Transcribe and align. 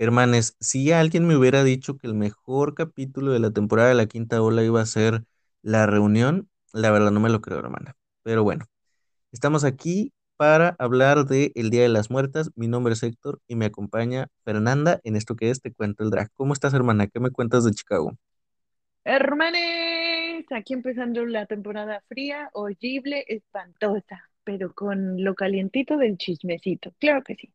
Hermanes, 0.00 0.56
si 0.60 0.92
alguien 0.92 1.26
me 1.28 1.36
hubiera 1.36 1.62
dicho 1.62 1.96
que 1.98 2.06
el 2.08 2.14
mejor 2.14 2.74
capítulo 2.74 3.32
de 3.32 3.38
la 3.38 3.52
temporada 3.52 3.90
de 3.90 3.94
la 3.94 4.06
quinta 4.06 4.42
ola 4.42 4.64
iba 4.64 4.80
a 4.80 4.86
ser 4.86 5.24
la 5.62 5.86
reunión, 5.86 6.48
la 6.72 6.90
verdad 6.90 7.12
no 7.12 7.20
me 7.20 7.28
lo 7.30 7.40
creo, 7.42 7.58
hermana. 7.60 7.96
Pero 8.24 8.42
bueno, 8.42 8.64
estamos 9.32 9.64
aquí 9.64 10.12
para 10.36 10.76
hablar 10.78 11.26
de 11.26 11.52
El 11.56 11.70
Día 11.70 11.82
de 11.82 11.90
las 11.90 12.10
Muertas. 12.10 12.50
Mi 12.56 12.68
nombre 12.68 12.94
es 12.94 13.02
Héctor 13.04 13.40
y 13.48 13.56
me 13.56 13.66
acompaña 13.66 14.28
Fernanda 14.44 15.00
en 15.04 15.16
esto 15.16 15.36
que 15.36 15.50
es 15.50 15.62
Te 15.62 15.72
Cuento 15.72 16.04
el 16.04 16.10
Drag. 16.10 16.30
¿Cómo 16.34 16.54
estás, 16.54 16.74
hermana? 16.74 17.08
¿Qué 17.08 17.20
me 17.20 17.30
cuentas 17.30 17.64
de 17.64 17.72
Chicago? 17.72 18.12
Hermanes, 19.04 20.46
aquí 20.50 20.72
empezando 20.74 21.24
la 21.26 21.44
temporada 21.46 22.02
fría, 22.08 22.48
horrible, 22.54 23.24
espantosa, 23.28 24.30
pero 24.44 24.72
con 24.74 25.22
lo 25.22 25.34
calientito 25.34 25.96
del 25.98 26.16
chismecito. 26.18 26.92
Claro 26.98 27.22
que 27.24 27.34
sí. 27.36 27.52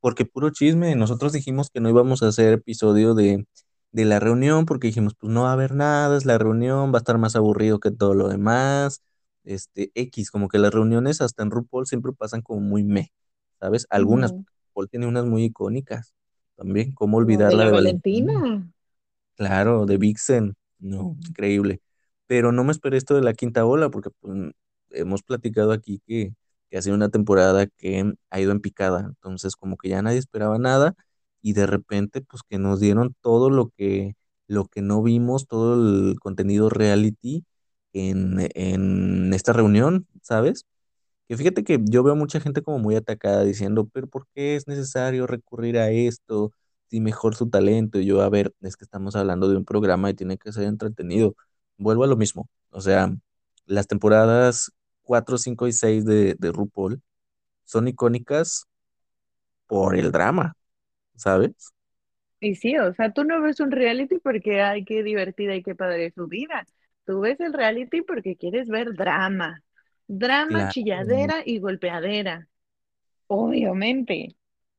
Porque 0.00 0.24
puro 0.24 0.50
chisme, 0.50 0.94
nosotros 0.94 1.32
dijimos 1.32 1.70
que 1.70 1.80
no 1.80 1.88
íbamos 1.88 2.22
a 2.22 2.28
hacer 2.28 2.52
episodio 2.52 3.14
de, 3.14 3.46
de 3.92 4.04
la 4.04 4.20
reunión 4.20 4.64
porque 4.66 4.88
dijimos, 4.88 5.14
pues 5.18 5.32
no 5.32 5.42
va 5.42 5.50
a 5.50 5.52
haber 5.54 5.74
nada, 5.74 6.16
es 6.16 6.24
la 6.24 6.38
reunión, 6.38 6.92
va 6.92 6.98
a 6.98 6.98
estar 6.98 7.18
más 7.18 7.36
aburrido 7.36 7.80
que 7.80 7.90
todo 7.90 8.14
lo 8.14 8.28
demás. 8.28 9.02
Este, 9.44 9.90
X, 9.94 10.30
como 10.30 10.48
que 10.48 10.58
las 10.58 10.72
reuniones 10.72 11.20
hasta 11.20 11.42
en 11.42 11.50
RuPaul 11.50 11.86
siempre 11.86 12.12
pasan 12.12 12.42
como 12.42 12.60
muy 12.60 12.84
meh, 12.84 13.12
¿sabes? 13.60 13.86
Algunas, 13.90 14.32
Ujú. 14.32 14.44
RuPaul 14.68 14.88
tiene 14.88 15.06
unas 15.06 15.24
muy 15.24 15.44
icónicas 15.44 16.14
también, 16.56 16.92
¿cómo 16.92 17.16
olvidar 17.18 17.54
la 17.54 17.66
de 17.66 17.72
Valentina? 17.72 18.32
Valentina. 18.34 18.72
Claro, 19.36 19.86
de 19.86 19.98
Vixen, 19.98 20.54
no, 20.80 21.16
increíble. 21.28 21.80
Pero 22.26 22.50
no 22.52 22.64
me 22.64 22.72
esperé 22.72 22.96
esto 22.96 23.14
de 23.14 23.22
la 23.22 23.34
quinta 23.34 23.64
ola, 23.64 23.88
porque 23.88 24.10
pues, 24.20 24.52
hemos 24.90 25.22
platicado 25.22 25.72
aquí 25.72 26.02
que, 26.06 26.34
que 26.70 26.78
ha 26.78 26.82
sido 26.82 26.96
una 26.96 27.08
temporada 27.10 27.66
que 27.66 28.12
ha 28.30 28.40
ido 28.40 28.52
en 28.52 28.60
picada, 28.60 29.00
entonces 29.00 29.56
como 29.56 29.76
que 29.76 29.88
ya 29.90 30.02
nadie 30.02 30.18
esperaba 30.18 30.58
nada 30.58 30.94
y 31.42 31.52
de 31.54 31.66
repente 31.66 32.20
pues 32.22 32.42
que 32.48 32.58
nos 32.58 32.80
dieron 32.80 33.14
todo 33.20 33.50
lo 33.50 33.70
que, 33.76 34.14
lo 34.46 34.66
que 34.66 34.82
no 34.82 35.02
vimos, 35.02 35.46
todo 35.46 35.74
el 36.10 36.18
contenido 36.20 36.68
reality 36.70 37.44
en, 37.92 38.48
en 38.54 39.32
esta 39.34 39.52
reunión, 39.52 40.06
¿sabes? 40.22 40.64
Que 41.28 41.36
fíjate 41.36 41.62
que 41.64 41.78
yo 41.84 42.02
veo 42.02 42.16
mucha 42.16 42.40
gente 42.40 42.62
como 42.62 42.78
muy 42.78 42.96
atacada 42.96 43.44
diciendo, 43.44 43.86
pero 43.92 44.06
¿por 44.06 44.26
qué 44.34 44.56
es 44.56 44.66
necesario 44.66 45.26
recurrir 45.26 45.78
a 45.78 45.90
esto? 45.90 46.52
Si 46.88 47.00
mejor 47.00 47.34
su 47.36 47.50
talento. 47.50 47.98
Y 48.00 48.06
yo, 48.06 48.22
a 48.22 48.30
ver, 48.30 48.54
es 48.60 48.76
que 48.76 48.84
estamos 48.84 49.14
hablando 49.14 49.48
de 49.48 49.56
un 49.56 49.64
programa 49.66 50.08
y 50.10 50.14
tiene 50.14 50.38
que 50.38 50.52
ser 50.52 50.64
entretenido. 50.64 51.34
Vuelvo 51.76 52.04
a 52.04 52.06
lo 52.06 52.16
mismo. 52.16 52.48
O 52.70 52.80
sea, 52.80 53.14
las 53.66 53.86
temporadas 53.86 54.72
4 55.08 55.38
5 55.38 55.66
y 55.68 55.72
6 55.74 56.06
de, 56.06 56.36
de 56.38 56.52
RuPaul 56.52 57.02
son 57.64 57.88
icónicas 57.88 58.66
por 59.66 59.96
el 59.96 60.10
drama, 60.12 60.54
¿sabes? 61.16 61.74
Y 62.40 62.54
sí, 62.54 62.76
o 62.78 62.92
sea, 62.94 63.12
tú 63.12 63.24
no 63.24 63.40
ves 63.42 63.58
un 63.60 63.70
reality 63.72 64.18
porque 64.18 64.62
ay, 64.62 64.84
qué 64.84 65.02
divertida 65.02 65.56
y 65.56 65.62
qué 65.62 65.74
padre 65.74 66.12
su 66.12 66.28
vida. 66.28 66.66
Tú 67.04 67.20
ves 67.20 67.40
el 67.40 67.52
reality 67.52 68.02
porque 68.02 68.36
quieres 68.36 68.68
ver 68.68 68.94
drama. 68.94 69.62
Drama, 70.06 70.66
Claro. 70.66 70.68
chilladera 70.68 71.42
y 71.44 71.58
golpeadera. 71.58 72.48
Obviamente. 73.28 74.36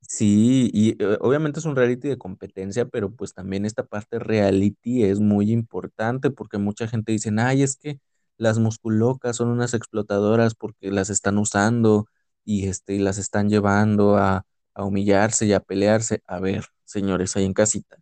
Sí, 0.07 0.71
y 0.73 0.91
eh, 1.03 1.17
obviamente 1.21 1.59
es 1.59 1.65
un 1.65 1.75
reality 1.75 2.07
de 2.07 2.17
competencia, 2.17 2.85
pero 2.85 3.11
pues 3.15 3.33
también 3.33 3.65
esta 3.65 3.85
parte 3.85 4.17
reality 4.17 5.03
es 5.03 5.19
muy 5.19 5.51
importante 5.51 6.31
porque 6.31 6.57
mucha 6.57 6.87
gente 6.87 7.11
dice, 7.11 7.31
ay, 7.37 7.61
es 7.63 7.75
que 7.77 7.99
las 8.39 8.59
musculocas 8.59 9.37
son 9.37 9.49
unas 9.49 9.75
explotadoras 9.75 10.55
porque 10.55 10.91
las 10.91 11.11
están 11.11 11.37
usando 11.39 12.07
y, 12.45 12.67
este, 12.67 12.95
y 12.95 12.99
las 12.99 13.19
están 13.19 13.49
llevando 13.49 14.17
a, 14.17 14.45
a 14.75 14.85
humillarse 14.85 15.45
y 15.47 15.53
a 15.53 15.61
pelearse. 15.61 16.23
A 16.27 16.39
ver, 16.41 16.65
señores, 16.85 17.37
ahí 17.37 17.45
en 17.45 17.53
casita, 17.53 17.97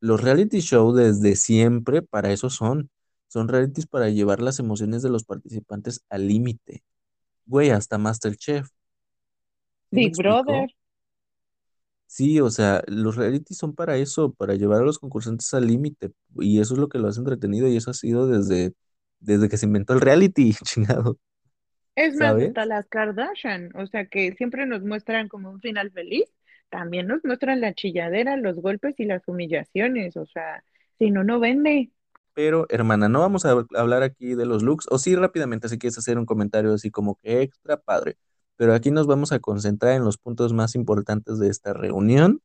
los 0.00 0.20
reality 0.22 0.60
show 0.60 0.92
desde 0.94 1.36
siempre 1.36 2.02
para 2.02 2.32
eso 2.32 2.50
son. 2.50 2.90
Son 3.28 3.48
realities 3.48 3.86
para 3.86 4.10
llevar 4.10 4.42
las 4.42 4.58
emociones 4.60 5.02
de 5.02 5.10
los 5.10 5.24
participantes 5.24 6.02
al 6.10 6.28
límite. 6.28 6.84
Güey, 7.46 7.70
hasta 7.70 7.98
MasterChef. 7.98 8.68
¿Sí 9.90 9.98
me 9.98 10.10
Big 10.10 10.16
Brother. 10.16 10.68
Sí, 12.06 12.40
o 12.40 12.50
sea, 12.50 12.82
los 12.86 13.16
reality 13.16 13.54
son 13.54 13.74
para 13.74 13.96
eso, 13.96 14.32
para 14.32 14.54
llevar 14.54 14.82
a 14.82 14.84
los 14.84 14.98
concursantes 14.98 15.52
al 15.54 15.66
límite, 15.66 16.12
y 16.36 16.60
eso 16.60 16.74
es 16.74 16.80
lo 16.80 16.88
que 16.88 16.98
lo 16.98 17.08
hace 17.08 17.18
entretenido, 17.20 17.68
y 17.68 17.76
eso 17.76 17.90
ha 17.90 17.94
sido 17.94 18.28
desde, 18.28 18.74
desde 19.20 19.48
que 19.48 19.56
se 19.56 19.66
inventó 19.66 19.94
el 19.94 20.00
reality, 20.00 20.54
chingado, 20.64 21.18
Es 21.94 22.14
más, 22.16 22.40
hasta 22.40 22.66
las 22.66 22.86
Kardashian, 22.88 23.70
o 23.74 23.86
sea 23.86 24.06
que 24.06 24.32
siempre 24.34 24.66
nos 24.66 24.82
muestran 24.82 25.28
como 25.28 25.50
un 25.50 25.60
final 25.60 25.90
feliz, 25.92 26.24
también 26.68 27.06
nos 27.06 27.24
muestran 27.24 27.60
la 27.60 27.74
chilladera, 27.74 28.36
los 28.36 28.56
golpes 28.56 28.94
y 28.98 29.04
las 29.04 29.26
humillaciones, 29.26 30.16
o 30.16 30.26
sea, 30.26 30.62
si 30.98 31.10
no, 31.10 31.24
no 31.24 31.40
vende. 31.40 31.90
Pero, 32.34 32.66
hermana, 32.68 33.08
no 33.08 33.20
vamos 33.20 33.46
a 33.46 33.64
hablar 33.76 34.02
aquí 34.02 34.34
de 34.34 34.44
los 34.44 34.62
looks, 34.62 34.86
o 34.90 34.98
sí 34.98 35.16
rápidamente, 35.16 35.68
si 35.68 35.78
quieres 35.78 35.96
hacer 35.98 36.18
un 36.18 36.26
comentario 36.26 36.74
así 36.74 36.90
como 36.90 37.16
que 37.16 37.40
extra 37.42 37.78
padre, 37.78 38.16
pero 38.56 38.74
aquí 38.74 38.90
nos 38.90 39.06
vamos 39.06 39.32
a 39.32 39.38
concentrar 39.38 39.94
en 39.94 40.04
los 40.04 40.18
puntos 40.18 40.52
más 40.52 40.74
importantes 40.74 41.38
de 41.38 41.48
esta 41.48 41.72
reunión, 41.72 42.42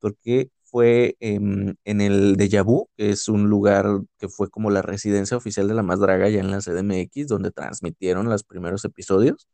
porque 0.00 0.50
fue 0.72 1.16
em, 1.20 1.74
en 1.84 2.00
el 2.00 2.36
Deja 2.36 2.62
Vu, 2.62 2.88
que 2.96 3.10
es 3.10 3.28
un 3.28 3.50
lugar 3.50 3.86
que 4.18 4.28
fue 4.28 4.50
como 4.50 4.70
la 4.70 4.82
residencia 4.82 5.36
oficial 5.36 5.68
de 5.68 5.74
la 5.74 5.82
Más 5.82 6.00
Draga 6.00 6.30
ya 6.30 6.40
en 6.40 6.50
la 6.50 6.60
CDMX, 6.62 7.28
donde 7.28 7.50
transmitieron 7.52 8.28
los 8.30 8.44
primeros 8.44 8.84
episodios. 8.86 9.48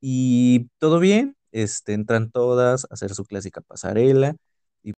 Y 0.00 0.68
todo 0.78 1.00
bien, 1.00 1.36
este, 1.52 1.94
entran 1.94 2.30
todas 2.30 2.84
a 2.86 2.88
hacer 2.94 3.14
su 3.14 3.24
clásica 3.24 3.60
pasarela. 3.62 4.36
Y 4.82 4.92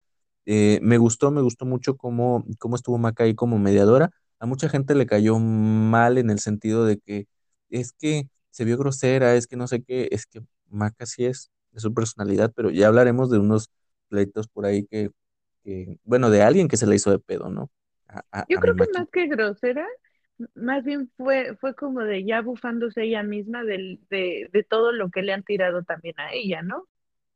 eh, 0.46 0.80
me 0.82 0.98
gustó, 0.98 1.30
me 1.30 1.42
gustó 1.42 1.66
mucho 1.66 1.96
cómo, 1.96 2.44
cómo 2.58 2.76
estuvo 2.76 2.98
Maca 2.98 3.24
ahí 3.24 3.34
como 3.34 3.58
mediadora. 3.58 4.10
A 4.40 4.46
mucha 4.46 4.68
gente 4.68 4.94
le 4.94 5.06
cayó 5.06 5.38
mal 5.38 6.18
en 6.18 6.30
el 6.30 6.40
sentido 6.40 6.86
de 6.86 6.98
que 6.98 7.26
es 7.70 7.92
que 7.92 8.28
se 8.50 8.64
vio 8.64 8.78
grosera, 8.78 9.36
es 9.36 9.46
que 9.46 9.56
no 9.56 9.68
sé 9.68 9.82
qué, 9.82 10.08
es 10.12 10.26
que 10.26 10.42
Maca 10.68 11.06
sí 11.06 11.26
es 11.26 11.50
de 11.72 11.80
su 11.80 11.94
personalidad, 11.94 12.52
pero 12.54 12.70
ya 12.70 12.88
hablaremos 12.88 13.30
de 13.30 13.38
unos 13.38 13.70
pleitos 14.08 14.48
por 14.48 14.66
ahí 14.66 14.86
que, 14.86 15.10
que, 15.64 15.98
bueno, 16.04 16.30
de 16.30 16.42
alguien 16.42 16.68
que 16.68 16.76
se 16.78 16.86
le 16.86 16.96
hizo 16.96 17.10
de 17.10 17.18
pedo, 17.20 17.50
¿no? 17.50 17.70
A, 18.08 18.24
a, 18.32 18.48
Yo 18.48 18.58
a 18.58 18.60
creo 18.60 18.74
que 18.76 18.84
más 18.94 19.08
que 19.10 19.26
grosera, 19.26 19.86
más 20.54 20.84
bien 20.84 21.10
fue, 21.16 21.56
fue 21.56 21.74
como 21.74 22.00
de 22.02 22.24
ya 22.24 22.42
bufándose 22.42 23.04
ella 23.04 23.22
misma 23.22 23.64
del, 23.64 24.00
de, 24.10 24.48
de 24.52 24.64
todo 24.64 24.92
lo 24.92 25.10
que 25.10 25.22
le 25.22 25.32
han 25.32 25.44
tirado 25.44 25.82
también 25.84 26.14
a 26.20 26.32
ella, 26.32 26.62
¿no? 26.62 26.86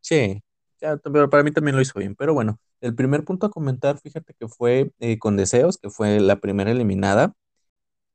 Sí, 0.00 0.42
ya, 0.80 0.96
pero 0.98 1.28
para 1.30 1.42
mí 1.42 1.50
también 1.52 1.76
lo 1.76 1.82
hizo 1.82 1.98
bien. 1.98 2.14
Pero 2.16 2.34
bueno, 2.34 2.58
el 2.80 2.94
primer 2.94 3.24
punto 3.24 3.46
a 3.46 3.50
comentar, 3.50 3.98
fíjate 4.00 4.34
que 4.34 4.48
fue 4.48 4.92
eh, 5.00 5.18
con 5.18 5.36
Deseos, 5.36 5.78
que 5.78 5.90
fue 5.90 6.20
la 6.20 6.36
primera 6.40 6.70
eliminada, 6.70 7.34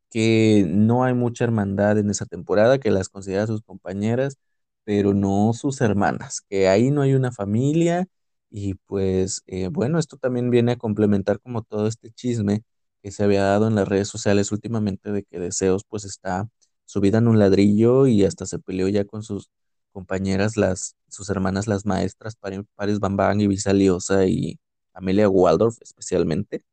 que 0.09 0.65
no 0.69 1.03
hay 1.03 1.13
mucha 1.13 1.45
hermandad 1.45 1.97
en 1.99 2.09
esa 2.11 2.25
temporada, 2.25 2.79
que 2.79 2.91
las 2.91 3.09
considera 3.09 3.47
sus 3.47 3.61
compañeras, 3.63 4.39
pero 4.85 5.13
no 5.13 5.53
sus 5.53 5.81
hermanas, 5.81 6.41
que 6.49 6.67
ahí 6.69 6.91
no 6.91 7.01
hay 7.03 7.13
una 7.15 7.31
familia 7.31 8.07
y 8.53 8.75
pues 8.75 9.43
eh, 9.47 9.69
bueno, 9.69 9.99
esto 9.99 10.17
también 10.17 10.51
viene 10.51 10.73
a 10.73 10.77
complementar 10.77 11.41
como 11.41 11.63
todo 11.63 11.87
este 11.87 12.11
chisme 12.11 12.63
que 13.03 13.11
se 13.11 13.25
había 13.25 13.43
dado 13.45 13.67
en 13.67 13.75
las 13.75 13.89
redes 13.89 14.09
sociales 14.09 14.53
últimamente 14.53 15.11
de 15.11 15.23
que 15.25 15.39
Deseos 15.39 15.83
pues 15.89 16.05
está 16.05 16.49
subida 16.85 17.19
en 17.19 17.27
un 17.29 17.39
ladrillo 17.39 18.07
y 18.07 18.25
hasta 18.25 18.45
se 18.47 18.59
peleó 18.59 18.89
ya 18.89 19.05
con 19.05 19.23
sus 19.23 19.49
compañeras, 19.93 20.57
las, 20.57 20.95
sus 21.09 21.29
hermanas 21.31 21.67
las 21.67 21.85
maestras, 21.87 22.37
Pari- 22.39 22.65
Paris 22.75 22.99
Bambán 23.01 23.41
y 23.41 23.47
Visa 23.47 23.73
Liosa 23.73 24.25
y 24.27 24.59
Amelia 24.93 25.29
Waldorf 25.29 25.77
especialmente. 25.81 26.63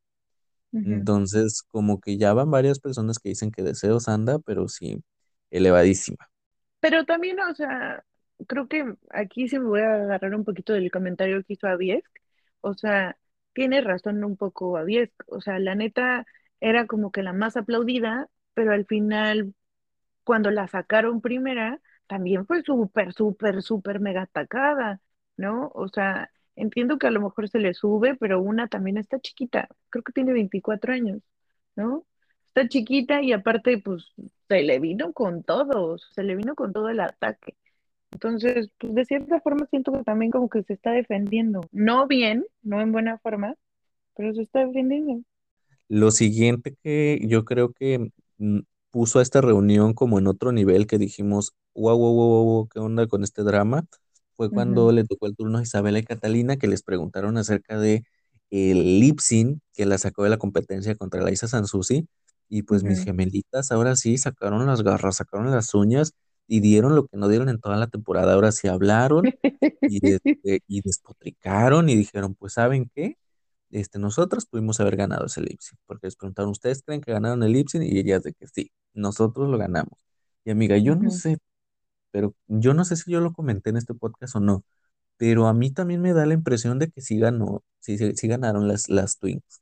Entonces, 0.83 1.63
como 1.63 1.99
que 2.01 2.17
ya 2.17 2.33
van 2.33 2.51
varias 2.51 2.79
personas 2.79 3.19
que 3.19 3.29
dicen 3.29 3.51
que 3.51 3.63
Deseos 3.63 4.07
anda, 4.07 4.39
pero 4.39 4.67
sí, 4.69 5.03
elevadísima. 5.51 6.29
Pero 6.79 7.05
también, 7.05 7.39
o 7.39 7.53
sea, 7.55 8.03
creo 8.47 8.67
que 8.67 8.95
aquí 9.11 9.47
sí 9.49 9.59
me 9.59 9.65
voy 9.67 9.81
a 9.81 9.95
agarrar 9.95 10.35
un 10.35 10.43
poquito 10.45 10.73
del 10.73 10.91
comentario 10.91 11.43
que 11.43 11.53
hizo 11.53 11.67
Aviesk. 11.67 12.09
O 12.61 12.73
sea, 12.75 13.17
tiene 13.53 13.81
razón 13.81 14.23
un 14.23 14.37
poco 14.37 14.77
Aviesk. 14.77 15.13
O 15.27 15.41
sea, 15.41 15.59
la 15.59 15.75
neta 15.75 16.25
era 16.59 16.87
como 16.87 17.11
que 17.11 17.23
la 17.23 17.33
más 17.33 17.57
aplaudida, 17.57 18.29
pero 18.53 18.73
al 18.73 18.85
final 18.85 19.53
cuando 20.23 20.51
la 20.51 20.67
sacaron 20.67 21.21
primera, 21.21 21.79
también 22.07 22.45
fue 22.45 22.63
súper, 22.63 23.13
súper, 23.13 23.61
súper 23.63 23.99
mega 23.99 24.23
atacada, 24.23 25.01
¿no? 25.37 25.71
O 25.73 25.87
sea, 25.89 26.31
entiendo 26.55 26.97
que 26.97 27.07
a 27.07 27.11
lo 27.11 27.21
mejor 27.21 27.49
se 27.49 27.59
le 27.59 27.73
sube, 27.73 28.15
pero 28.15 28.41
una 28.41 28.67
también 28.67 28.97
está 28.97 29.19
chiquita, 29.19 29.67
creo 29.89 30.03
que 30.03 30.13
tiene 30.13 30.33
24 30.33 30.93
años, 30.93 31.21
¿no? 31.75 32.05
Está 32.47 32.67
chiquita 32.67 33.21
y 33.21 33.31
aparte, 33.33 33.77
pues, 33.79 34.13
se 34.49 34.61
le 34.63 34.79
vino 34.79 35.13
con 35.13 35.43
todo, 35.43 35.97
se 35.97 36.23
le 36.23 36.35
vino 36.35 36.55
con 36.55 36.73
todo 36.73 36.89
el 36.89 36.99
ataque. 36.99 37.55
Entonces, 38.11 38.69
pues, 38.77 38.93
de 38.93 39.05
cierta 39.05 39.39
forma 39.41 39.65
siento 39.69 39.91
que 39.91 40.03
también 40.03 40.31
como 40.31 40.49
que 40.49 40.63
se 40.63 40.73
está 40.73 40.91
defendiendo. 40.91 41.61
No 41.71 42.07
bien, 42.07 42.45
no 42.61 42.81
en 42.81 42.91
buena 42.91 43.17
forma, 43.19 43.55
pero 44.15 44.33
se 44.33 44.43
está 44.43 44.65
defendiendo. 44.65 45.23
Lo 45.87 46.11
siguiente 46.11 46.75
que 46.83 47.19
yo 47.23 47.45
creo 47.45 47.73
que 47.73 48.11
mm, 48.37 48.59
puso 48.91 49.19
a 49.19 49.21
esta 49.21 49.41
reunión 49.41 49.93
como 49.93 50.19
en 50.19 50.27
otro 50.27 50.51
nivel 50.51 50.87
que 50.87 50.97
dijimos, 50.97 51.53
wow, 51.73 51.97
wow, 51.97 52.13
wow, 52.13 52.45
wow, 52.45 52.67
¿qué 52.67 52.79
onda 52.79 53.07
con 53.07 53.23
este 53.23 53.43
drama? 53.43 53.85
fue 54.41 54.49
cuando 54.49 54.91
le 54.91 55.03
tocó 55.03 55.27
el 55.27 55.35
turno 55.35 55.59
a 55.59 55.61
Isabela 55.61 55.99
y 55.99 56.03
Catalina 56.03 56.57
que 56.57 56.65
les 56.67 56.81
preguntaron 56.81 57.37
acerca 57.37 57.77
de 57.77 58.03
el 58.49 58.99
lip 58.99 59.19
sync 59.19 59.59
que 59.73 59.85
la 59.85 59.99
sacó 59.99 60.23
de 60.23 60.31
la 60.31 60.37
competencia 60.37 60.95
contra 60.95 61.21
Laisa 61.21 61.47
Sansusi. 61.47 62.07
Y 62.49 62.63
pues 62.63 62.83
mis 62.83 63.03
gemelitas 63.03 63.71
ahora 63.71 63.95
sí 63.95 64.17
sacaron 64.17 64.65
las 64.65 64.81
garras, 64.81 65.17
sacaron 65.17 65.51
las 65.51 65.75
uñas 65.75 66.13
y 66.51 66.59
dieron 66.59 66.95
lo 66.95 67.07
que 67.07 67.15
no 67.17 67.29
dieron 67.29 67.47
en 67.47 67.61
toda 67.61 67.77
la 67.77 67.87
temporada. 67.87 68.33
Ahora 68.33 68.51
sí 68.51 68.67
hablaron 68.67 69.23
y, 69.25 69.31
este, 70.21 70.63
y 70.67 70.81
despotricaron 70.81 71.87
y 71.87 71.95
dijeron, 71.95 72.35
pues 72.35 72.53
¿saben 72.53 72.91
qué? 72.93 73.17
Este, 73.71 73.99
nosotros 73.99 74.45
pudimos 74.47 74.79
haber 74.81 74.97
ganado 74.97 75.27
ese 75.27 75.41
sync, 75.41 75.79
porque 75.85 76.07
les 76.07 76.17
preguntaron, 76.17 76.51
¿ustedes 76.51 76.83
creen 76.83 77.01
que 77.01 77.13
ganaron 77.13 77.43
el 77.43 77.55
sync? 77.69 77.83
Y 77.85 77.99
ellas 77.99 78.23
de 78.23 78.33
que 78.33 78.47
sí, 78.47 78.71
nosotros 78.93 79.49
lo 79.49 79.57
ganamos. 79.57 79.97
Y 80.45 80.51
amiga, 80.51 80.77
yo 80.77 80.95
no 80.97 81.09
sé, 81.11 81.37
pero 82.11 82.35
yo 82.47 82.73
no 82.73 82.85
sé 82.85 82.97
si 82.97 83.11
yo 83.11 83.21
lo 83.21 83.33
comenté 83.33 83.71
en 83.71 83.77
este 83.77 83.93
podcast 83.95 84.35
o 84.37 84.41
no, 84.41 84.65
pero 85.17 85.47
a 85.47 85.53
mí 85.53 85.71
también 85.71 86.01
me 86.01 86.13
da 86.13 86.25
la 86.25 86.35
impresión 86.35 86.79
de 86.79 86.89
que 86.91 87.01
sí 87.01 87.19
ganó, 87.19 87.63
sí, 87.79 87.97
sí, 87.97 88.13
sí 88.15 88.27
ganaron 88.27 88.67
las, 88.67 88.89
las 88.89 89.19
Twins, 89.19 89.61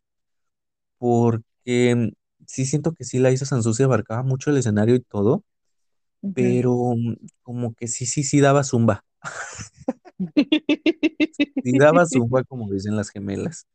porque 0.97 1.95
mm, 1.95 2.09
sí 2.47 2.65
siento 2.65 2.93
que 2.93 3.03
sí 3.05 3.19
la 3.19 3.31
Isa 3.31 3.45
Sansusi 3.45 3.83
abarcaba 3.83 4.23
mucho 4.23 4.51
el 4.51 4.57
escenario 4.57 4.95
y 4.95 5.01
todo, 5.01 5.43
Ujú. 6.21 6.33
pero 6.33 6.93
mm, 6.95 7.15
como 7.43 7.73
que 7.75 7.87
sí, 7.87 8.05
sí, 8.05 8.23
sí 8.23 8.39
daba 8.41 8.63
zumba, 8.63 9.05
sí 11.63 11.73
daba 11.75 12.05
zumba 12.05 12.43
como 12.43 12.71
dicen 12.71 12.95
las 12.95 13.09
gemelas. 13.09 13.67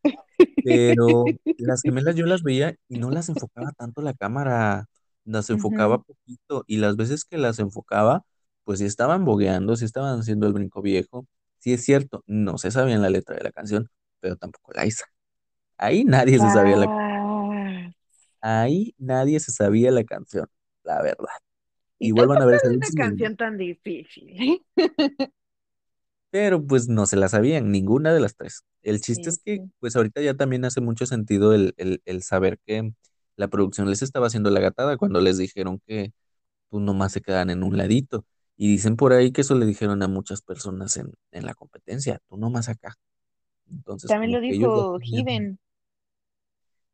Pero 0.62 1.38
las 1.58 1.82
gemelas 1.84 2.16
yo 2.16 2.26
las 2.26 2.42
veía 2.42 2.76
y 2.88 2.98
no 2.98 3.10
las 3.12 3.30
enfocaba 3.30 3.72
tanto 3.72 4.02
la 4.02 4.14
cámara, 4.14 4.86
las 5.24 5.50
enfocaba 5.50 5.98
Ujú. 5.98 6.04
poquito 6.04 6.64
y 6.68 6.78
las 6.78 6.96
veces 6.96 7.24
que 7.24 7.38
las 7.38 7.58
enfocaba, 7.60 8.24
pues 8.64 8.80
sí 8.80 8.86
estaban 8.86 9.24
bogueando, 9.24 9.76
sí 9.76 9.84
estaban 9.86 10.20
haciendo 10.20 10.46
el 10.46 10.52
brinco 10.54 10.82
viejo. 10.82 11.26
Sí 11.60 11.74
es 11.74 11.84
cierto, 11.84 12.24
no 12.26 12.58
se 12.58 12.70
sabían 12.72 13.02
la 13.02 13.10
letra 13.10 13.36
de 13.36 13.44
la 13.44 13.52
canción, 13.52 13.90
pero 14.20 14.36
tampoco 14.36 14.72
la 14.74 14.86
hizo. 14.86 15.04
Ahí 15.78 16.04
nadie 16.04 16.40
se 16.40 16.50
sabía 16.50 16.76
la, 16.76 16.88
Ah, 16.88 17.90
ahí 18.40 18.94
nadie 18.98 19.40
se 19.40 19.52
sabía 19.52 19.90
la 19.90 20.04
canción, 20.04 20.48
la 20.84 21.02
verdad. 21.02 21.28
Y 21.98 22.12
y 22.12 22.12
vuelvan 22.12 22.40
a 22.42 22.46
ver 22.46 22.56
ese 22.56 22.68
es 22.68 22.70
lip 22.70 22.82
una 22.82 22.92
sync 22.92 23.20
y- 23.20 23.28
canción 23.28 23.36
tan 23.36 23.56
difícil. 23.58 24.62
pero 26.30 26.64
pues 26.66 26.88
no 26.88 27.06
se 27.06 27.16
la 27.16 27.28
sabían, 27.28 27.70
ninguna 27.70 28.12
de 28.12 28.20
las 28.20 28.36
tres. 28.36 28.64
El 28.82 29.00
chiste 29.00 29.28
Sí, 29.28 29.30
es 29.30 29.38
que 29.44 29.60
sí. 29.60 29.70
pues 29.80 29.94
ahorita 29.96 30.20
ya 30.20 30.34
también 30.34 30.64
hace 30.64 30.80
mucho 30.80 31.06
sentido 31.06 31.54
el, 31.54 31.74
el, 31.76 32.02
el 32.04 32.22
saber 32.22 32.58
que 32.66 32.92
la 33.36 33.48
producción 33.48 33.88
les 33.90 34.02
estaba 34.02 34.26
haciendo 34.26 34.50
la 34.50 34.60
gatada 34.60 34.96
cuando 34.96 35.20
les 35.20 35.38
dijeron 35.38 35.80
que 35.86 36.12
pues 36.70 36.82
nomás 36.84 37.12
se 37.12 37.22
quedan 37.22 37.50
en 37.50 37.62
un 37.64 37.76
ladito. 37.78 38.26
Y 38.56 38.68
dicen 38.70 38.96
por 38.96 39.12
ahí 39.14 39.32
que 39.32 39.42
eso 39.42 39.54
le 39.56 39.66
dijeron 39.66 40.02
a 40.02 40.08
muchas 40.08 40.42
personas 40.42 40.96
en, 40.98 41.12
en 41.32 41.46
la 41.46 41.54
competencia, 41.54 42.20
tú 42.28 42.36
nomás 42.38 42.68
acá. 42.70 42.96
Entonces 43.70 44.16
También 44.16 44.32
lo 44.32 44.40
dijo 44.40 44.98
Hidden. 45.02 45.58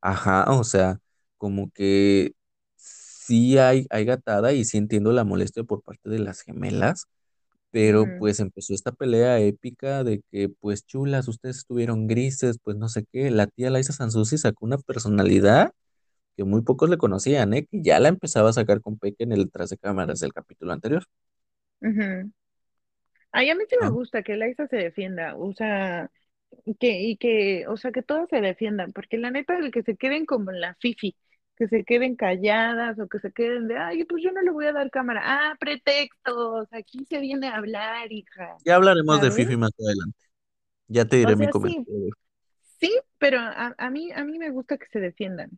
ajá, 0.00 0.44
o 0.52 0.64
sea, 0.64 1.00
como 1.36 1.70
que 1.72 2.34
sí 3.30 3.58
hay, 3.58 3.86
hay 3.90 4.04
gatada 4.06 4.52
y 4.54 4.64
sí 4.66 4.78
entiendo 4.78 5.12
la 5.12 5.24
molestia 5.24 5.64
por 5.64 5.82
parte 5.82 6.10
de 6.10 6.20
las 6.20 6.42
gemelas 6.42 7.06
Pero 7.72 8.12
pues 8.12 8.40
empezó 8.40 8.74
esta 8.74 8.92
pelea 8.92 9.40
épica 9.40 10.04
de 10.04 10.22
que, 10.32 10.48
pues 10.48 10.86
chulas, 10.86 11.28
ustedes 11.28 11.58
estuvieron 11.58 12.06
grises, 12.08 12.58
pues 12.64 12.76
no 12.78 12.88
sé 12.88 13.06
qué. 13.12 13.30
La 13.30 13.46
tía 13.48 13.70
Laisa 13.70 13.92
Sansusi 13.94 14.38
sacó 14.38 14.66
una 14.66 14.78
personalidad 14.78 15.72
que 16.36 16.44
muy 16.44 16.62
pocos 16.62 16.90
le 16.90 16.98
conocían, 16.98 17.54
¿eh? 17.54 17.66
Que 17.66 17.82
ya 17.82 18.00
la 18.00 18.08
empezaba 18.10 18.50
a 18.50 18.54
sacar 18.54 18.80
con 18.82 18.98
Peque 18.98 19.24
en 19.24 19.32
el 19.32 19.50
tras 19.52 19.70
de 19.70 19.78
cámaras 19.78 20.20
del 20.20 20.32
capítulo 20.34 20.72
anterior. 20.72 21.04
ujú. 21.82 22.32
Ay, 23.32 23.50
a 23.50 23.54
mí 23.54 23.64
sí 23.68 23.76
me 23.78 23.88
Ah, 23.88 23.96
gusta 23.96 24.22
que 24.22 24.36
Liza 24.36 24.66
se 24.68 24.76
defienda, 24.76 25.36
o 25.36 25.52
sea, 25.54 26.10
que, 26.80 27.00
y 27.02 27.16
que, 27.18 27.66
o 27.68 27.76
sea, 27.76 27.92
que 27.92 28.02
todos 28.02 28.28
se 28.30 28.40
defiendan, 28.40 28.92
porque 28.92 29.18
la 29.18 29.30
neta, 29.30 29.58
el 29.58 29.70
que 29.72 29.82
se 29.82 29.96
queden 29.96 30.26
como 30.26 30.50
en 30.52 30.60
la 30.60 30.76
fifi, 30.80 31.16
que 31.60 31.68
se 31.68 31.84
queden 31.84 32.16
calladas 32.16 32.98
o 32.98 33.06
que 33.06 33.18
se 33.18 33.32
queden 33.32 33.68
de, 33.68 33.76
ay, 33.76 34.04
pues 34.04 34.22
yo 34.22 34.32
no 34.32 34.40
le 34.40 34.50
voy 34.50 34.64
a 34.64 34.72
dar 34.72 34.90
cámara. 34.90 35.20
Ah, 35.22 35.56
pretextos, 35.60 36.66
aquí 36.72 37.04
se 37.04 37.18
viene 37.18 37.48
a 37.48 37.56
hablar, 37.56 38.10
hija, 38.10 38.56
Ya 38.64 38.76
hablaremos 38.76 39.20
de. 39.20 39.30
Fifi 39.30 39.58
más 39.58 39.70
adelante. 39.78 40.18
Ya 40.88 41.04
te 41.04 41.16
diré 41.16 41.36
mi 41.36 41.44
sea, 41.44 41.50
comentario. 41.50 42.14
Sí, 42.80 42.98
pero 43.18 43.40
a, 43.40 43.74
a 43.76 43.90
mí, 43.90 44.10
a 44.10 44.24
mí 44.24 44.38
me 44.38 44.48
gusta 44.48 44.78
que 44.78 44.86
se 44.86 45.00
defiendan. 45.00 45.50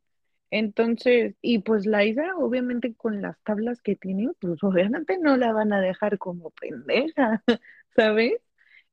Entonces, 0.50 1.36
y 1.40 1.60
pues 1.60 1.86
Laisa, 1.86 2.34
obviamente 2.36 2.94
con 2.96 3.22
las 3.22 3.40
tablas 3.44 3.80
que 3.80 3.94
tiene, 3.94 4.30
pues 4.40 4.60
obviamente 4.64 5.18
no 5.18 5.36
la 5.36 5.52
van 5.52 5.72
a 5.72 5.80
dejar 5.80 6.18
como 6.18 6.50
pendeja, 6.50 7.44
¿sabes? 7.94 8.32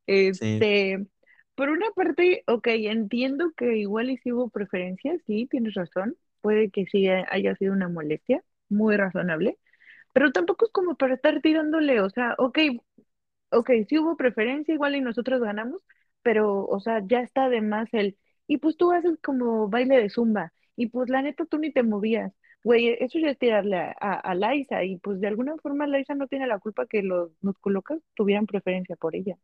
Sí. 0.06 0.28
Este, 0.28 1.08
por 1.56 1.70
una 1.70 1.90
parte, 1.96 2.44
ok, 2.46 2.68
entiendo 2.68 3.52
que 3.58 3.78
igual 3.78 4.12
y 4.12 4.18
si 4.20 4.32
hubo 4.32 4.50
preferencias, 4.50 5.20
sí, 5.26 5.48
tienes 5.50 5.74
razón, 5.74 6.16
puede 6.42 6.70
que 6.72 6.86
sí 6.86 7.08
haya 7.10 7.56
sido 7.56 7.74
una 7.74 7.90
molestia, 7.90 8.44
muy 8.70 8.98
razonable, 8.98 9.58
pero 10.14 10.32
tampoco 10.32 10.66
es 10.66 10.72
como 10.72 10.96
para 10.98 11.16
estar 11.16 11.42
tirándole, 11.42 12.02
o 12.02 12.10
sea, 12.10 12.36
ok, 12.40 12.60
ok, 13.52 13.70
sí 13.88 13.98
hubo 14.00 14.16
preferencia, 14.18 14.74
igual 14.74 14.96
y 14.96 15.02
nosotros 15.02 15.42
ganamos, 15.42 15.82
pero, 16.22 16.66
o 16.66 16.80
sea, 16.80 17.02
ya 17.06 17.22
está 17.22 17.50
de 17.50 17.62
más 17.62 17.90
el, 17.94 18.18
y 18.48 18.58
pues 18.58 18.78
tú 18.78 18.92
haces 18.92 19.18
como 19.24 19.70
baile 19.70 19.98
de 20.02 20.10
zumba, 20.10 20.54
y 20.76 20.88
pues 20.88 21.10
la 21.10 21.22
neta 21.22 21.46
tú 21.46 21.58
ni 21.58 21.72
te 21.72 21.84
movías, 21.84 22.34
güey, 22.64 22.90
eso 23.00 23.20
ya 23.20 23.30
es 23.32 23.38
tirarle 23.40 23.78
a, 23.78 23.96
a, 24.00 24.14
a 24.20 24.36
Liza, 24.36 24.84
y 24.84 24.98
pues 24.98 25.20
de 25.22 25.28
alguna 25.28 25.56
forma 25.58 25.88
Liza 25.88 26.16
no 26.16 26.28
tiene 26.28 26.48
la 26.48 26.60
culpa 26.60 26.86
que 26.88 27.04
los 27.04 27.32
musculocas 27.42 28.00
tuvieran 28.16 28.46
preferencia 28.48 28.96
por 28.96 29.16
ella, 29.16 29.36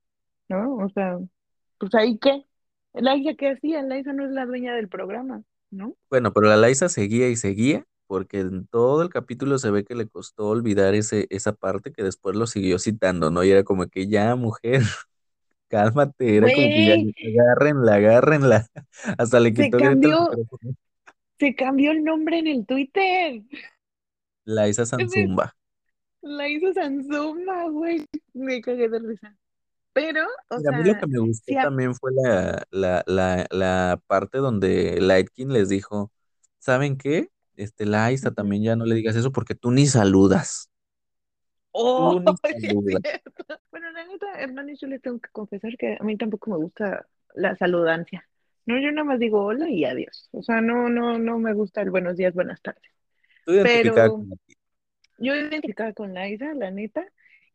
¿no? 0.49 0.77
O 0.77 0.89
sea, 0.89 1.17
pues 1.79 1.93
ahí 1.95 2.17
qué, 2.19 2.45
Liza 2.93 3.35
qué 3.37 3.49
hacía, 3.51 3.81
Liza 3.83 4.13
no 4.13 4.25
es 4.25 4.31
la 4.31 4.45
dueña 4.45 4.75
del 4.75 4.89
programa, 4.89 5.43
¿no? 5.75 5.95
Bueno, 6.09 6.33
pero 6.33 6.47
la 6.47 6.57
Laisa 6.57 6.89
seguía 6.89 7.29
y 7.29 7.35
seguía, 7.35 7.85
porque 8.07 8.39
en 8.39 8.67
todo 8.67 9.01
el 9.01 9.09
capítulo 9.09 9.57
se 9.57 9.71
ve 9.71 9.83
que 9.83 9.95
le 9.95 10.07
costó 10.07 10.47
olvidar 10.47 10.95
ese, 10.95 11.27
esa 11.29 11.53
parte 11.53 11.91
que 11.91 12.03
después 12.03 12.35
lo 12.35 12.47
siguió 12.47 12.79
citando, 12.79 13.31
¿no? 13.31 13.43
Y 13.43 13.51
era 13.51 13.63
como 13.63 13.87
que 13.87 14.07
ya, 14.07 14.35
mujer. 14.35 14.81
Cálmate, 15.67 16.37
era 16.37 16.47
como 16.47 16.57
que 16.57 17.33
ya, 17.33 17.41
agárrenla, 17.41 17.95
agárrenla. 17.95 18.67
Hasta 19.17 19.39
le 19.39 19.49
se 19.49 19.63
quitó 19.63 19.77
el 19.77 19.83
cambió, 19.83 20.29
se 21.39 21.55
cambió 21.55 21.91
el 21.91 22.03
nombre 22.03 22.39
en 22.39 22.47
el 22.47 22.65
Twitter. 22.65 23.41
La 24.45 24.67
Isa 24.69 24.85
Sanzumba. 24.85 25.55
La 26.21 26.47
hizo 26.47 26.73
Sansuma, 26.73 27.69
güey. 27.69 28.05
Me 28.33 28.61
cagué 28.61 28.89
de 28.89 28.99
risa. 28.99 29.35
Pero, 29.95 30.23
o 30.49 30.57
Mira, 30.57 30.69
a 30.69 30.73
mí 30.73 30.83
lo 30.83 30.95
que 30.95 31.05
sea, 31.05 31.07
me 31.07 31.19
gustó 31.19 31.55
a- 31.59 31.61
también 31.61 31.95
fue 31.95 32.11
la, 32.13 32.63
la, 32.71 33.03
la, 33.07 33.45
la 33.51 34.01
parte 34.07 34.37
donde 34.37 34.99
Lightkin 35.01 35.51
les 35.51 35.67
dijo, 35.69 36.11
¿saben 36.59 36.97
qué? 36.97 37.29
Este, 37.57 37.85
la 37.85 38.11
Ujú. 38.21 38.31
también 38.35 38.63
ya 38.63 38.75
no 38.75 38.85
le 38.85 38.95
digas 38.95 39.15
eso 39.17 39.31
porque 39.31 39.55
tú 39.55 39.71
ni 39.71 39.85
saludas. 39.87 40.69
Oh, 41.73 42.13
Tú 42.13 42.19
ni 42.19 42.35
es 42.43 42.43
saludas. 42.49 43.03
Bueno, 43.71 43.91
la 43.91 44.05
neta, 44.05 44.27
hermano, 44.39 44.71
yo 44.79 44.87
le 44.87 44.99
tengo 44.99 45.19
que 45.19 45.29
confesar 45.31 45.77
que 45.77 45.97
a 45.99 46.03
mí 46.03 46.17
tampoco 46.17 46.49
me 46.51 46.57
gusta 46.57 47.07
la 47.33 47.55
saludancia. 47.57 48.27
No, 48.65 48.79
yo 48.79 48.91
nada 48.91 49.03
más 49.05 49.19
digo 49.19 49.43
hola 49.45 49.69
y 49.69 49.85
adiós. 49.85 50.29
O 50.31 50.41
sea, 50.43 50.61
no, 50.61 50.89
no, 50.89 51.19
no 51.19 51.37
me 51.39 51.53
gusta 51.53 51.81
el 51.81 51.91
buenos 51.91 52.17
días, 52.17 52.33
buenas 52.33 52.61
tardes. 52.61 52.83
Estoy 53.39 53.55
identificada 53.55 54.11
Pero 54.11 54.11
con 54.11 54.29
la 54.29 54.35
tía. 54.45 54.55
yo 55.17 55.35
identificada 55.35 55.93
con 55.93 56.13
la 56.13 56.27
la 56.55 56.71
neta, 56.71 57.05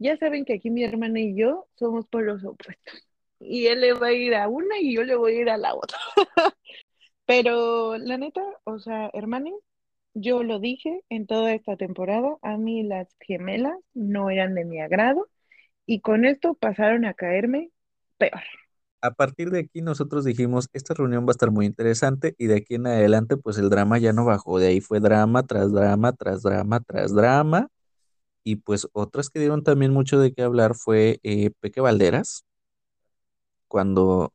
ya 0.00 0.16
saben 0.16 0.44
que 0.44 0.54
aquí 0.54 0.70
mi 0.70 0.82
hermana 0.82 1.20
y 1.20 1.36
yo 1.36 1.68
somos 1.76 2.06
polos 2.06 2.42
opuestos. 2.44 3.06
Y 3.38 3.66
él 3.66 3.80
le 3.82 3.92
va 3.92 4.08
a 4.08 4.12
ir 4.12 4.34
a 4.34 4.48
una 4.48 4.78
y 4.80 4.94
yo 4.94 5.04
le 5.04 5.14
voy 5.14 5.34
a 5.36 5.40
ir 5.42 5.50
a 5.50 5.58
la 5.58 5.74
otra. 5.74 5.98
Pero 7.26 7.96
la 7.98 8.18
neta, 8.18 8.42
o 8.64 8.78
sea, 8.78 9.10
hermano, 9.12 9.50
yo 10.14 10.42
lo 10.42 10.58
dije 10.58 11.02
en 11.10 11.26
toda 11.26 11.54
esta 11.54 11.76
temporada, 11.76 12.36
a 12.42 12.56
mí 12.56 12.82
las 12.82 13.08
gemelas 13.20 13.78
no 13.94 14.30
eran 14.30 14.54
de 14.54 14.64
mi 14.64 14.80
agrado 14.80 15.28
y 15.86 16.00
con 16.00 16.24
esto 16.24 16.54
pasaron 16.54 17.04
a 17.04 17.14
caerme 17.14 17.70
peor. 18.18 18.42
A 19.02 19.12
partir 19.12 19.50
de 19.50 19.60
aquí 19.60 19.82
nosotros 19.82 20.24
dijimos, 20.24 20.68
esta 20.72 20.94
reunión 20.94 21.24
va 21.24 21.30
a 21.30 21.32
estar 21.32 21.50
muy 21.50 21.66
interesante 21.66 22.34
y 22.38 22.46
de 22.46 22.56
aquí 22.56 22.74
en 22.74 22.86
adelante 22.86 23.36
pues 23.36 23.58
el 23.58 23.70
drama 23.70 23.98
ya 23.98 24.12
no 24.12 24.24
bajó. 24.24 24.58
De 24.58 24.68
ahí 24.68 24.80
fue 24.80 25.00
drama 25.00 25.46
tras 25.46 25.72
drama, 25.72 26.12
tras 26.12 26.42
drama, 26.42 26.80
tras 26.80 27.14
drama. 27.14 27.68
Y 28.44 28.56
pues 28.56 28.88
otras 28.92 29.30
que 29.30 29.40
dieron 29.40 29.64
también 29.64 29.92
mucho 29.92 30.18
de 30.20 30.32
qué 30.34 30.42
hablar 30.42 30.74
fue 30.76 31.20
eh, 31.22 31.50
Peque 31.60 31.80
Valderas, 31.80 32.44
cuando 33.68 34.32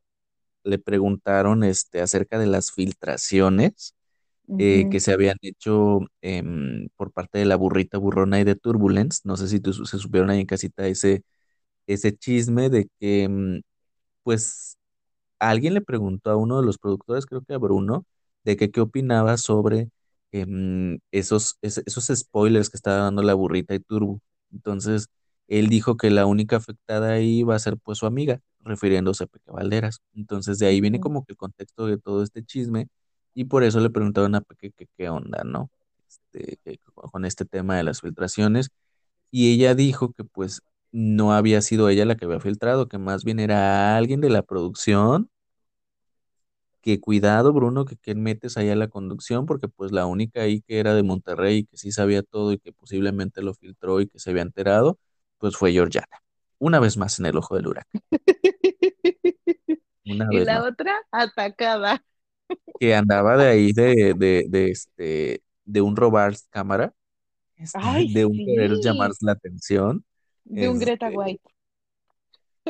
le 0.64 0.78
preguntaron 0.78 1.64
este, 1.64 2.00
acerca 2.02 2.38
de 2.38 2.46
las 2.46 2.72
filtraciones 2.72 3.94
eh, 4.58 4.88
que 4.90 5.00
se 5.00 5.12
habían 5.12 5.38
hecho 5.42 6.00
em, 6.22 6.88
por 6.96 7.12
parte 7.12 7.38
de 7.40 7.46
la 7.46 7.56
burrita 7.56 7.98
burrona 7.98 8.40
y 8.40 8.44
de 8.44 8.56
Turbulence. 8.56 9.22
No 9.24 9.36
sé 9.36 9.48
si 9.48 9.60
tú- 9.60 9.72
se 9.74 9.98
supieron 9.98 10.30
ahí 10.30 10.40
en 10.40 10.46
casita 10.46 10.86
ese, 10.88 11.24
ese 11.86 12.16
chisme 12.16 12.70
de 12.70 12.88
que 13.00 13.24
em, 13.24 13.62
pues 14.24 14.78
alguien 15.38 15.74
le 15.74 15.80
preguntó 15.82 16.30
a 16.30 16.36
uno 16.36 16.60
de 16.60 16.66
los 16.66 16.78
productores, 16.78 17.26
creo 17.26 17.42
que 17.42 17.54
a 17.54 17.58
Bruno, 17.58 18.06
de 18.44 18.56
que 18.56 18.70
qué 18.70 18.80
opinaba 18.80 19.36
sobre 19.38 19.90
em, 20.42 20.98
esos, 21.12 21.58
es- 21.62 21.82
esos 21.86 22.06
spoilers 22.16 22.70
que 22.70 22.76
estaba 22.76 22.98
dando 22.98 23.22
la 23.22 23.34
burrita 23.34 23.74
y 23.74 23.80
Turbo. 23.80 24.20
Entonces 24.52 25.08
él 25.48 25.68
dijo 25.68 25.96
que 25.96 26.10
la 26.10 26.26
única 26.26 26.56
afectada 26.56 27.12
ahí 27.12 27.42
va 27.42 27.54
a 27.56 27.58
ser 27.58 27.76
pues 27.78 27.98
su 27.98 28.06
amiga, 28.06 28.40
refiriéndose 28.60 29.24
a 29.24 29.26
Peque 29.28 29.50
Valderas. 29.50 30.00
Entonces 30.14 30.58
de 30.58 30.66
ahí 30.66 30.80
viene 30.80 31.00
como 31.00 31.24
que 31.24 31.32
el 31.32 31.36
contexto 31.38 31.86
de 31.86 31.98
todo 31.98 32.22
este 32.22 32.44
chisme 32.44 32.88
y 33.34 33.44
por 33.44 33.64
eso 33.64 33.80
le 33.80 33.90
preguntaron 33.90 34.34
a 34.34 34.40
Peque 34.40 34.72
que 34.72 34.86
qué 34.96 35.08
onda, 35.08 35.42
¿no? 35.44 35.70
Este, 36.08 36.58
que 36.64 36.78
con 36.94 37.24
este 37.24 37.44
tema 37.44 37.76
de 37.76 37.82
las 37.84 38.00
filtraciones 38.00 38.70
y 39.30 39.52
ella 39.54 39.74
dijo 39.74 40.12
que 40.12 40.24
pues 40.24 40.62
no 40.92 41.32
había 41.34 41.60
sido 41.62 41.88
ella 41.88 42.04
la 42.06 42.16
que 42.16 42.24
había 42.26 42.40
filtrado, 42.40 42.88
que 42.88 42.98
más 42.98 43.24
bien 43.24 43.40
era 43.40 43.96
alguien 43.96 44.20
de 44.20 44.30
la 44.30 44.42
producción, 44.42 45.30
que 46.82 47.00
cuidado 47.00 47.52
Bruno, 47.52 47.84
que 47.84 47.96
quién 47.96 48.22
metes 48.22 48.56
ahí 48.56 48.68
a 48.70 48.76
la 48.76 48.88
conducción, 48.88 49.46
porque 49.46 49.68
pues 49.68 49.92
la 49.92 50.06
única 50.06 50.42
ahí 50.42 50.62
que 50.62 50.78
era 50.80 50.94
de 50.94 51.02
Monterrey, 51.02 51.64
que 51.66 51.76
sí 51.76 51.92
sabía 51.92 52.22
todo 52.22 52.52
y 52.52 52.58
que 52.58 52.72
posiblemente 52.72 53.42
lo 53.42 53.54
filtró 53.54 54.00
y 54.00 54.08
que 54.08 54.18
se 54.18 54.30
había 54.30 54.42
enterado, 54.42 54.98
pues 55.38 55.56
fue 55.56 55.72
Georgiana. 55.72 56.06
Una 56.58 56.80
vez 56.80 56.96
más 56.96 57.18
en 57.18 57.26
el 57.26 57.36
ojo 57.36 57.56
del 57.56 57.66
huracán, 57.68 58.00
una 60.04 60.30
Y 60.30 60.40
vez 60.40 60.40
la 60.40 60.62
más. 60.62 60.64
otra 60.64 60.92
atacada. 61.10 62.04
Que 62.78 62.94
andaba 62.94 63.36
de 63.36 63.46
ahí 63.48 63.72
de, 63.72 64.14
de, 64.16 64.44
de 64.48 64.70
este, 64.70 65.42
de 65.64 65.80
un 65.80 65.96
robar 65.96 66.34
cámara, 66.50 66.92
este, 67.56 67.88
Ay, 67.92 68.08
de 68.08 68.26
un 68.26 68.42
querer 68.42 68.78
llamar 68.80 69.12
sí, 69.12 69.22
la 69.22 69.32
atención. 69.32 70.04
de 70.44 70.68
un 70.68 70.78
Greta 70.78 71.08
Este, 71.08 71.10
White. 71.10 71.48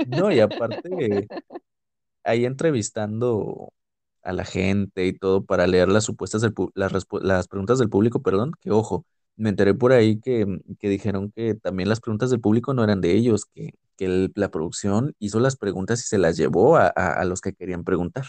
no, 0.03 0.31
y 0.33 0.41
aparte 0.41 1.31
ahí 2.25 2.45
entrevistando 2.47 3.73
a 4.27 4.33
la 4.33 4.45
gente 4.45 5.07
y 5.07 5.13
todo 5.15 5.45
para 5.45 5.67
leer 5.67 5.89
las 5.89 6.05
supuestas 6.05 6.43
del 6.43 6.55
las, 6.75 6.93
las 7.23 7.49
preguntas 7.49 7.79
del 7.79 7.91
público, 7.91 8.23
perdón, 8.23 8.53
que 8.61 8.71
ojo, 8.73 9.07
me 9.37 9.51
enteré 9.51 9.75
por 9.75 9.93
ahí 9.93 10.21
que, 10.21 10.47
que 10.81 10.89
dijeron 10.89 11.33
que 11.33 11.55
también 11.55 11.89
las 11.89 12.01
preguntas 12.01 12.31
del 12.31 12.41
público 12.41 12.75
no 12.75 12.85
eran 12.85 13.01
de 13.03 13.13
ellos, 13.13 13.47
que, 13.47 13.73
que 13.97 14.07
el- 14.07 14.33
la 14.37 14.51
producción 14.51 15.15
hizo 15.19 15.41
las 15.41 15.57
preguntas 15.57 16.01
y 16.01 16.05
se 16.05 16.19
las 16.19 16.37
llevó 16.37 16.77
a, 16.77 16.87
a- 16.97 17.13
a 17.21 17.25
los 17.25 17.41
que 17.41 17.55
querían 17.55 17.85
preguntar. 17.85 18.27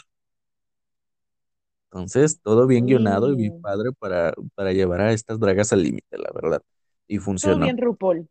Entonces, 1.91 2.41
todo 2.41 2.67
bien 2.67 2.85
guionado 2.85 3.31
y 3.31 3.35
bien 3.35 3.53
Sí, 3.53 3.61
padre 3.61 3.91
para, 3.97 4.33
para 4.55 4.73
llevar 4.73 5.01
a 5.01 5.13
estas 5.13 5.39
dragas 5.39 5.71
al 5.73 5.83
límite, 5.83 6.17
la 6.17 6.31
verdad. 6.33 6.61
Y 7.07 7.19
todo 7.39 7.57
funcionó. 7.57 7.59
bien 7.59 7.77
RuPaul. 7.79 8.29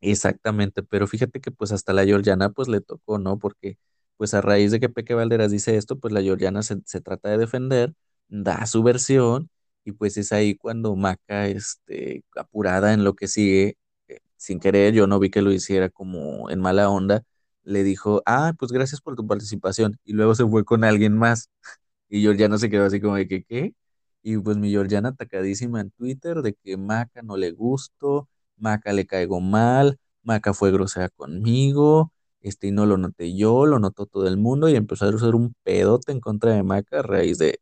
Exactamente, 0.00 0.82
pero 0.82 1.06
fíjate 1.06 1.40
que 1.40 1.50
pues 1.50 1.72
hasta 1.72 1.92
la 1.94 2.04
Georgiana 2.04 2.50
pues 2.50 2.68
le 2.68 2.80
tocó, 2.82 3.18
¿no? 3.18 3.38
Porque 3.38 3.78
pues 4.16 4.34
a 4.34 4.40
raíz 4.40 4.70
de 4.72 4.80
que 4.80 4.88
Peque 4.88 5.14
Valderas 5.14 5.50
dice 5.50 5.76
esto, 5.76 5.98
pues 5.98 6.12
la 6.12 6.22
Georgiana 6.22 6.62
se, 6.62 6.76
se 6.84 7.00
trata 7.00 7.30
de 7.30 7.38
defender, 7.38 7.94
da 8.28 8.66
su 8.66 8.82
versión 8.82 9.50
y 9.84 9.92
pues 9.92 10.16
es 10.16 10.32
ahí 10.32 10.54
cuando 10.56 10.96
Maca, 10.96 11.46
este, 11.48 12.24
apurada 12.36 12.92
en 12.92 13.04
lo 13.04 13.14
que 13.14 13.28
sigue, 13.28 13.76
eh, 14.08 14.18
sin 14.36 14.60
querer, 14.60 14.94
yo 14.94 15.06
no 15.06 15.18
vi 15.18 15.30
que 15.30 15.42
lo 15.42 15.52
hiciera 15.52 15.88
como 15.90 16.50
en 16.50 16.60
mala 16.60 16.88
onda, 16.90 17.22
le 17.64 17.82
dijo, 17.82 18.22
ah, 18.26 18.52
pues 18.58 18.72
gracias 18.72 19.00
por 19.00 19.16
tu 19.16 19.26
participación 19.26 19.98
y 20.04 20.12
luego 20.14 20.34
se 20.34 20.46
fue 20.46 20.64
con 20.64 20.84
alguien 20.84 21.16
más 21.18 21.50
y 22.08 22.22
Georgiana 22.22 22.58
se 22.58 22.70
quedó 22.70 22.84
así 22.86 23.00
como 23.00 23.16
de 23.16 23.28
que, 23.28 23.44
¿qué? 23.44 23.74
Y 24.22 24.38
pues 24.38 24.56
mi 24.56 24.70
Georgiana 24.70 25.10
atacadísima 25.10 25.80
en 25.80 25.90
Twitter 25.90 26.42
de 26.42 26.54
que 26.54 26.76
Maca 26.76 27.22
no 27.22 27.36
le 27.36 27.50
gustó, 27.52 28.28
Maca 28.56 28.92
le 28.92 29.06
caigo 29.06 29.40
mal, 29.40 29.98
Maca 30.22 30.54
fue 30.54 30.72
grosera 30.72 31.08
conmigo, 31.10 32.12
este, 32.44 32.68
y 32.68 32.72
no 32.72 32.86
lo 32.86 32.98
noté 32.98 33.36
yo, 33.36 33.66
lo 33.66 33.80
notó 33.80 34.06
todo 34.06 34.28
el 34.28 34.38
mundo 34.38 34.70
y 34.70 34.76
empezó 34.76 35.06
a 35.06 35.10
hacer 35.10 35.36
un 35.36 35.54
pedote 35.64 36.12
en 36.12 36.20
contra 36.20 36.54
de 36.54 36.64
Maca 36.64 37.00
a 37.00 37.02
raíz 37.02 37.38
de, 37.38 37.60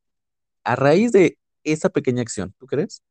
a 0.65 0.77
raíz 0.77 1.13
de 1.13 1.39
esa 1.65 1.91
pequeña 1.91 2.23
acción, 2.23 2.55
¿tú 2.59 2.67
crees? 2.67 3.03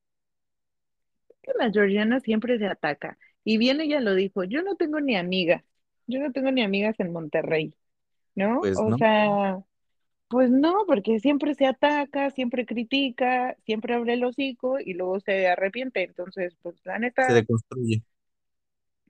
Que 1.44 1.52
la 1.58 1.72
Georgiana 1.72 2.20
siempre 2.20 2.58
se 2.60 2.68
ataca. 2.68 3.18
Y 3.44 3.58
bien 3.58 3.82
ella 3.82 4.00
lo 4.02 4.14
dijo, 4.16 4.44
yo 4.44 4.62
no 4.64 4.76
tengo 4.76 5.00
ni 5.00 5.16
amigas. 5.16 5.64
Yo 6.08 6.20
no 6.20 6.32
tengo 6.32 6.52
ni 6.52 6.62
amigas 6.64 7.00
en 7.00 7.12
Monterrey, 7.14 7.74
¿no? 8.36 8.62
Pues 8.62 8.82
O 8.82 8.92
no, 8.92 8.98
sea, 8.98 9.60
pues 10.30 10.52
no, 10.52 10.86
porque 10.88 11.20
siempre 11.20 11.56
se 11.56 11.68
ataca, 11.68 12.32
siempre 12.32 12.66
critica, 12.68 13.58
siempre 13.66 13.96
abre 13.96 14.14
el 14.16 14.26
hocico 14.26 14.80
y 14.80 14.94
luego 14.96 15.20
se 15.22 15.48
arrepiente. 15.50 16.04
Entonces, 16.04 16.56
pues 16.64 16.76
la 16.86 17.00
se 17.20 17.34
neta 17.34 17.34
deconstruye. 17.34 18.04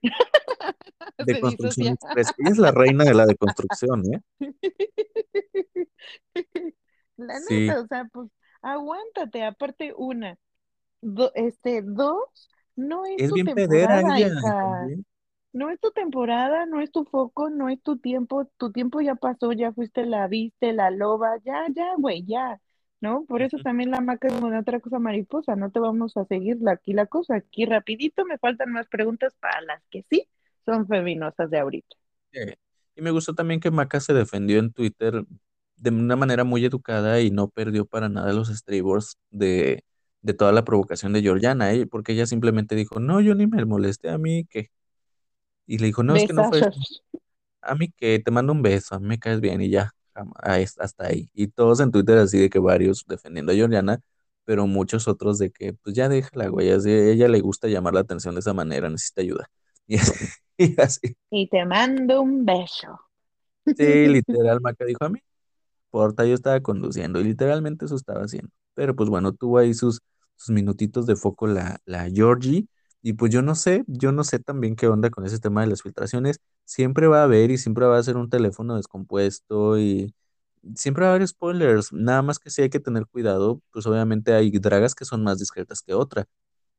se 1.30 1.32
Deconstrucción 1.32 1.42
disocia. 1.42 1.92
Express. 1.94 2.34
Ella 2.36 2.50
es 2.50 2.58
la 2.58 2.70
reina 2.70 3.04
de 3.04 3.14
la 3.14 3.24
deconstrucción, 3.24 4.02
¿eh? 4.12 4.20
La 7.16 7.38
Sí, 7.38 7.40
neta, 7.40 7.80
o 7.80 7.86
sea, 7.86 8.04
pues 8.12 8.30
aguántate. 8.62 9.44
Aparte, 9.44 9.92
una, 9.96 10.38
do- 11.02 11.32
este, 11.34 11.82
dos, 11.82 12.50
no 12.76 13.04
es 13.06 13.16
es 13.16 13.26
tu 13.26 13.32
bien 13.32 13.40
temporada, 13.40 14.20
ella 14.22 14.22
hija. 14.22 14.88
No 15.52 15.70
es 15.70 15.80
tu 15.80 15.90
temporada, 15.92 16.66
no 16.66 16.80
es 16.80 16.90
tu 16.92 17.04
foco, 17.04 17.48
no 17.50 17.68
es 17.70 17.82
tu 17.82 17.96
tiempo. 17.98 18.44
Tu 18.58 18.70
tiempo 18.72 19.00
ya 19.00 19.14
pasó, 19.16 19.52
ya 19.52 19.72
fuiste 19.72 20.04
la 20.06 20.28
viste, 20.28 20.72
la 20.74 20.90
loba, 20.90 21.38
ya, 21.44 21.66
ya, 21.74 21.94
güey, 21.98 22.24
ya. 22.26 22.60
¿No? 23.02 23.26
Por 23.26 23.42
eso 23.42 23.58
también 23.60 23.92
la 23.92 24.00
maca 24.00 24.28
es 24.28 24.34
una 24.40 24.60
otra 24.60 24.80
cosa 24.80 24.98
mariposa. 24.98 25.56
No 25.56 25.70
te 25.70 25.80
vamos 25.80 26.16
a 26.16 26.24
seguir 26.26 26.58
aquí 26.70 26.94
la 26.94 27.06
cosa. 27.06 27.36
Aquí 27.36 27.66
rapidito 27.66 28.24
me 28.24 28.38
faltan 28.38 28.72
más 28.72 28.88
preguntas 28.88 29.34
para 29.40 29.60
las 29.62 29.82
que 29.90 30.04
sí 30.10 30.28
son 30.66 30.88
feminosas 30.88 31.50
de 31.50 31.60
ahorita. 31.60 31.96
Y 32.94 33.02
me 33.02 33.10
gustó 33.10 33.34
también 33.34 33.60
que 33.60 33.70
Maca 33.70 34.00
se 34.00 34.12
defendió 34.14 34.58
en 34.58 34.72
Twitter 34.72 35.24
de 35.76 35.90
una 35.90 36.16
manera 36.16 36.44
muy 36.44 36.64
educada 36.64 37.20
y 37.20 37.30
no 37.30 37.48
perdió 37.48 37.86
para 37.86 38.08
nada 38.08 38.32
los 38.32 38.50
estribos 38.50 39.18
de, 39.30 39.84
de 40.22 40.34
toda 40.34 40.52
la 40.52 40.64
provocación 40.64 41.12
de 41.12 41.22
Georgiana, 41.22 41.72
¿eh? 41.74 41.86
Porque 41.86 42.12
ella 42.12 42.26
simplemente 42.26 42.74
dijo, 42.76 43.00
no, 43.00 43.20
yo 43.20 43.34
ni 43.34 43.46
me 43.46 43.64
molesté 43.64 44.10
a 44.10 44.18
mí, 44.18 44.46
que 44.50 44.70
Y 45.66 45.78
le 45.78 45.86
dijo, 45.86 46.02
no, 46.02 46.16
es 46.16 46.24
que 46.24 46.32
no 46.32 46.44
fue. 46.44 46.68
A 47.62 47.74
mí 47.76 47.90
que 47.96 48.18
te 48.20 48.30
mando 48.30 48.52
un 48.52 48.62
beso, 48.62 48.94
a 48.94 49.00
mí 49.00 49.06
me 49.08 49.18
caes 49.18 49.40
bien 49.40 49.60
y 49.62 49.70
ya, 49.70 49.92
hasta 50.78 51.06
ahí. 51.06 51.30
Y 51.34 51.48
todos 51.48 51.80
en 51.80 51.90
Twitter 51.90 52.18
así 52.18 52.38
de 52.38 52.50
que 52.50 52.58
varios 52.58 53.04
defendiendo 53.08 53.52
a 53.52 53.54
Georgiana, 53.54 54.00
pero 54.44 54.66
muchos 54.66 55.08
otros 55.08 55.38
de 55.38 55.50
que, 55.50 55.72
pues 55.74 55.94
ya 55.96 56.08
déjala, 56.08 56.48
güey, 56.48 56.70
así, 56.70 56.90
ella 56.90 57.28
le 57.28 57.40
gusta 57.40 57.68
llamar 57.68 57.94
la 57.94 58.00
atención 58.00 58.34
de 58.34 58.40
esa 58.40 58.54
manera, 58.54 58.88
necesita 58.90 59.22
ayuda. 59.22 59.46
Y 59.88 59.96
así, 59.98 60.26
y 60.58 60.80
así. 60.80 61.16
Y 61.30 61.48
te 61.48 61.64
mando 61.64 62.22
un 62.22 62.46
beso. 62.46 63.00
Sí, 63.76 64.06
literal, 64.08 64.60
Maca 64.60 64.84
dijo, 64.84 65.04
a 65.04 65.08
mí 65.08 65.20
importa, 65.86 66.24
yo 66.26 66.34
estaba 66.34 66.60
conduciendo 66.60 67.20
y 67.20 67.24
literalmente 67.24 67.86
eso 67.86 67.96
estaba 67.96 68.22
haciendo. 68.22 68.50
Pero 68.74 68.96
pues 68.96 69.10
bueno, 69.10 69.32
tuvo 69.34 69.58
ahí 69.58 69.74
sus, 69.74 70.00
sus 70.36 70.50
minutitos 70.50 71.06
de 71.06 71.16
foco 71.16 71.46
la, 71.46 71.80
la 71.86 72.10
Georgie 72.10 72.66
y 73.02 73.14
pues 73.14 73.32
yo 73.32 73.42
no 73.42 73.54
sé, 73.54 73.84
yo 73.86 74.12
no 74.12 74.24
sé 74.24 74.38
también 74.38 74.76
qué 74.76 74.86
onda 74.88 75.10
con 75.10 75.26
ese 75.26 75.38
tema 75.40 75.62
de 75.62 75.66
las 75.68 75.82
filtraciones. 75.82 76.40
Siempre 76.64 77.08
va 77.08 77.20
a 77.20 77.24
haber 77.24 77.50
y 77.50 77.58
siempre 77.58 77.86
va 77.86 77.98
a 77.98 78.02
ser 78.02 78.16
un 78.16 78.30
teléfono 78.30 78.76
descompuesto 78.76 79.78
y 79.78 80.14
siempre 80.76 81.04
va 81.04 81.12
a 81.12 81.14
haber 81.16 81.26
spoilers. 81.28 81.92
Nada 81.92 82.22
más 82.22 82.38
que 82.38 82.50
sí 82.50 82.62
hay 82.62 82.70
que 82.70 82.80
tener 82.80 83.06
cuidado, 83.06 83.60
pues 83.72 83.86
obviamente 83.86 84.34
hay 84.34 84.50
dragas 84.52 84.94
que 84.94 85.04
son 85.04 85.24
más 85.24 85.38
discretas 85.38 85.82
que 85.82 85.94
otras. 85.94 86.26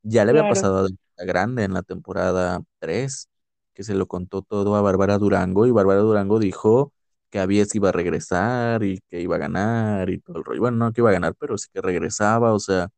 Ya 0.03 0.25
le 0.25 0.31
había 0.31 0.43
pasado 0.49 0.79
a 0.79 0.83
Delta 0.83 1.25
Grande 1.25 1.63
en 1.63 1.73
la 1.73 1.83
temporada 1.83 2.61
3 2.79 3.29
que 3.73 3.83
se 3.83 3.95
lo 3.95 4.07
contó 4.07 4.41
todo 4.43 4.75
a 4.75 4.81
Bárbara 4.81 5.17
Durango 5.17 5.65
y 5.67 5.71
Bárbara 5.71 6.01
Durango 6.01 6.39
dijo 6.39 6.93
que 7.29 7.39
Avies 7.39 7.73
iba 7.75 7.89
a 7.89 7.91
regresar 7.91 8.83
y 8.83 8.99
que 9.09 9.21
iba 9.21 9.35
a 9.37 9.39
ganar 9.39 10.09
y 10.09 10.19
todo 10.19 10.37
el 10.39 10.43
rollo. 10.45 10.61
Bueno, 10.61 10.77
no 10.77 10.93
que 10.93 11.01
iba 11.01 11.09
a 11.09 11.13
ganar, 11.13 11.35
pero 11.39 11.57
sí 11.57 11.67
que 11.73 11.81
regresaba. 11.81 12.53
O 12.53 12.59
sea, 12.59 12.89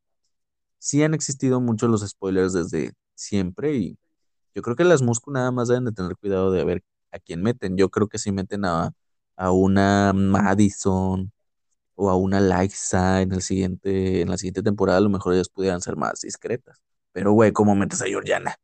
sí 0.79 1.03
han 1.03 1.13
existido 1.13 1.61
muchos 1.61 1.89
los 1.89 2.07
spoilers 2.07 2.53
desde 2.53 2.93
siempre 3.15 3.75
y 3.75 3.97
yo 4.55 4.61
creo 4.63 4.75
que 4.75 4.83
las 4.85 5.01
Muscu 5.03 5.31
nada 5.31 5.51
más 5.51 5.67
deben 5.69 5.85
de 5.85 5.91
tener 5.93 6.17
cuidado 6.17 6.51
de 6.51 6.63
ver 6.65 6.83
a 7.11 7.19
quién 7.19 7.41
meten. 7.43 7.77
Yo 7.77 7.89
creo 7.89 8.07
que 8.09 8.19
si 8.19 8.31
meten 8.31 8.65
a, 8.65 8.93
a 9.35 9.51
una 9.51 10.13
Madison 10.13 11.31
o 11.95 12.09
a 12.09 12.17
una 12.17 12.41
Liza 12.41 13.21
en 13.21 13.33
el 13.33 13.41
siguiente, 13.41 14.21
en 14.21 14.29
la 14.29 14.37
siguiente 14.37 14.63
temporada, 14.63 14.99
a 14.99 15.01
lo 15.01 15.09
mejor 15.09 15.33
ellas 15.33 15.49
pudieran 15.49 15.81
ser 15.81 15.95
más 15.97 16.21
discretas. 16.21 16.81
Pero, 17.11 17.33
güey, 17.33 17.51
¿cómo 17.53 17.75
metes 17.75 18.01
a 18.01 18.05
Georgiana? 18.07 18.55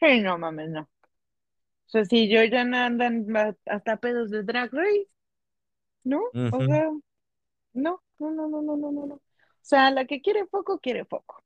Hey, 0.00 0.20
no 0.20 0.36
mames, 0.38 0.68
no. 0.70 0.82
O 0.82 1.90
sea, 1.92 2.04
si 2.04 2.28
no 2.28 2.76
andan 2.76 3.26
hasta 3.66 3.96
pedos 3.98 4.30
de 4.30 4.42
Drag 4.42 4.72
Race, 4.72 5.08
¿no? 6.04 6.20
O 6.50 6.62
sea, 6.62 6.90
no, 7.74 8.02
no, 8.18 8.30
no, 8.32 8.48
no, 8.48 8.62
no, 8.62 8.76
no, 8.76 8.92
no. 8.92 9.06
no. 9.06 9.14
O 9.16 9.20
sea, 9.62 9.90
la 9.90 10.06
que 10.06 10.22
quiere 10.22 10.46
foco, 10.46 10.78
quiere 10.80 11.04
foco. 11.04 11.44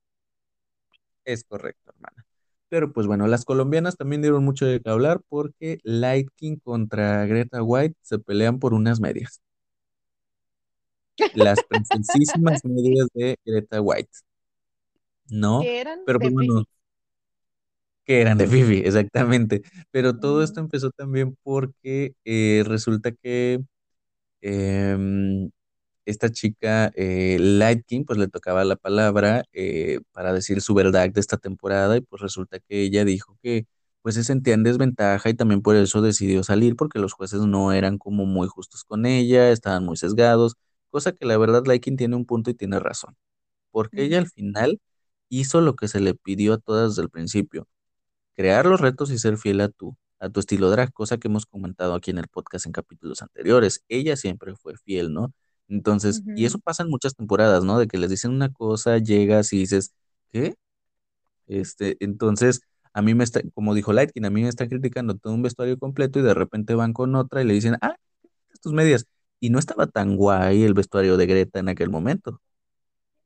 Es 1.26 1.44
correcto, 1.44 1.90
hermana. 1.94 2.26
Pero 2.70 2.92
pues 2.92 3.06
bueno, 3.06 3.26
las 3.28 3.44
colombianas 3.44 3.96
también 3.98 4.22
dieron 4.22 4.44
mucho 4.44 4.66
de 4.66 4.80
qué 4.80 4.90
hablar 4.90 5.20
porque 5.28 5.78
Light 5.84 6.28
King 6.36 6.56
contra 6.62 7.26
Greta 7.26 7.62
White 7.62 7.96
se 8.02 8.18
pelean 8.18 8.58
por 8.60 8.74
unas 8.74 9.00
medias. 9.00 9.42
Las 11.34 11.62
princesísimas 11.62 12.64
medias 12.64 13.06
de 13.14 13.36
Greta 13.44 13.80
White, 13.80 14.10
¿no? 15.30 15.60
Que 15.60 15.80
eran 15.80 16.00
Pero 16.04 16.18
de 16.18 16.22
pues 16.22 16.32
bueno, 16.32 16.64
Fifi. 16.64 16.66
que 18.04 18.20
eran 18.20 18.38
de 18.38 18.46
Fifi, 18.46 18.78
exactamente. 18.84 19.62
Pero 19.90 20.18
todo 20.18 20.42
esto 20.42 20.60
empezó 20.60 20.90
también 20.90 21.36
porque 21.42 22.14
eh, 22.24 22.62
resulta 22.66 23.12
que 23.12 23.60
em, 24.42 25.50
esta 26.06 26.30
chica, 26.30 26.92
eh, 26.96 27.36
Light 27.40 27.84
King, 27.86 28.04
pues 28.06 28.18
le 28.18 28.28
tocaba 28.28 28.64
la 28.64 28.76
palabra 28.76 29.44
eh, 29.52 30.00
para 30.12 30.32
decir 30.32 30.60
su 30.62 30.74
verdad 30.74 31.10
de 31.10 31.20
esta 31.20 31.36
temporada 31.36 31.96
y 31.96 32.00
pues 32.00 32.22
resulta 32.22 32.58
que 32.60 32.82
ella 32.82 33.04
dijo 33.04 33.36
que 33.42 33.66
pues 34.02 34.14
se 34.14 34.24
sentía 34.24 34.54
en 34.54 34.62
desventaja 34.62 35.28
y 35.30 35.34
también 35.34 35.62
por 35.62 35.76
eso 35.76 36.00
decidió 36.02 36.44
salir 36.44 36.76
porque 36.76 37.00
los 37.00 37.12
jueces 37.12 37.40
no 37.40 37.72
eran 37.72 37.98
como 37.98 38.24
muy 38.24 38.46
justos 38.48 38.84
con 38.84 39.04
ella, 39.04 39.50
estaban 39.50 39.84
muy 39.84 39.96
sesgados, 39.96 40.54
cosa 40.90 41.12
que 41.12 41.26
la 41.26 41.36
verdad 41.38 41.64
Laikin 41.66 41.96
tiene 41.96 42.16
un 42.16 42.24
punto 42.24 42.50
y 42.50 42.54
tiene 42.54 42.78
razón, 42.78 43.16
porque 43.72 44.04
ella 44.04 44.18
al 44.18 44.28
final 44.28 44.80
hizo 45.28 45.60
lo 45.60 45.76
que 45.76 45.88
se 45.88 46.00
le 46.00 46.14
pidió 46.14 46.54
a 46.54 46.58
todas 46.58 46.90
desde 46.92 47.02
el 47.02 47.10
principio, 47.10 47.68
crear 48.34 48.66
los 48.66 48.80
retos 48.80 49.10
y 49.10 49.18
ser 49.18 49.38
fiel 49.38 49.60
a 49.60 49.68
tu, 49.70 49.96
a 50.20 50.30
tu 50.30 50.40
estilo 50.40 50.70
drag, 50.70 50.92
cosa 50.92 51.18
que 51.18 51.28
hemos 51.28 51.46
comentado 51.46 51.94
aquí 51.94 52.10
en 52.12 52.18
el 52.18 52.28
podcast 52.28 52.66
en 52.66 52.72
capítulos 52.72 53.22
anteriores. 53.22 53.84
Ella 53.88 54.16
siempre 54.16 54.54
fue 54.56 54.76
fiel, 54.76 55.12
¿no? 55.12 55.32
Entonces, 55.68 56.22
y 56.34 56.44
eso 56.46 56.58
pasa 56.60 56.82
en 56.84 56.90
muchas 56.90 57.14
temporadas, 57.14 57.64
¿no? 57.64 57.78
De 57.78 57.88
que 57.88 57.98
les 57.98 58.10
dicen 58.10 58.32
una 58.32 58.52
cosa, 58.52 58.98
llegas 58.98 59.52
y 59.52 59.58
dices, 59.60 59.94
¿qué? 60.32 60.56
Este, 61.46 61.96
entonces, 62.00 62.60
a 62.92 63.02
mí 63.02 63.14
me 63.14 63.24
está, 63.24 63.40
como 63.54 63.74
dijo 63.74 63.92
Lightkin, 63.92 64.24
a 64.26 64.30
mí 64.30 64.42
me 64.42 64.48
está 64.48 64.68
criticando 64.68 65.16
todo 65.16 65.34
un 65.34 65.42
vestuario 65.42 65.78
completo 65.78 66.18
y 66.20 66.22
de 66.22 66.34
repente 66.34 66.74
van 66.74 66.92
con 66.92 67.14
otra 67.16 67.42
y 67.42 67.46
le 67.46 67.54
dicen, 67.54 67.76
ah, 67.82 67.96
tus 68.62 68.72
medias. 68.74 69.06
Y 69.40 69.50
no 69.50 69.58
estaba 69.60 69.86
tan 69.88 70.16
guay 70.16 70.64
el 70.64 70.74
vestuario 70.74 71.16
de 71.16 71.26
Greta 71.26 71.60
en 71.60 71.68
aquel 71.70 71.90
momento, 71.90 72.40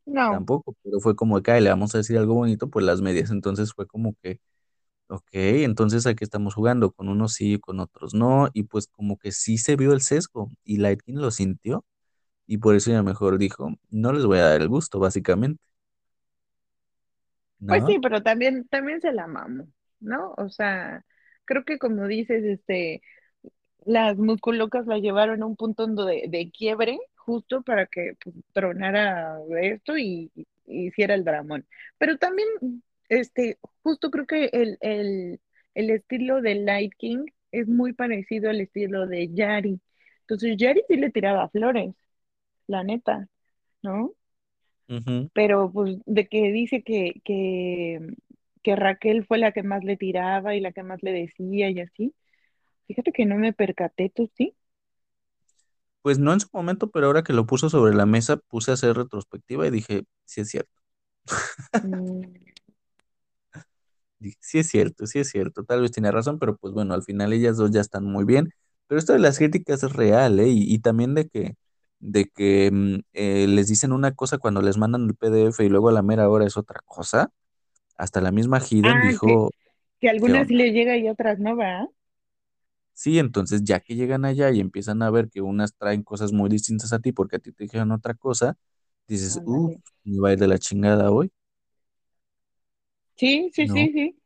No, 0.06 0.28
tampoco, 0.28 0.74
pero 0.82 1.00
fue 1.00 1.16
como 1.16 1.40
"Ay, 1.46 1.60
le 1.62 1.70
vamos 1.70 1.94
a 1.94 1.98
decir 1.98 2.18
algo 2.18 2.34
bonito, 2.34 2.68
pues 2.70 2.84
las 2.86 3.00
medias. 3.02 3.30
Entonces 3.30 3.72
fue 3.74 3.86
como 3.86 4.14
que, 4.22 4.40
ok, 5.08 5.28
entonces 5.34 6.06
aquí 6.06 6.24
estamos 6.24 6.54
jugando, 6.54 6.92
con 6.92 7.08
unos 7.08 7.34
sí, 7.34 7.58
con 7.60 7.80
otros 7.80 8.14
no, 8.14 8.50
y 8.54 8.64
pues 8.64 8.88
como 8.88 9.18
que 9.18 9.32
sí 9.32 9.58
se 9.58 9.76
vio 9.76 9.92
el 9.94 10.02
sesgo 10.02 10.50
y 10.64 10.78
Lightkin 10.78 11.20
lo 11.20 11.30
sintió 11.32 11.84
y 12.50 12.58
por 12.58 12.76
eso 12.76 12.90
ya 12.92 13.02
mejor 13.04 13.38
dijo, 13.38 13.74
no 13.90 14.12
les 14.12 14.26
voy 14.26 14.38
a 14.40 14.44
dar 14.50 14.62
el 14.62 14.68
gusto, 14.68 14.98
básicamente, 15.00 15.62
pues 17.66 17.84
sí, 17.84 17.98
pero 18.00 18.22
también, 18.22 18.66
también 18.68 19.00
se 19.00 19.12
la 19.12 19.26
mamo, 19.26 19.68
¿no? 20.00 20.34
O 20.36 20.48
sea, 20.50 21.04
creo 21.44 21.64
que 21.64 21.78
como 21.78 22.06
dices, 22.06 22.42
este, 22.44 23.02
las 23.86 24.18
musculocas 24.18 24.86
la 24.86 24.98
llevaron 24.98 25.42
a 25.42 25.46
un 25.46 25.56
punto 25.56 25.86
de, 26.06 26.26
de 26.28 26.50
quiebre 26.52 26.98
justo 27.16 27.62
para 27.62 27.86
que 27.86 28.14
pues, 28.22 28.36
tronara 28.52 29.38
esto 29.62 29.98
y, 29.98 30.32
y 30.66 30.86
hiciera 30.88 31.14
el 31.14 31.24
dramón. 31.24 31.66
Pero 31.98 32.18
también, 32.18 32.48
este, 33.08 33.58
justo 33.82 34.10
creo 34.10 34.26
que 34.26 34.46
el, 34.52 34.78
el, 34.80 35.40
el 35.74 35.90
estilo 35.90 36.40
de 36.42 36.56
Light 36.56 36.94
King 36.98 37.26
es 37.52 37.68
muy 37.68 37.92
parecido 37.92 38.50
al 38.50 38.60
estilo 38.60 39.06
de 39.06 39.32
Yari. 39.34 39.80
Entonces, 40.22 40.56
Yari 40.56 40.82
sí 40.88 40.96
le 40.96 41.10
tiraba 41.10 41.48
flores, 41.50 41.94
la 42.70 42.84
neta, 42.84 43.28
¿no? 43.82 44.14
Pero 45.32 45.70
pues 45.72 45.98
de 46.06 46.28
que 46.28 46.52
dice 46.52 46.82
que, 46.82 47.14
que, 47.24 48.00
que 48.62 48.76
Raquel 48.76 49.24
fue 49.26 49.38
la 49.38 49.52
que 49.52 49.62
más 49.62 49.84
le 49.84 49.96
tiraba 49.96 50.54
y 50.54 50.60
la 50.60 50.72
que 50.72 50.82
más 50.82 51.02
le 51.02 51.12
decía 51.12 51.70
y 51.70 51.80
así. 51.80 52.14
Fíjate 52.88 53.12
que 53.12 53.26
no 53.26 53.36
me 53.38 53.52
percaté, 53.54 54.10
¿tú 54.10 54.30
sí? 54.36 54.56
Pues 56.02 56.18
no 56.18 56.32
en 56.32 56.40
su 56.40 56.48
momento, 56.52 56.90
pero 56.90 57.06
ahora 57.06 57.22
que 57.24 57.32
lo 57.32 57.46
puso 57.46 57.68
sobre 57.70 57.94
la 57.94 58.06
mesa, 58.06 58.36
puse 58.38 58.70
a 58.70 58.74
hacer 58.74 58.96
retrospectiva 58.96 59.66
y 59.66 59.70
dije, 59.70 60.04
sí 60.24 60.40
es 60.42 60.48
cierto. 60.50 60.72
Mm, 61.82 62.34
Dije, 64.18 64.36
sí 64.40 64.58
es 64.58 64.68
cierto, 64.68 65.06
sí 65.06 65.18
es 65.20 65.30
cierto. 65.30 65.64
Tal 65.64 65.80
vez 65.82 65.92
tiene 65.92 66.10
razón, 66.12 66.38
pero 66.38 66.56
pues 66.56 66.74
bueno, 66.74 66.94
al 66.94 67.02
final 67.02 67.32
ellas 67.32 67.56
dos 67.56 67.70
ya 67.70 67.80
están 67.80 68.04
muy 68.04 68.24
bien. 68.24 68.50
Pero 68.86 68.98
esto 68.98 69.12
de 69.12 69.18
las 69.20 69.38
críticas 69.38 69.82
es 69.82 69.92
real, 69.92 70.40
¿eh? 70.40 70.48
Y, 70.48 70.72
y 70.74 70.78
también 70.80 71.14
de 71.14 71.28
que, 71.28 71.54
de 72.00 72.26
que 72.30 72.70
mm, 72.72 73.00
eh, 73.14 73.46
les 73.48 73.68
dicen 73.68 73.92
una 73.92 74.14
cosa 74.14 74.38
cuando 74.38 74.62
les 74.62 74.78
mandan 74.78 75.04
el 75.06 75.14
PDF 75.16 75.64
y 75.64 75.68
luego 75.70 75.88
a 75.90 75.92
la 75.92 76.02
mera 76.02 76.28
hora 76.30 76.46
es 76.46 76.56
otra 76.58 76.80
cosa. 76.86 77.32
Hasta 77.96 78.20
la 78.22 78.32
misma 78.32 78.60
Hidden 78.60 79.00
Ah, 79.00 79.14
que, 79.22 79.38
dijo, 79.38 79.52
que 80.00 80.08
¿qué 80.10 80.10
algunas 80.10 80.48
sí 80.48 80.50
les 80.50 80.72
llega 80.74 80.96
y 80.98 81.08
otras 81.08 81.38
no, 81.38 81.56
¿verdad? 81.56 81.86
Sí, 82.92 83.18
entonces 83.18 83.62
ya 83.64 83.80
que 83.80 83.94
llegan 83.94 84.24
allá 84.26 84.50
y 84.50 84.60
empiezan 84.60 85.02
a 85.02 85.10
ver 85.10 85.30
que 85.30 85.40
unas 85.40 85.74
traen 85.74 86.02
cosas 86.02 86.32
muy 86.32 86.50
distintas 86.50 86.92
a 86.92 86.98
ti 87.00 87.12
porque 87.12 87.36
a 87.36 87.38
ti 87.38 87.50
te 87.52 87.64
dijeron 87.64 87.92
otra 87.92 88.14
cosa, 88.14 88.56
dices, 89.08 89.40
uff, 89.44 89.74
Ándale. 89.74 89.80
me 90.04 90.18
va 90.20 90.28
a 90.30 90.32
ir 90.34 90.38
de 90.38 90.48
la 90.48 90.58
chingada 90.58 91.10
hoy, 91.10 91.32
Sí, 93.16 93.50
sí, 93.54 93.68
¿no? 93.68 93.68
sí, 93.68 93.92
sí. 93.92 94.16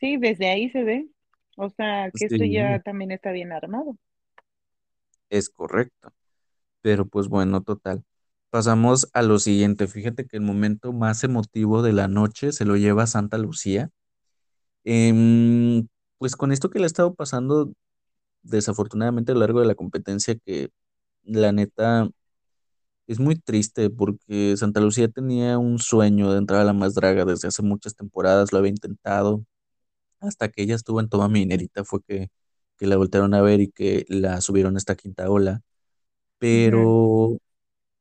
Sí, 0.00 0.16
desde 0.18 0.48
ahí 0.50 0.70
se 0.70 0.84
ve. 0.84 1.08
O 1.56 1.70
sea, 1.70 2.12
que 2.12 2.26
esto 2.26 2.44
Sí, 2.44 2.44
ya 2.44 2.80
también 2.80 3.12
está 3.12 3.32
bien 3.32 3.52
armado. 3.52 3.96
es 5.28 5.50
correcto. 5.50 6.14
Pero 6.84 7.06
pues 7.08 7.28
bueno, 7.28 7.62
total. 7.62 8.04
Pasamos 8.50 9.08
a 9.14 9.22
lo 9.22 9.38
siguiente. 9.38 9.86
Fíjate 9.88 10.26
que 10.26 10.36
el 10.36 10.42
momento 10.44 10.92
más 10.92 11.24
emotivo 11.24 11.82
de 11.82 11.94
la 11.94 12.08
noche 12.08 12.52
se 12.52 12.66
lo 12.66 12.76
lleva 12.76 13.06
Santa 13.06 13.38
Lucía. 13.38 13.90
Em, 14.84 15.88
pues 16.18 16.36
con 16.36 16.52
esto 16.52 16.70
que 16.70 16.78
le 16.78 16.84
ha 16.84 16.86
estado 16.86 17.14
pasando 17.14 17.72
desafortunadamente 18.42 19.32
a 19.32 19.34
lo 19.36 19.40
largo 19.42 19.60
de 19.60 19.66
la 19.66 19.74
competencia, 19.76 20.36
que 20.36 20.70
la 21.24 21.52
neta 21.52 22.10
es 23.06 23.20
muy 23.20 23.36
triste 23.36 23.90
porque 23.90 24.56
Santa 24.56 24.80
Lucía 24.80 25.08
tenía 25.08 25.58
un 25.58 25.78
sueño 25.78 26.32
de 26.32 26.38
entrar 26.38 26.60
a 26.62 26.64
la 26.64 26.72
más 26.72 26.94
draga 26.94 27.24
desde 27.24 27.48
hace 27.48 27.62
muchas 27.62 27.94
temporadas, 27.96 28.52
lo 28.52 28.58
había 28.58 28.70
intentado, 28.70 29.44
hasta 30.20 30.50
que 30.50 30.62
ella 30.62 30.76
estuvo 30.76 31.00
en 31.00 31.08
Toma 31.08 31.28
Minerita 31.28 31.84
fue 31.84 32.02
que, 32.02 32.30
que 32.78 32.86
la 32.86 32.96
voltearon 32.96 33.34
a 33.34 33.42
ver 33.42 33.60
y 33.60 33.70
que 33.70 34.06
la 34.08 34.40
subieron 34.40 34.76
a 34.76 34.78
esta 34.78 34.96
quinta 34.96 35.30
ola. 35.30 35.62
Pero 36.38 37.38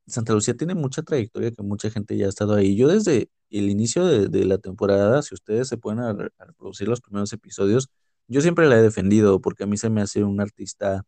Santa 0.08 0.34
Lucía 0.34 0.56
tiene 0.56 0.76
mucha 0.76 1.02
trayectoria 1.04 1.52
que 1.52 1.64
mucha 1.64 1.90
gente 1.90 2.18
ya 2.18 2.26
ha 2.28 2.30
estado 2.30 2.56
ahí. 2.56 2.76
Yo 2.76 2.88
desde 2.88 3.30
el 3.50 3.70
inicio 3.70 4.06
de, 4.06 4.46
la 4.46 4.58
temporada, 4.58 5.22
si 5.22 5.34
ustedes 5.36 5.68
se 5.68 5.78
pueden 5.78 6.18
reproducir 6.40 6.88
los 6.88 7.02
primeros 7.02 7.32
episodios, 7.34 7.90
yo 8.28 8.42
siempre 8.42 8.68
la 8.68 8.78
he 8.78 8.82
defendido 8.82 9.42
porque 9.42 9.64
a 9.64 9.68
mí 9.68 9.78
se 9.78 9.90
me 9.90 10.02
hace 10.02 10.24
una 10.24 10.44
artista 10.44 11.04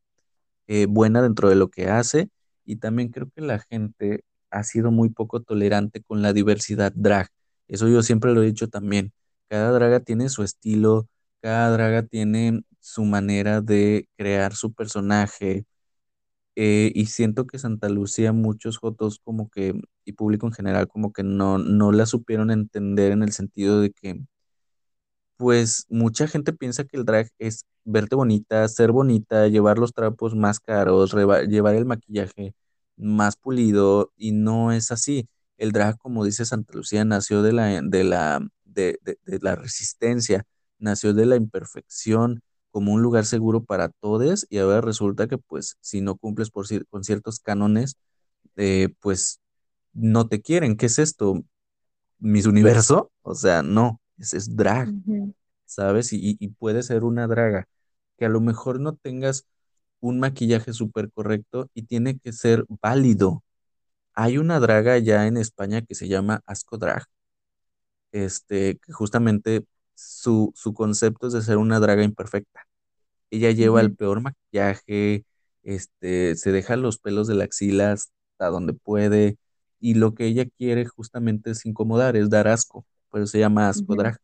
eh, 0.68 0.88
buena 0.88 1.22
dentro 1.22 1.50
de 1.50 1.56
lo 1.56 1.70
que 1.70 1.90
hace 1.90 2.30
y 2.66 2.78
también 2.78 3.10
creo 3.10 3.30
que 3.36 3.42
la 3.42 3.60
gente 3.60 4.24
ha 4.52 4.64
sido 4.64 4.92
muy 4.92 5.10
poco 5.10 5.42
tolerante 5.42 6.02
con 6.04 6.22
la 6.22 6.34
diversidad 6.34 6.94
drag. 6.96 7.30
Eso 7.68 7.88
yo 7.90 8.04
siempre 8.04 8.34
lo 8.34 8.44
he 8.44 8.48
dicho 8.48 8.70
también. 8.70 9.14
Cada 9.50 9.72
draga 9.72 10.00
tiene 10.00 10.30
su 10.30 10.44
estilo, 10.44 11.08
cada 11.42 11.70
draga 11.72 12.04
tiene 12.04 12.62
su 12.80 13.04
manera 13.06 13.62
de 13.62 14.08
crear 14.18 14.56
su 14.56 14.74
personaje 14.74 15.66
eh, 16.56 16.92
y 16.96 17.08
siento 17.08 17.48
que 17.48 17.60
Santa 17.60 17.90
Lucía, 17.90 18.34
muchos 18.34 18.78
jotos 18.78 19.20
como 19.24 19.50
que, 19.50 19.80
y 20.06 20.14
público 20.14 20.48
en 20.48 20.54
general, 20.54 20.88
como 20.88 21.14
que 21.14 21.24
no, 21.24 21.58
no 21.58 21.92
la 21.92 22.06
supieron 22.06 22.52
entender 22.52 23.12
en 23.12 23.24
el 23.24 23.32
sentido 23.34 23.82
de 23.82 23.92
que, 23.92 24.22
pues, 25.38 25.86
mucha 25.90 26.28
gente 26.28 26.54
piensa 26.54 26.86
que 26.86 26.98
el 26.98 27.06
drag 27.06 27.30
es 27.40 27.66
verte 27.84 28.16
bonita, 28.16 28.68
ser 28.68 28.92
bonita, 28.92 29.48
llevar 29.48 29.78
los 29.80 29.94
trapos 29.94 30.36
más 30.36 30.60
caros, 30.60 31.14
llevar 31.14 31.76
el 31.76 31.86
maquillaje 31.86 32.56
más 32.98 33.36
pulido, 33.38 34.12
y 34.18 34.32
no 34.32 34.72
es 34.72 34.92
así. 34.92 35.28
El 35.58 35.72
drag, 35.72 35.98
como 36.00 36.24
dice 36.26 36.46
Santa 36.46 36.74
Lucía, 36.74 37.06
nació 37.06 37.42
de 37.44 37.54
la, 37.54 37.82
de 37.82 38.04
la, 38.04 38.48
de 38.66 39.00
de 39.04 39.40
la 39.42 39.56
resistencia, 39.56 40.46
nació 40.80 41.14
de 41.14 41.26
la 41.26 41.36
imperfección 41.38 42.42
como 42.76 42.92
un 42.92 43.02
lugar 43.02 43.26
seguro 43.26 43.64
para 43.64 43.88
todos 43.88 44.46
y 44.50 44.58
ahora 44.58 44.82
resulta 44.82 45.28
que 45.28 45.38
pues 45.38 45.78
si 45.80 46.02
no 46.02 46.18
cumples 46.18 46.52
por 46.52 46.66
con 46.90 47.06
ciertos 47.06 47.40
cánones, 47.40 47.96
eh, 48.58 48.90
pues 49.00 49.40
no 49.94 50.28
te 50.28 50.42
quieren. 50.42 50.76
¿Qué 50.76 50.88
es 50.88 51.00
esto? 51.00 51.46
¿Mis 52.20 52.46
universo? 52.46 53.14
O 53.22 53.34
sea, 53.34 53.64
no, 53.64 54.02
es, 54.18 54.34
es 54.34 54.58
drag, 54.58 54.90
¿sabes? 55.64 56.10
Y 56.12 56.36
puede 56.60 56.84
ser 56.84 57.06
una 57.06 57.28
draga 57.28 57.66
que 58.18 58.26
a 58.26 58.30
lo 58.30 58.42
mejor 58.42 58.82
no 58.82 58.98
tengas 58.98 59.46
un 60.02 60.20
maquillaje 60.20 60.74
súper 60.74 61.10
correcto 61.14 61.70
y 61.74 61.84
tiene 61.84 62.20
que 62.20 62.34
ser 62.34 62.66
válido. 62.68 63.42
Hay 64.16 64.38
una 64.38 64.60
draga 64.60 64.98
ya 64.98 65.28
en 65.28 65.38
España 65.38 65.82
que 65.82 65.96
se 65.96 66.10
llama 66.10 66.42
Asco 66.46 66.78
Drag, 66.78 67.06
este, 68.12 68.80
que 68.80 68.92
justamente 68.92 69.64
su, 69.96 70.52
su 70.56 70.74
concepto 70.74 71.28
es 71.28 71.34
de 71.34 71.42
ser 71.42 71.58
una 71.58 71.80
draga 71.80 72.04
imperfecta. 72.04 72.68
Ella 73.32 73.52
lleva 73.52 73.82
el 73.82 73.96
peor 73.96 74.22
maquillaje, 74.22 75.26
este, 75.64 76.36
se 76.36 76.52
deja 76.52 76.76
los 76.78 77.00
pelos 77.00 77.28
de 77.28 77.36
la 77.36 77.46
axila 77.46 77.94
hasta 77.94 78.50
donde 78.50 78.74
puede, 78.74 79.38
y 79.80 79.96
lo 79.96 80.14
que 80.16 80.26
ella 80.28 80.46
quiere 80.58 80.86
justamente 80.86 81.52
es 81.52 81.66
incomodar, 81.66 82.16
es 82.16 82.30
dar 82.30 82.48
asco, 82.48 82.86
por 83.10 83.22
eso 83.22 83.32
se 83.32 83.40
llama 83.40 83.70
asco 83.70 83.96
drag. 83.96 84.18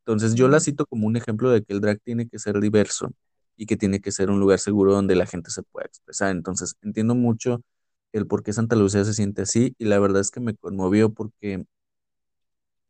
Entonces 0.00 0.34
yo 0.34 0.48
la 0.48 0.60
cito 0.60 0.86
como 0.86 1.06
un 1.06 1.16
ejemplo 1.16 1.50
de 1.50 1.62
que 1.64 1.72
el 1.74 1.80
drag 1.80 2.00
tiene 2.00 2.28
que 2.28 2.38
ser 2.38 2.60
diverso 2.60 3.12
y 3.56 3.66
que 3.66 3.76
tiene 3.76 4.00
que 4.00 4.12
ser 4.12 4.30
un 4.30 4.40
lugar 4.40 4.58
seguro 4.58 4.92
donde 4.94 5.16
la 5.16 5.26
gente 5.26 5.50
se 5.50 5.62
pueda 5.64 5.86
expresar. 5.86 6.30
Entonces 6.30 6.76
entiendo 6.82 7.14
mucho 7.14 7.62
el 8.12 8.26
por 8.26 8.42
qué 8.42 8.52
Santa 8.52 8.76
Lucía 8.76 9.04
se 9.04 9.14
siente 9.14 9.42
así, 9.42 9.74
y 9.78 9.86
la 9.86 9.98
verdad 9.98 10.20
es 10.20 10.30
que 10.30 10.40
me 10.40 10.54
conmovió 10.56 11.12
porque 11.12 11.66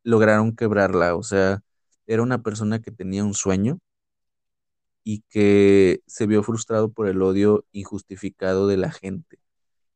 lograron 0.05 0.55
quebrarla, 0.55 1.17
o 1.17 1.23
sea, 1.23 1.63
era 2.07 2.23
una 2.23 2.43
persona 2.43 2.81
que 2.81 2.91
tenía 2.91 3.25
un 3.25 3.35
sueño 3.35 3.79
y 5.05 5.23
que 5.31 6.01
se 6.07 6.27
vio 6.27 6.43
frustrado 6.43 6.91
por 6.91 7.09
el 7.09 7.23
odio 7.23 7.65
injustificado 7.73 8.67
de 8.67 8.77
la 8.77 8.91
gente 8.91 9.39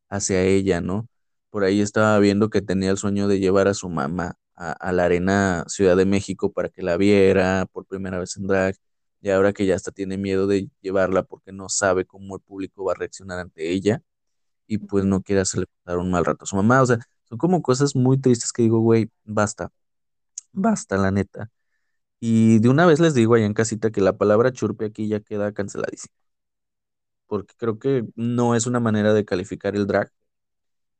hacia 0.08 0.42
ella, 0.44 0.80
¿no? 0.80 1.08
Por 1.50 1.64
ahí 1.64 1.80
estaba 1.80 2.18
viendo 2.20 2.50
que 2.50 2.62
tenía 2.62 2.90
el 2.92 2.98
sueño 2.98 3.28
de 3.28 3.40
llevar 3.40 3.68
a 3.68 3.74
su 3.74 3.88
mamá 3.88 4.36
a, 4.56 4.92
la 4.92 5.04
Arena 5.06 5.64
Ciudad 5.68 5.96
de 5.96 6.06
México 6.06 6.52
para 6.52 6.68
que 6.68 6.82
la 6.82 6.96
viera 6.96 7.66
por 7.72 7.86
primera 7.86 8.18
vez 8.18 8.36
en 8.36 8.46
drag. 8.46 8.76
y 9.22 9.30
ahora 9.30 9.52
que 9.52 9.66
ya 9.66 9.74
hasta 9.76 9.90
tiene 9.92 10.18
miedo 10.18 10.46
de 10.46 10.68
llevarla 10.82 11.22
porque 11.24 11.52
no 11.52 11.68
sabe 11.68 12.04
cómo 12.06 12.36
el 12.36 12.42
público 12.42 12.84
va 12.84 12.92
a 12.92 12.96
reaccionar 12.96 13.38
ante 13.40 13.70
ella 13.70 14.02
y 14.66 14.78
pues 14.78 15.04
no 15.04 15.22
quiere 15.22 15.42
hacerle 15.42 15.66
pasar 15.84 15.98
un 15.98 16.10
mal 16.10 16.24
rato 16.24 16.44
a 16.44 16.46
su 16.46 16.56
mamá. 16.56 16.82
O 16.82 16.86
sea, 16.86 16.98
son 17.28 17.38
como 17.38 17.62
cosas 17.62 17.96
muy 17.96 18.20
tristes 18.20 18.52
que 18.52 18.62
digo, 18.62 18.80
güey, 18.80 19.10
basta, 19.24 19.72
basta, 20.52 20.96
la 20.96 21.10
neta. 21.10 21.50
Y 22.20 22.60
de 22.60 22.68
una 22.68 22.86
vez 22.86 23.00
les 23.00 23.14
digo 23.14 23.34
allá 23.34 23.46
en 23.46 23.54
casita 23.54 23.90
que 23.90 24.00
la 24.00 24.16
palabra 24.16 24.52
churpe 24.52 24.86
aquí 24.86 25.08
ya 25.08 25.20
queda 25.20 25.52
canceladísima, 25.52 26.14
porque 27.26 27.54
creo 27.56 27.78
que 27.78 28.04
no 28.16 28.54
es 28.54 28.66
una 28.66 28.80
manera 28.80 29.14
de 29.14 29.24
calificar 29.24 29.76
el 29.76 29.86
drag. 29.86 30.10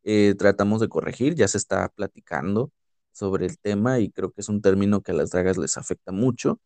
Eh, 0.04 0.34
tratamos 0.38 0.80
de 0.80 0.88
corregir, 0.88 1.34
ya 1.34 1.48
se 1.48 1.58
está 1.58 1.88
platicando 1.90 2.72
sobre 3.12 3.46
el 3.46 3.58
tema 3.58 4.00
y 4.00 4.10
creo 4.10 4.32
que 4.32 4.40
es 4.42 4.48
un 4.48 4.62
término 4.62 5.02
que 5.02 5.12
a 5.12 5.14
las 5.14 5.30
dragas 5.30 5.58
les 5.58 5.76
afecta 5.78 6.12
mucho 6.12 6.60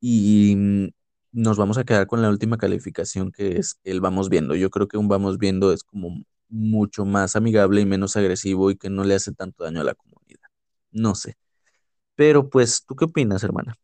y 0.00 0.54
mm, 0.56 0.88
nos 1.32 1.58
vamos 1.58 1.78
a 1.78 1.84
quedar 1.84 2.06
con 2.08 2.22
la 2.22 2.30
última 2.30 2.58
calificación 2.58 3.32
que 3.32 3.58
es 3.58 3.78
el 3.84 4.00
vamos 4.00 4.28
viendo. 4.30 4.54
Yo 4.56 4.70
creo 4.70 4.88
que 4.88 4.98
un 4.98 5.08
vamos 5.08 5.38
viendo 5.38 5.72
es 5.72 5.84
como 5.84 6.24
mucho 6.50 7.04
más 7.06 7.36
amigable 7.36 7.80
y 7.82 7.86
menos 7.86 8.16
agresivo 8.16 8.70
y 8.70 8.76
que 8.76 8.90
no 8.90 9.04
le 9.04 9.14
hace 9.16 9.32
tanto 9.34 9.64
daño 9.64 9.80
a 9.82 9.84
la 9.84 9.94
comunidad. 9.94 10.40
No 10.92 11.14
sé. 11.16 11.36
Pero 12.16 12.48
pues, 12.50 12.84
¿tú 12.86 12.96
qué 12.96 13.04
opinas, 13.06 13.44
hermana? 13.44 13.74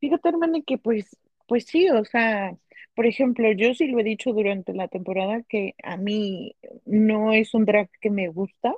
Fíjate, 0.00 0.28
hermana, 0.28 0.58
que 0.66 0.78
pues, 0.78 1.16
pues 1.46 1.64
sí, 1.66 1.88
o 1.90 2.04
sea, 2.04 2.56
por 2.94 3.06
ejemplo, 3.06 3.50
yo 3.52 3.74
sí 3.74 3.86
lo 3.88 4.00
he 4.00 4.04
dicho 4.04 4.32
durante 4.32 4.74
la 4.74 4.88
temporada 4.88 5.42
que 5.48 5.74
a 5.82 5.96
mí 5.96 6.54
no 6.84 7.32
es 7.32 7.54
un 7.54 7.64
drag 7.64 7.90
que 8.00 8.10
me 8.10 8.28
gusta, 8.28 8.74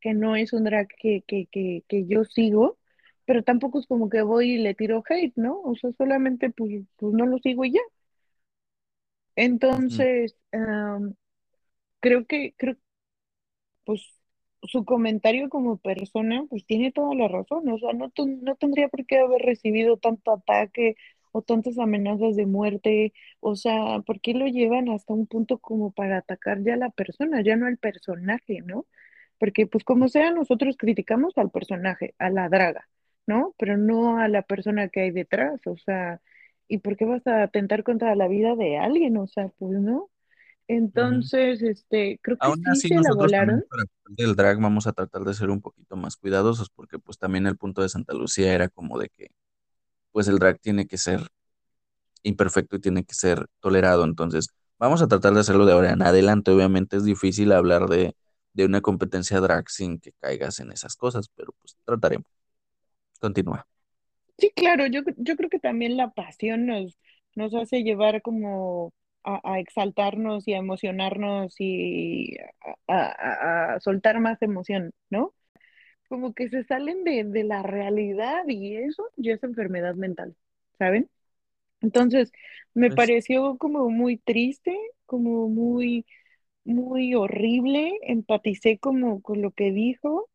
que 0.00 0.14
no 0.14 0.36
es 0.36 0.52
un 0.52 0.64
drag 0.64 0.88
que, 0.88 1.22
que, 1.26 1.46
que, 1.52 1.84
que 1.88 2.06
yo 2.06 2.24
sigo, 2.24 2.78
pero 3.26 3.44
tampoco 3.44 3.80
es 3.80 3.86
como 3.86 4.10
que 4.10 4.22
voy 4.22 4.52
y 4.54 4.58
le 4.58 4.74
tiro 4.74 5.02
hate, 5.08 5.34
¿no? 5.36 5.60
O 5.62 5.76
sea, 5.76 5.92
solamente 5.98 6.50
pues, 6.50 6.84
pues 6.96 7.14
no 7.14 7.26
lo 7.26 7.38
sigo 7.40 7.64
y 7.64 7.72
ya. 7.74 7.80
Entonces, 9.36 10.36
am, 10.52 11.14
creo 12.00 12.26
que, 12.26 12.54
creo 12.58 12.76
pues 13.84 14.17
su 14.62 14.84
comentario 14.84 15.48
como 15.48 15.76
persona, 15.78 16.44
pues 16.48 16.64
tiene 16.66 16.92
toda 16.92 17.14
la 17.14 17.28
razón, 17.28 17.68
o 17.68 17.78
sea, 17.78 17.92
no, 17.92 18.10
no 18.42 18.56
tendría 18.56 18.88
por 18.88 19.06
qué 19.06 19.18
haber 19.18 19.42
recibido 19.42 19.96
tanto 19.98 20.32
ataque 20.32 20.96
o 21.32 21.42
tantas 21.42 21.78
amenazas 21.78 22.36
de 22.36 22.46
muerte, 22.46 23.12
o 23.40 23.56
sea, 23.56 24.00
¿por 24.06 24.20
qué 24.20 24.34
lo 24.34 24.46
llevan 24.46 24.88
hasta 24.88 25.12
un 25.14 25.26
punto 25.26 25.58
como 25.58 25.92
para 25.92 26.18
atacar 26.18 26.62
ya 26.62 26.74
a 26.74 26.76
la 26.76 26.90
persona, 26.90 27.42
ya 27.42 27.56
no 27.56 27.66
al 27.66 27.78
personaje, 27.78 28.60
¿no? 28.64 28.86
Porque 29.38 29.66
pues 29.66 29.84
como 29.84 30.08
sea, 30.08 30.32
nosotros 30.32 30.76
criticamos 30.76 31.36
al 31.38 31.50
personaje, 31.50 32.14
a 32.18 32.30
la 32.30 32.48
draga, 32.48 32.88
¿no? 33.26 33.54
Pero 33.58 33.76
no 33.76 34.18
a 34.18 34.28
la 34.28 34.42
persona 34.42 34.88
que 34.88 35.00
hay 35.02 35.10
detrás, 35.12 35.60
o 35.66 35.76
sea, 35.78 36.20
¿y 36.68 36.78
por 36.78 36.96
qué 36.96 37.04
vas 37.04 37.26
a 37.26 37.42
atentar 37.44 37.84
contra 37.84 38.14
la 38.16 38.28
vida 38.28 38.56
de 38.56 38.78
alguien? 38.78 39.16
O 39.18 39.26
sea, 39.26 39.48
pues 39.58 39.72
no. 39.80 40.10
Entonces, 40.68 41.62
este, 41.62 42.20
creo 42.22 42.38
que 42.38 42.44
Aún 42.46 42.64
sí 42.64 42.70
así, 42.72 42.88
se 42.88 42.94
la 43.00 43.00
nosotros 43.02 43.32
volaron. 43.32 43.64
para 43.68 43.82
el 44.08 44.16
del 44.16 44.36
drag 44.36 44.60
vamos 44.60 44.86
a 44.86 44.92
tratar 44.92 45.24
de 45.24 45.34
ser 45.34 45.50
un 45.50 45.60
poquito 45.60 45.96
más 45.96 46.16
cuidadosos 46.16 46.70
porque 46.70 46.98
pues 46.98 47.18
también 47.18 47.46
el 47.46 47.56
punto 47.56 47.82
de 47.82 47.88
Santa 47.88 48.14
Lucía 48.14 48.54
era 48.54 48.68
como 48.68 48.98
de 48.98 49.08
que 49.10 49.30
pues 50.12 50.28
el 50.28 50.38
drag 50.38 50.60
tiene 50.60 50.86
que 50.86 50.98
ser 50.98 51.28
imperfecto 52.22 52.76
y 52.76 52.80
tiene 52.80 53.04
que 53.04 53.14
ser 53.14 53.46
tolerado. 53.60 54.04
Entonces, 54.04 54.48
vamos 54.78 55.02
a 55.02 55.08
tratar 55.08 55.34
de 55.34 55.40
hacerlo 55.40 55.66
de 55.66 55.72
ahora 55.72 55.92
en 55.92 56.02
adelante. 56.02 56.50
Obviamente 56.52 56.96
es 56.96 57.04
difícil 57.04 57.52
hablar 57.52 57.88
de, 57.88 58.14
de 58.54 58.64
una 58.66 58.80
competencia 58.82 59.40
drag 59.40 59.70
sin 59.70 60.00
que 60.00 60.12
caigas 60.20 60.60
en 60.60 60.72
esas 60.72 60.96
cosas, 60.96 61.28
pero 61.34 61.52
pues 61.60 61.76
trataremos. 61.84 62.26
Continúa. 63.20 63.66
Sí, 64.38 64.50
claro, 64.54 64.86
yo, 64.86 65.00
yo 65.16 65.36
creo 65.36 65.50
que 65.50 65.58
también 65.58 65.96
la 65.96 66.10
pasión 66.12 66.66
nos, 66.66 66.96
nos 67.34 67.54
hace 67.54 67.82
llevar 67.82 68.22
como 68.22 68.92
a, 69.28 69.40
a 69.54 69.58
exaltarnos 69.60 70.48
y 70.48 70.54
a 70.54 70.58
emocionarnos 70.58 71.54
y 71.58 72.36
a, 72.88 73.78
soltar 73.80 74.20
más 74.20 74.42
emoción, 74.42 74.92
¿no? 75.10 75.34
Como 76.08 76.34
que 76.34 76.48
se 76.50 76.64
salen 76.64 77.04
de, 77.04 77.24
de 77.24 77.44
la 77.44 77.62
realidad 77.62 78.44
y 78.48 78.76
eso 78.76 79.04
ya 79.16 79.34
es 79.34 79.42
enfermedad 79.44 79.94
mental, 79.96 80.36
¿saben? 80.78 81.10
Entonces, 81.80 82.32
me 82.74 82.90
Pues, 82.90 82.92
pareció 82.92 83.56
como 83.58 83.90
muy 83.90 84.18
triste, 84.18 84.76
como 85.06 85.48
muy 85.48 86.06
muy 86.64 87.14
horrible, 87.14 87.98
empaticé 88.02 88.78
como 88.78 89.22
con 89.22 89.42
lo 89.42 89.52
que 89.52 89.72
dijo. 89.72 90.28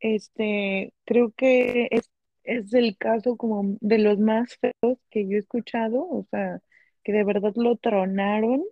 Este, 0.00 0.94
creo 1.04 1.32
que 1.32 1.88
es, 1.90 2.10
es 2.44 2.72
el 2.74 2.96
caso 2.98 3.36
como 3.36 3.76
de 3.80 3.98
los 3.98 4.18
más 4.18 4.56
feos 4.58 4.98
que 5.10 5.28
yo 5.28 5.36
he 5.36 5.40
escuchado, 5.40 6.00
o 6.08 6.26
sea, 6.30 6.60
que 7.04 7.12
de 7.12 7.24
verdad 7.24 7.52
lo 7.56 7.76
tronaron, 7.76 8.64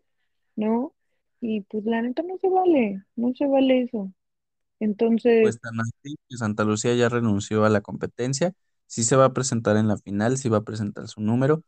¿no? 0.57 0.95
Y 1.41 1.63
pues 1.63 1.85
la 1.87 2.03
neta 2.03 2.23
no 2.23 2.39
se 2.39 2.49
vale, 2.51 3.05
no 3.17 3.35
se 3.35 3.47
vale 3.47 3.83
eso. 3.85 4.13
Entonces, 4.81 5.37
pues 5.41 5.61
tan 5.61 5.79
así 5.81 6.17
que 6.29 6.37
Santa 6.37 6.65
Lucía 6.65 6.95
ya 6.95 7.09
renunció 7.09 7.65
a 7.65 7.69
la 7.71 7.81
competencia. 7.81 8.55
Sí 8.87 9.05
se 9.05 9.17
va 9.17 9.27
a 9.27 9.33
presentar 9.35 9.77
en 9.77 9.89
la 9.89 9.99
final, 9.99 10.39
sí 10.39 10.49
va 10.49 10.59
a 10.59 10.65
presentar 10.65 11.09
su 11.09 11.21
número, 11.21 11.63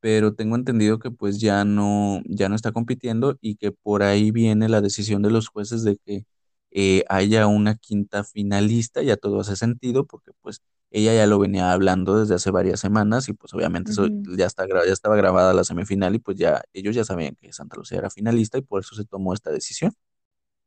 pero 0.00 0.34
tengo 0.34 0.56
entendido 0.56 0.98
que 0.98 1.10
pues 1.10 1.40
ya 1.40 1.64
no, 1.64 2.20
ya 2.26 2.48
no 2.48 2.54
está 2.54 2.72
compitiendo 2.72 3.38
y 3.40 3.56
que 3.56 3.72
por 3.72 4.02
ahí 4.02 4.30
viene 4.30 4.68
la 4.68 4.80
decisión 4.80 5.22
de 5.22 5.30
los 5.30 5.48
jueces 5.48 5.84
de 5.84 5.96
que 5.98 6.26
eh, 6.70 7.04
haya 7.08 7.46
una 7.46 7.76
quinta 7.76 8.24
finalista, 8.24 9.02
ya 9.02 9.16
todo 9.16 9.40
hace 9.40 9.56
sentido 9.56 10.06
porque 10.06 10.32
pues 10.42 10.60
ella 10.90 11.14
ya 11.14 11.26
lo 11.26 11.38
venía 11.38 11.72
hablando 11.72 12.18
desde 12.18 12.34
hace 12.36 12.50
varias 12.50 12.80
semanas 12.80 13.28
y 13.28 13.32
pues 13.34 13.52
obviamente 13.54 13.90
eso 13.92 14.08
ya 14.36 14.46
está, 14.46 14.66
ya 14.68 14.92
estaba 14.92 15.16
grabada 15.16 15.52
la 15.54 15.64
semifinal 15.64 16.14
y 16.14 16.18
pues 16.18 16.38
ya 16.38 16.62
ellos 16.72 16.94
ya 16.94 17.04
sabían 17.04 17.34
que 17.36 17.52
Santa 17.52 17.76
Lucía 17.76 17.98
era 17.98 18.10
finalista 18.10 18.58
y 18.58 18.62
por 18.62 18.80
eso 18.80 18.94
se 18.94 19.04
tomó 19.04 19.34
esta 19.34 19.50
decisión. 19.50 19.92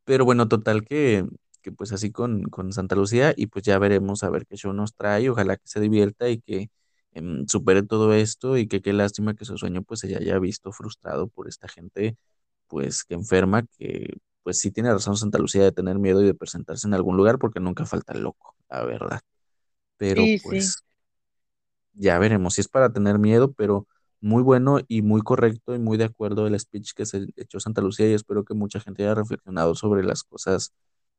Pero 0.05 0.25
bueno, 0.25 0.47
total 0.47 0.83
que, 0.85 1.25
que 1.61 1.71
pues 1.71 1.91
así 1.93 2.11
con, 2.11 2.43
con 2.45 2.73
Santa 2.73 2.95
Lucía 2.95 3.33
y 3.35 3.47
pues 3.47 3.65
ya 3.65 3.79
veremos 3.79 4.23
a 4.23 4.29
ver 4.29 4.45
qué 4.47 4.57
show 4.57 4.73
nos 4.73 4.95
trae. 4.95 5.29
Ojalá 5.29 5.57
que 5.57 5.67
se 5.67 5.79
divierta 5.79 6.29
y 6.29 6.39
que 6.41 6.69
em, 7.13 7.47
supere 7.47 7.83
todo 7.83 8.13
esto 8.13 8.57
y 8.57 8.67
que 8.67 8.81
qué 8.81 8.93
lástima 8.93 9.35
que 9.35 9.45
su 9.45 9.57
sueño 9.57 9.83
pues 9.83 10.01
se 10.01 10.15
haya 10.15 10.39
visto 10.39 10.71
frustrado 10.71 11.27
por 11.27 11.47
esta 11.47 11.67
gente 11.67 12.17
pues 12.67 13.03
que 13.03 13.15
enferma, 13.15 13.65
que 13.77 14.17
pues 14.43 14.59
sí 14.59 14.71
tiene 14.71 14.91
razón 14.93 15.17
Santa 15.17 15.39
Lucía 15.39 15.63
de 15.63 15.71
tener 15.71 15.99
miedo 15.99 16.21
y 16.23 16.25
de 16.27 16.33
presentarse 16.35 16.87
en 16.87 16.93
algún 16.93 17.17
lugar 17.17 17.39
porque 17.39 17.59
nunca 17.59 17.85
falta 17.85 18.13
el 18.13 18.21
loco, 18.23 18.55
la 18.69 18.83
verdad. 18.85 19.21
Pero 19.99 20.23
sí, 20.23 20.39
sí. 20.39 20.47
pues 20.49 20.83
ya 21.93 22.17
veremos 22.19 22.55
si 22.55 22.61
es 22.61 22.67
para 22.67 22.91
tener 22.93 23.19
miedo, 23.19 23.53
pero 23.53 23.87
muy 24.21 24.43
bueno 24.43 24.79
y 24.87 25.01
muy 25.01 25.21
correcto 25.21 25.75
y 25.75 25.79
muy 25.79 25.97
de 25.97 26.05
acuerdo 26.05 26.47
el 26.47 26.59
speech 26.59 26.93
que 26.93 27.05
se 27.05 27.27
echó 27.37 27.59
Santa 27.59 27.81
Lucía 27.81 28.09
y 28.09 28.13
espero 28.13 28.43
que 28.45 28.53
mucha 28.53 28.79
gente 28.79 29.03
haya 29.03 29.15
reflexionado 29.15 29.75
sobre 29.75 30.03
las 30.03 30.23
cosas 30.23 30.73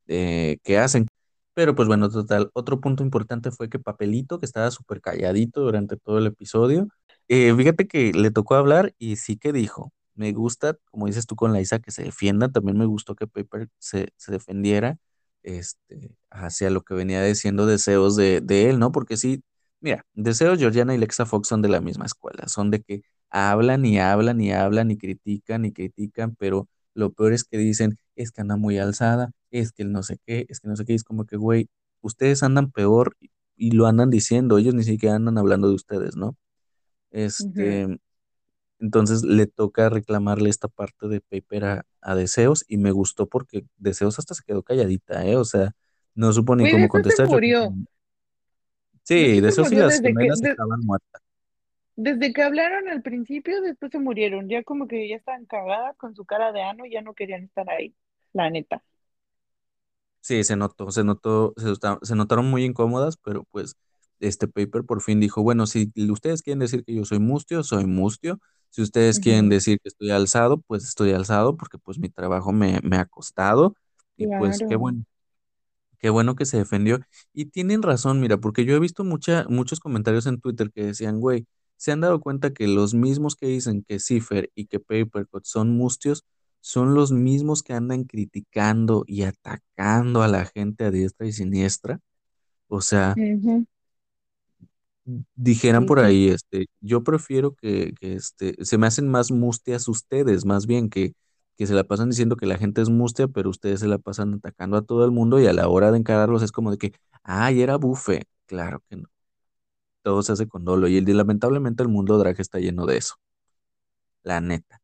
eh, 0.08 0.58
que 0.64 0.78
hacen. 0.78 1.08
Pero 1.54 1.74
pues 1.74 1.88
bueno, 1.88 2.10
total, 2.10 2.50
otro 2.54 2.80
punto 2.80 3.02
importante 3.02 3.50
fue 3.50 3.68
que 3.68 3.78
Papelito, 3.78 4.38
que 4.38 4.46
estaba 4.46 4.70
súper 4.70 5.00
calladito 5.00 5.62
durante 5.62 5.96
todo 5.96 6.18
el 6.18 6.26
episodio, 6.26 6.88
eh, 7.28 7.54
fíjate 7.56 7.86
que 7.86 8.12
le 8.12 8.30
tocó 8.30 8.54
hablar 8.56 8.94
y 8.98 9.16
sí 9.16 9.36
que 9.36 9.52
dijo, 9.52 9.92
me 10.14 10.32
gusta, 10.32 10.76
como 10.90 11.06
dices 11.06 11.26
tú 11.26 11.36
con 11.36 11.52
la 11.52 11.60
Isa, 11.60 11.78
que 11.80 11.90
se 11.92 12.04
defienda, 12.04 12.48
también 12.50 12.78
me 12.78 12.86
gustó 12.86 13.14
que 13.14 13.26
Paper 13.26 13.68
se, 13.78 14.08
se 14.16 14.32
defendiera 14.32 14.98
este, 15.42 16.16
hacia 16.30 16.70
lo 16.70 16.82
que 16.82 16.94
venía 16.94 17.22
diciendo 17.24 17.66
deseos 17.66 18.16
de, 18.16 18.40
de 18.40 18.70
él, 18.70 18.78
¿no? 18.78 18.92
Porque 18.92 19.16
sí, 19.16 19.42
mira, 19.80 20.04
deseos, 20.14 20.58
Georgiana 20.58 20.94
y 20.94 20.98
Lexa 20.98 21.26
Fox 21.26 21.48
son 21.48 21.62
de 21.62 21.68
la 21.68 21.80
misma 21.80 22.06
escuela, 22.06 22.48
son 22.48 22.70
de 22.70 22.82
que 22.82 23.02
hablan 23.30 23.84
y 23.86 23.98
hablan 24.00 24.40
y 24.40 24.52
hablan 24.52 24.90
y 24.90 24.98
critican 24.98 25.64
y 25.64 25.72
critican, 25.72 26.34
pero 26.36 26.68
lo 26.94 27.12
peor 27.12 27.32
es 27.32 27.44
que 27.44 27.58
dicen, 27.58 27.98
es 28.16 28.32
que 28.32 28.40
anda 28.42 28.56
muy 28.56 28.78
alzada, 28.78 29.30
es 29.50 29.72
que 29.72 29.82
el 29.82 29.92
no 29.92 30.02
sé 30.02 30.18
qué, 30.26 30.46
es 30.48 30.60
que 30.60 30.68
no 30.68 30.76
sé 30.76 30.84
qué, 30.84 30.94
es 30.94 31.04
como 31.04 31.24
que, 31.26 31.36
güey, 31.36 31.68
ustedes 32.02 32.42
andan 32.42 32.70
peor 32.70 33.16
y, 33.20 33.30
y 33.56 33.70
lo 33.72 33.86
andan 33.86 34.10
diciendo, 34.10 34.58
ellos 34.58 34.74
ni 34.74 34.82
siquiera 34.84 35.16
andan 35.16 35.38
hablando 35.38 35.68
de 35.68 35.74
ustedes, 35.74 36.16
¿no? 36.16 36.36
Este, 37.10 37.98
entonces 38.80 39.24
le 39.24 39.46
toca 39.46 39.88
reclamarle 39.90 40.50
esta 40.50 40.68
parte 40.68 41.08
de 41.08 41.20
Paper 41.20 41.64
a, 41.64 41.86
a 42.00 42.14
Deseos 42.14 42.64
y 42.68 42.78
me 42.78 42.90
gustó 42.92 43.28
porque 43.28 43.64
Deseos 43.78 44.18
hasta 44.18 44.34
se 44.34 44.44
quedó 44.44 44.62
calladita, 44.62 45.26
¿eh? 45.26 45.36
O 45.36 45.44
sea, 45.44 45.72
no 46.14 46.32
supo 46.32 46.56
ni 46.56 46.68
cómo 46.68 46.88
se 47.06 47.16
contestar. 47.16 47.28
Que- 47.28 47.40
murió, 47.40 47.74
Sí, 49.02 49.40
se 49.42 49.42
Deseos 49.42 49.72
y 49.72 49.76
las 49.76 50.00
gemelas 50.00 50.42
de- 50.42 50.56
estaban 50.56 50.80
muertas. 50.80 51.20
desde 51.96 52.32
que 52.32 52.42
hablaron 52.42 52.88
al 52.88 53.02
principio, 53.02 53.60
después 53.62 53.92
se 53.92 53.98
murieron, 54.00 54.48
ya 54.48 54.62
como 54.64 54.88
que 54.88 55.08
ya 55.08 55.16
estaban 55.16 55.46
cagadas 55.46 55.96
con 55.96 56.14
su 56.16 56.24
cara 56.24 56.50
de 56.52 56.62
ano 56.62 56.84
y 56.86 56.92
ya 56.92 57.02
no 57.02 57.14
querían 57.14 57.44
estar 57.44 57.68
ahí, 57.70 57.94
la 58.32 58.50
neta. 58.50 58.82
Sí, 60.20 60.44
se 60.44 60.56
notó, 60.56 60.90
se 60.90 61.02
notó, 61.04 61.54
se, 61.56 61.74
se 62.02 62.14
notaron 62.14 62.46
muy 62.50 62.64
incómodas, 62.64 63.16
pero 63.16 63.44
pues 63.50 63.74
este 64.20 64.48
paper 64.48 64.84
por 64.84 65.00
fin 65.02 65.18
dijo, 65.20 65.42
bueno, 65.42 65.66
si 65.66 65.92
ustedes 66.10 66.42
quieren 66.42 66.58
decir 66.60 66.84
que 66.84 66.94
yo 66.94 67.04
soy 67.04 67.18
mustio, 67.20 67.62
soy 67.62 67.86
mustio. 67.86 68.38
Si 68.70 68.82
ustedes 68.82 69.20
quieren 69.20 69.48
decir 69.48 69.80
que 69.80 69.88
estoy 69.88 70.10
alzado, 70.10 70.58
pues 70.62 70.84
estoy 70.84 71.12
alzado 71.12 71.56
porque 71.56 71.78
pues 71.78 71.98
mi 71.98 72.08
trabajo 72.10 72.52
me, 72.52 72.80
me 72.82 72.96
ha 72.96 73.06
costado 73.06 73.76
y 74.16 74.28
pues 74.28 74.62
qué 74.62 74.76
bueno, 74.76 75.04
qué 75.98 76.10
bueno 76.10 76.34
que 76.36 76.46
se 76.46 76.58
defendió. 76.58 77.00
Y 77.32 77.46
tienen 77.46 77.82
razón, 77.82 78.20
mira, 78.20 78.38
porque 78.38 78.64
yo 78.64 78.74
he 78.76 78.80
visto 78.80 79.04
mucha, 79.04 79.46
muchos 79.48 79.80
comentarios 79.80 80.26
en 80.26 80.40
Twitter 80.40 80.70
que 80.72 80.84
decían, 80.86 81.20
güey, 81.20 81.46
se 81.76 81.92
han 81.92 82.00
dado 82.00 82.20
cuenta 82.20 82.52
que 82.52 82.68
los 82.68 82.94
mismos 82.94 83.36
que 83.36 83.46
dicen 83.46 83.84
que 83.86 84.00
Cipher 84.00 84.50
y 84.54 84.66
que 84.66 84.80
Papercut 84.80 85.44
son 85.44 85.70
mustios 85.76 86.24
son 86.60 86.94
los 86.94 87.10
mismos 87.12 87.62
que 87.62 87.72
andan 87.72 88.04
criticando 88.04 89.04
y 89.06 89.22
atacando 89.22 90.22
a 90.22 90.28
la 90.28 90.44
gente 90.46 90.84
a 90.84 90.90
diestra 90.90 91.26
y 91.26 91.32
siniestra. 91.32 92.00
O 92.68 92.80
sea, 92.82 93.20
dijeran 95.34 95.86
por 95.86 96.00
ahí, 96.00 96.28
este, 96.28 96.66
yo 96.80 97.02
prefiero 97.04 97.54
que, 97.54 97.94
que, 98.00 98.14
este, 98.14 98.56
se 98.64 98.78
me 98.78 98.86
hacen 98.86 99.08
más 99.08 99.30
mustias 99.30 99.88
ustedes, 99.88 100.44
más 100.44 100.66
bien 100.66 100.90
que, 100.90 101.14
que 101.56 101.66
se 101.66 101.74
la 101.74 101.84
pasan 101.84 102.10
diciendo 102.10 102.36
que 102.36 102.46
la 102.46 102.58
gente 102.58 102.80
es 102.82 102.88
mustia, 102.90 103.28
pero 103.28 103.50
ustedes 103.50 103.80
se 103.80 103.88
la 103.88 103.98
pasan 103.98 104.34
atacando 104.34 104.76
a 104.76 104.82
todo 104.82 105.04
el 105.04 105.10
mundo 105.10 105.40
y 105.40 105.46
a 105.46 105.52
la 105.52 105.68
hora 105.68 105.92
de 105.92 105.98
encararlos 105.98 106.42
es 106.42 106.52
como 106.52 106.70
de 106.70 106.78
que, 106.78 106.92
ay, 107.22 107.62
era 107.62 107.76
bufe. 107.76 108.24
Claro 108.46 108.82
que 108.88 108.96
no, 108.96 109.08
todo 110.02 110.22
se 110.22 110.32
hace 110.32 110.48
con 110.48 110.64
dolo 110.64 110.88
y 110.88 110.96
el, 110.98 111.16
lamentablemente 111.16 111.82
el 111.82 111.88
mundo 111.88 112.18
drag 112.18 112.40
está 112.40 112.58
lleno 112.58 112.86
de 112.86 112.98
eso, 112.98 113.16
la 114.22 114.40
neta. 114.40 114.80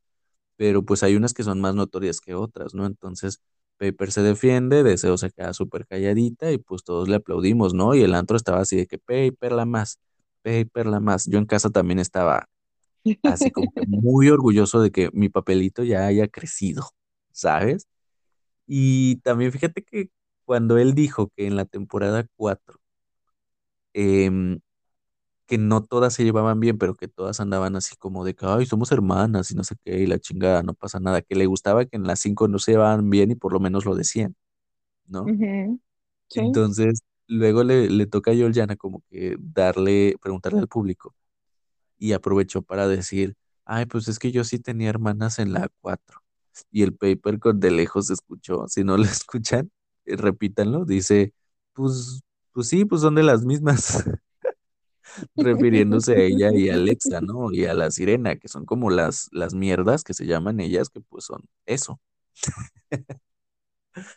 Pero 0.57 0.85
pues 0.85 1.03
hay 1.03 1.17
unas 1.17 1.35
que 1.35 1.45
son 1.45 1.61
más 1.61 1.75
notorias 1.75 2.21
que 2.21 2.35
otras, 2.35 2.75
¿no? 2.75 2.87
Entonces, 2.87 3.41
Paper 3.79 4.13
se 4.13 4.23
defiende, 4.23 4.83
Deseo 4.85 5.19
se 5.19 5.31
queda 5.31 5.55
súper 5.55 5.87
calladita 5.87 6.53
y 6.53 6.59
pues 6.59 6.85
todos 6.85 7.09
le 7.09 7.17
aplaudimos, 7.17 7.75
¿no? 7.75 7.95
Y 7.95 8.03
el 8.03 8.15
antro 8.15 8.37
estaba 8.37 8.61
así 8.61 8.77
de 8.77 8.87
que 8.87 8.99
Paper 8.99 9.53
la 9.53 9.67
más, 9.67 10.01
Paper 10.47 10.87
la 10.87 11.01
más. 11.01 11.27
Yo 11.27 11.39
en 11.39 11.47
casa 11.47 11.71
también 11.71 11.99
estaba 11.99 12.49
así 13.25 13.51
como 13.51 13.73
que 13.73 13.85
muy 13.89 14.29
orgulloso 14.29 14.81
de 14.81 14.93
que 14.93 15.11
mi 15.13 15.29
papelito 15.29 15.83
ya 15.83 16.07
haya 16.07 16.29
crecido, 16.29 16.85
¿sabes? 17.33 17.89
Y 18.67 19.17
también 19.17 19.53
fíjate 19.53 19.83
que 19.83 20.11
cuando 20.45 20.79
él 20.79 20.95
dijo 20.95 21.33
que 21.37 21.47
en 21.49 21.57
la 21.57 21.65
temporada 21.65 22.27
4 22.37 22.79
em, 23.95 24.61
que 25.47 25.59
no 25.59 25.83
todas 25.85 26.15
se 26.15 26.25
llevaban 26.25 26.61
bien, 26.61 26.79
pero 26.79 26.97
que 26.97 27.09
todas 27.09 27.41
andaban 27.41 27.77
así 27.77 27.97
como 27.97 28.25
de 28.25 28.35
que, 28.37 28.47
ay, 28.47 28.67
somos 28.67 28.93
hermanas 28.93 29.51
y 29.51 29.57
no 29.57 29.65
sé 29.65 29.77
qué, 29.85 29.99
y 30.01 30.07
la 30.07 30.19
chingada, 30.21 30.63
no 30.63 30.75
pasa 30.75 31.01
nada, 31.01 31.23
que 31.23 31.37
le 31.37 31.47
gustaba 31.47 31.87
que 31.87 31.97
en 31.97 32.05
las 32.05 32.21
5 32.21 32.49
no 32.49 32.59
se 32.61 32.73
llevaban 32.73 33.11
bien 33.11 33.33
y 33.33 33.37
por 33.37 33.53
lo 33.53 33.61
menos 33.61 33.85
lo 33.85 33.97
decían, 33.97 34.37
¿no? 35.09 35.27
Sí. 36.29 36.41
Entonces, 36.41 37.03
luego 37.29 37.65
le, 37.65 37.89
le 37.91 38.07
toca 38.07 38.31
a 38.33 38.35
Georgiana 38.35 38.77
como 38.77 39.03
que 39.11 39.37
darle, 39.39 40.17
preguntarle 40.21 40.61
al 40.61 40.69
público 40.69 41.15
y 41.99 42.13
aprovechó 42.13 42.63
para 42.63 42.89
decir, 42.89 43.37
ay, 43.65 43.87
pues 43.87 44.09
es 44.09 44.19
que 44.19 44.33
yo 44.33 44.45
sí 44.45 44.59
tenía 44.59 44.91
hermanas 44.91 45.39
en 45.39 45.53
la 45.53 45.69
4 45.81 46.23
y 46.71 46.83
el 46.83 46.95
paper 46.95 47.39
con 47.39 47.61
de 47.61 47.71
lejos 47.71 48.07
se 48.09 48.15
escuchó, 48.15 48.67
si 48.69 48.85
no 48.85 48.97
lo 48.97 49.05
escuchan, 49.05 49.71
eh, 50.05 50.17
repítanlo, 50.17 50.85
dice, 50.85 51.33
pues, 51.73 52.23
pues 52.53 52.69
sí, 52.69 52.85
pues 52.85 53.03
son 53.03 53.15
de 53.17 53.23
las 53.23 53.45
mismas, 53.45 54.05
refiriéndose 55.37 56.15
a 56.15 56.21
ella 56.21 56.53
y 56.53 56.69
a 56.69 56.75
Alexa, 56.75 57.21
¿no? 57.21 57.53
Y 57.53 57.65
a 57.67 57.75
la 57.75 57.91
sirena, 57.91 58.37
que 58.37 58.49
son 58.49 58.65
como 58.65 58.91
las, 58.91 59.29
las 59.33 59.55
mierdas 59.55 60.05
que 60.05 60.15
se 60.15 60.27
llaman 60.27 60.61
ellas, 60.61 60.89
que 60.89 61.01
pues 61.01 61.25
son 61.25 61.43
eso, 61.67 62.01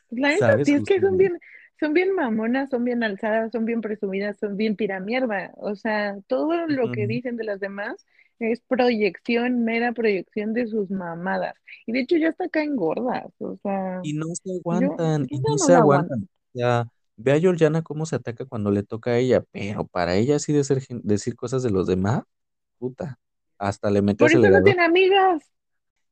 La 0.09 0.29
neta, 0.29 0.53
es 0.55 0.83
que 0.85 0.99
son 1.01 1.17
bien, 1.17 1.39
son 1.79 1.93
bien 1.93 2.13
mamonas, 2.15 2.69
son 2.69 2.83
bien 2.85 3.03
alzadas, 3.03 3.51
son 3.51 3.65
bien 3.65 3.81
presumidas, 3.81 4.37
son 4.39 4.57
bien 4.57 4.75
tiramierda. 4.75 5.53
O 5.57 5.75
sea, 5.75 6.17
todo 6.27 6.67
lo 6.67 6.89
que 6.91 7.07
dicen 7.07 7.37
de 7.37 7.43
las 7.45 7.59
demás 7.59 8.05
es 8.39 8.61
proyección, 8.61 9.63
mera 9.65 9.91
proyección 9.93 10.53
de 10.53 10.67
sus 10.67 10.89
mamadas. 10.91 11.55
Y 11.85 11.93
de 11.93 12.01
hecho 12.01 12.17
ya 12.17 12.29
hasta 12.29 12.49
caen 12.49 12.75
gordas. 12.75 13.25
O 13.39 13.57
sea, 13.63 14.01
Y 14.01 14.13
no 14.13 14.27
se 14.35 14.51
aguantan, 14.55 15.27
yo 15.27 15.27
y 15.29 15.39
no 15.39 15.57
no 15.57 15.57
se 15.57 15.73
la 15.73 15.79
aguanto. 15.79 15.79
aguantan. 15.79 16.23
O 16.53 16.57
sea, 16.59 16.87
ve 17.17 17.33
a 17.33 17.39
Georgiana 17.39 17.81
cómo 17.81 18.05
se 18.05 18.15
ataca 18.15 18.45
cuando 18.45 18.71
le 18.71 18.83
toca 18.83 19.11
a 19.11 19.17
ella, 19.17 19.43
pero 19.51 19.85
para 19.87 20.15
ella 20.15 20.37
así 20.37 20.53
de 20.53 20.63
ser, 20.63 20.81
gen- 20.81 21.01
decir 21.03 21.35
cosas 21.35 21.63
de 21.63 21.69
los 21.71 21.87
demás, 21.87 22.23
puta, 22.79 23.19
hasta 23.59 23.89
le 23.91 24.01
mete 24.01 24.25
Por 24.25 24.31
eso 24.33 24.49
no 24.51 24.61
tiene 24.61 24.83
amigas. 24.83 25.49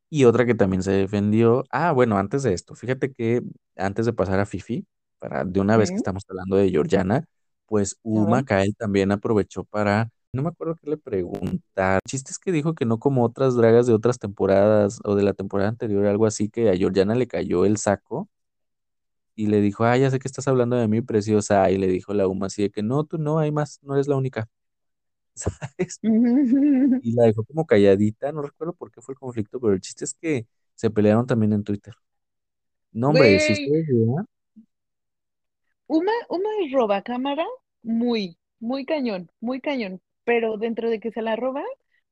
Y 0.10 0.26
otra 0.26 0.46
que 0.46 0.56
también 0.56 0.84
se 0.84 0.92
defendió, 0.92 1.66
ah, 1.72 1.92
bueno, 1.92 2.18
antes 2.18 2.44
de 2.44 2.54
esto, 2.54 2.76
fíjate 2.76 3.12
que 3.14 3.42
antes 3.76 4.06
de 4.06 4.14
pasar 4.14 4.40
a 4.40 4.46
Fifi, 4.46 4.86
para 5.20 5.44
de 5.44 5.60
una 5.60 5.78
vez 5.78 5.90
que 5.90 5.98
estamos 5.98 6.24
hablando 6.30 6.58
de 6.58 6.70
Georgiana, 6.70 7.26
pues. 7.66 7.98
Uma 8.04 8.44
Kael 8.44 8.76
también 8.76 9.12
aprovechó 9.12 9.64
para, 9.64 10.10
no 10.34 10.44
me 10.44 10.50
acuerdo 10.50 10.76
qué 10.76 10.90
le 10.90 10.98
preguntar, 10.98 12.00
el 12.04 12.10
chiste 12.10 12.32
es 12.32 12.40
que 12.40 12.52
dijo 12.52 12.74
que 12.74 12.86
no 12.86 13.00
como 13.00 13.24
otras 13.24 13.56
dragas 13.56 13.88
de 13.88 13.94
otras 13.94 14.20
temporadas 14.20 15.00
o 15.04 15.16
de 15.16 15.24
la 15.24 15.34
temporada 15.34 15.70
anterior, 15.70 16.06
algo 16.06 16.26
así, 16.26 16.50
que 16.50 16.70
a 16.70 16.76
Georgiana 16.76 17.16
le 17.16 17.28
cayó 17.28 17.66
el 17.66 17.78
saco 17.78 18.30
y 19.36 19.48
le 19.48 19.62
dijo, 19.62 19.84
ah, 19.84 19.96
ya 19.98 20.10
sé 20.10 20.20
que 20.20 20.28
estás 20.28 20.48
hablando 20.48 20.76
de 20.76 20.88
mí, 20.88 21.02
preciosa, 21.02 21.70
y 21.70 21.78
le 21.78 21.88
dijo 21.88 22.14
la 22.14 22.28
Uma 22.28 22.48
así 22.48 22.64
de 22.64 22.70
que 22.72 22.82
no, 22.82 23.04
tú 23.04 23.18
no, 23.18 23.40
hay 23.40 23.52
más, 23.52 23.80
no 23.84 23.94
eres 23.94 24.08
la 24.08 24.16
única, 24.16 24.50
¿sabes? 25.36 26.00
Y 26.02 27.12
la 27.14 27.26
dejó 27.26 27.44
como 27.44 27.66
calladita, 27.66 28.32
no 28.32 28.42
recuerdo 28.42 28.74
por 28.74 28.92
qué 28.92 29.02
fue 29.02 29.14
el 29.14 29.20
conflicto, 29.20 29.60
pero 29.60 29.74
el 29.74 29.82
chiste 29.82 30.06
es 30.06 30.14
que 30.16 30.48
se 30.76 30.90
pelearon 30.90 31.28
también 31.28 31.54
en 31.54 31.64
Twitter. 31.64 31.94
No, 32.92 33.10
hombre, 33.10 33.40
si 33.40 33.54
ustedes 33.54 33.88
Uma, 35.88 36.12
Uma 36.30 36.50
es 36.66 36.72
roba 36.72 37.02
cámara 37.02 37.46
muy, 37.84 38.38
muy 38.60 38.86
cañón, 38.86 39.32
muy 39.40 39.62
cañón. 39.62 40.02
Pero 40.24 40.58
dentro 40.58 40.90
de 40.90 41.00
que 41.00 41.12
se 41.12 41.22
la 41.22 41.36
roba, 41.36 41.64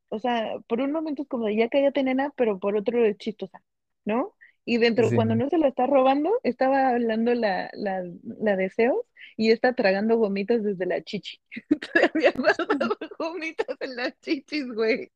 o 0.09 0.19
sea, 0.19 0.59
por 0.67 0.81
un 0.81 0.91
momento 0.91 1.23
es 1.23 1.27
como 1.27 1.45
de 1.45 1.55
ya 1.57 1.69
cállate, 1.69 2.03
nena, 2.03 2.31
pero 2.38 2.59
por 2.59 2.75
otro 2.77 3.03
es 3.05 3.17
chistosa, 3.17 3.61
¿no? 4.05 4.33
Y 4.65 4.77
dentro, 4.77 5.13
cuando 5.13 5.35
no 5.35 5.49
se 5.49 5.57
la 5.59 5.67
está 5.67 5.85
robando, 5.88 6.31
estaba 6.43 6.89
hablando 6.89 7.33
la, 7.35 7.69
la, 7.73 8.03
la 8.23 8.55
deseos 8.55 8.97
y 9.38 9.51
está 9.51 9.73
tragando 9.75 10.17
gomitas 10.17 10.63
desde 10.63 10.85
la 10.88 11.03
chichi. 11.03 11.39
Había 12.13 12.31
guardado 12.31 12.97
gomitas 13.19 13.77
en 13.81 13.95
las 13.95 14.19
chichis, 14.21 14.67
güey. 14.73 15.11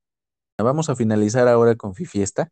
Vamos 0.57 0.89
a 0.89 0.95
finalizar 0.95 1.47
ahora 1.47 1.75
con 1.75 1.95
Fifiesta, 1.95 2.51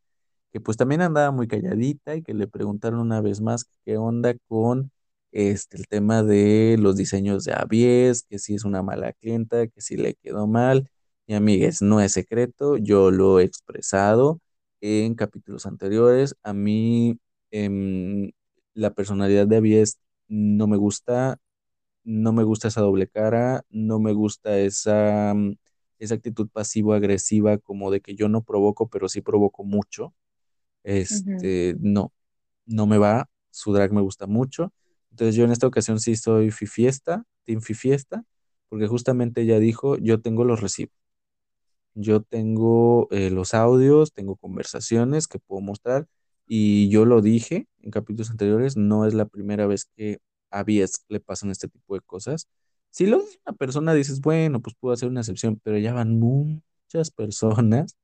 que 0.51 0.61
pues 0.61 0.77
también 0.77 1.01
andaba 1.01 1.31
muy 1.31 1.47
calladita 1.47 2.15
y 2.15 2.23
que 2.23 2.33
le 2.33 2.47
preguntaron 2.47 2.99
una 3.01 3.21
vez 3.21 3.41
más 3.41 3.65
qué 3.85 3.97
onda 3.97 4.35
con 4.47 4.91
este, 5.31 5.77
el 5.77 5.87
tema 5.87 6.23
de 6.23 6.77
los 6.79 6.95
diseños 6.97 7.43
de 7.43 7.53
Avies, 7.53 8.23
que 8.23 8.39
si 8.39 8.55
es 8.55 8.65
una 8.65 8.81
mala 8.83 9.13
clienta, 9.13 9.67
que 9.67 9.81
si 9.81 9.97
le 9.97 10.15
quedó 10.15 10.47
mal. 10.47 10.89
Y 11.27 11.33
amigues, 11.33 11.81
no 11.81 11.99
es 12.01 12.13
secreto, 12.13 12.77
yo 12.77 13.11
lo 13.11 13.39
he 13.39 13.43
expresado 13.43 14.39
en 14.81 15.15
capítulos 15.15 15.65
anteriores. 15.65 16.35
A 16.43 16.53
mí 16.53 17.19
em, 17.51 18.31
la 18.73 18.91
personalidad 18.93 19.47
de 19.47 19.57
Avies 19.57 19.99
no 20.27 20.67
me 20.67 20.77
gusta, 20.77 21.37
no 22.03 22.33
me 22.33 22.43
gusta 22.43 22.69
esa 22.69 22.81
doble 22.81 23.07
cara, 23.07 23.65
no 23.69 23.99
me 23.99 24.13
gusta 24.13 24.57
esa, 24.59 25.33
mm, 25.35 25.55
esa 25.99 26.15
actitud 26.15 26.49
pasivo-agresiva 26.49 27.57
como 27.57 27.91
de 27.91 28.01
que 28.01 28.15
yo 28.15 28.29
no 28.29 28.43
provoco, 28.43 28.87
pero 28.89 29.09
sí 29.09 29.21
provoco 29.21 29.63
mucho. 29.63 30.13
Este, 30.83 31.75
no, 31.79 32.13
no 32.65 32.87
me 32.87 32.97
va, 32.97 33.29
su 33.51 33.73
drag 33.73 33.91
me 33.93 34.01
gusta 34.01 34.27
mucho. 34.27 34.73
Entonces 35.17 35.35
yo 35.35 35.45
en 35.45 35.51
esta 35.51 35.65
ocasión 35.65 35.99
sí 35.99 36.15
soy 36.15 36.51
Fifiesta, 36.51 37.23
Team 37.43 37.61
Fifiesta, 37.61 38.23
porque 38.69 38.85
justamente 38.85 39.41
ella 39.41 39.57
dijo, 39.57 39.97
yo 39.97 40.21
tengo 40.21 40.45
los 40.45 40.61
recibos, 40.61 40.93
yo 41.95 42.21
tengo 42.21 43.07
eh, 43.09 43.31
los 43.31 43.55
audios, 43.55 44.13
tengo 44.13 44.35
conversaciones 44.35 45.27
que 45.27 45.39
puedo 45.39 45.59
mostrar 45.61 46.05
y 46.45 46.89
yo 46.89 47.05
lo 47.05 47.21
dije 47.21 47.67
en 47.81 47.89
capítulos 47.89 48.29
anteriores, 48.29 48.77
no 48.77 49.07
es 49.07 49.15
la 49.15 49.25
primera 49.25 49.65
vez 49.65 49.85
que 49.85 50.19
a 50.51 50.61
Bies 50.63 51.03
le 51.09 51.19
pasan 51.19 51.49
este 51.49 51.67
tipo 51.67 51.95
de 51.95 52.01
cosas. 52.01 52.47
Si 52.91 53.07
lo 53.07 53.17
dice 53.19 53.39
una 53.47 53.57
persona, 53.57 53.95
dices, 53.95 54.21
bueno, 54.21 54.61
pues 54.61 54.75
puedo 54.79 54.93
hacer 54.93 55.09
una 55.09 55.21
excepción, 55.21 55.59
pero 55.63 55.79
ya 55.79 55.93
van 55.93 56.19
muchas 56.19 57.09
personas 57.09 57.95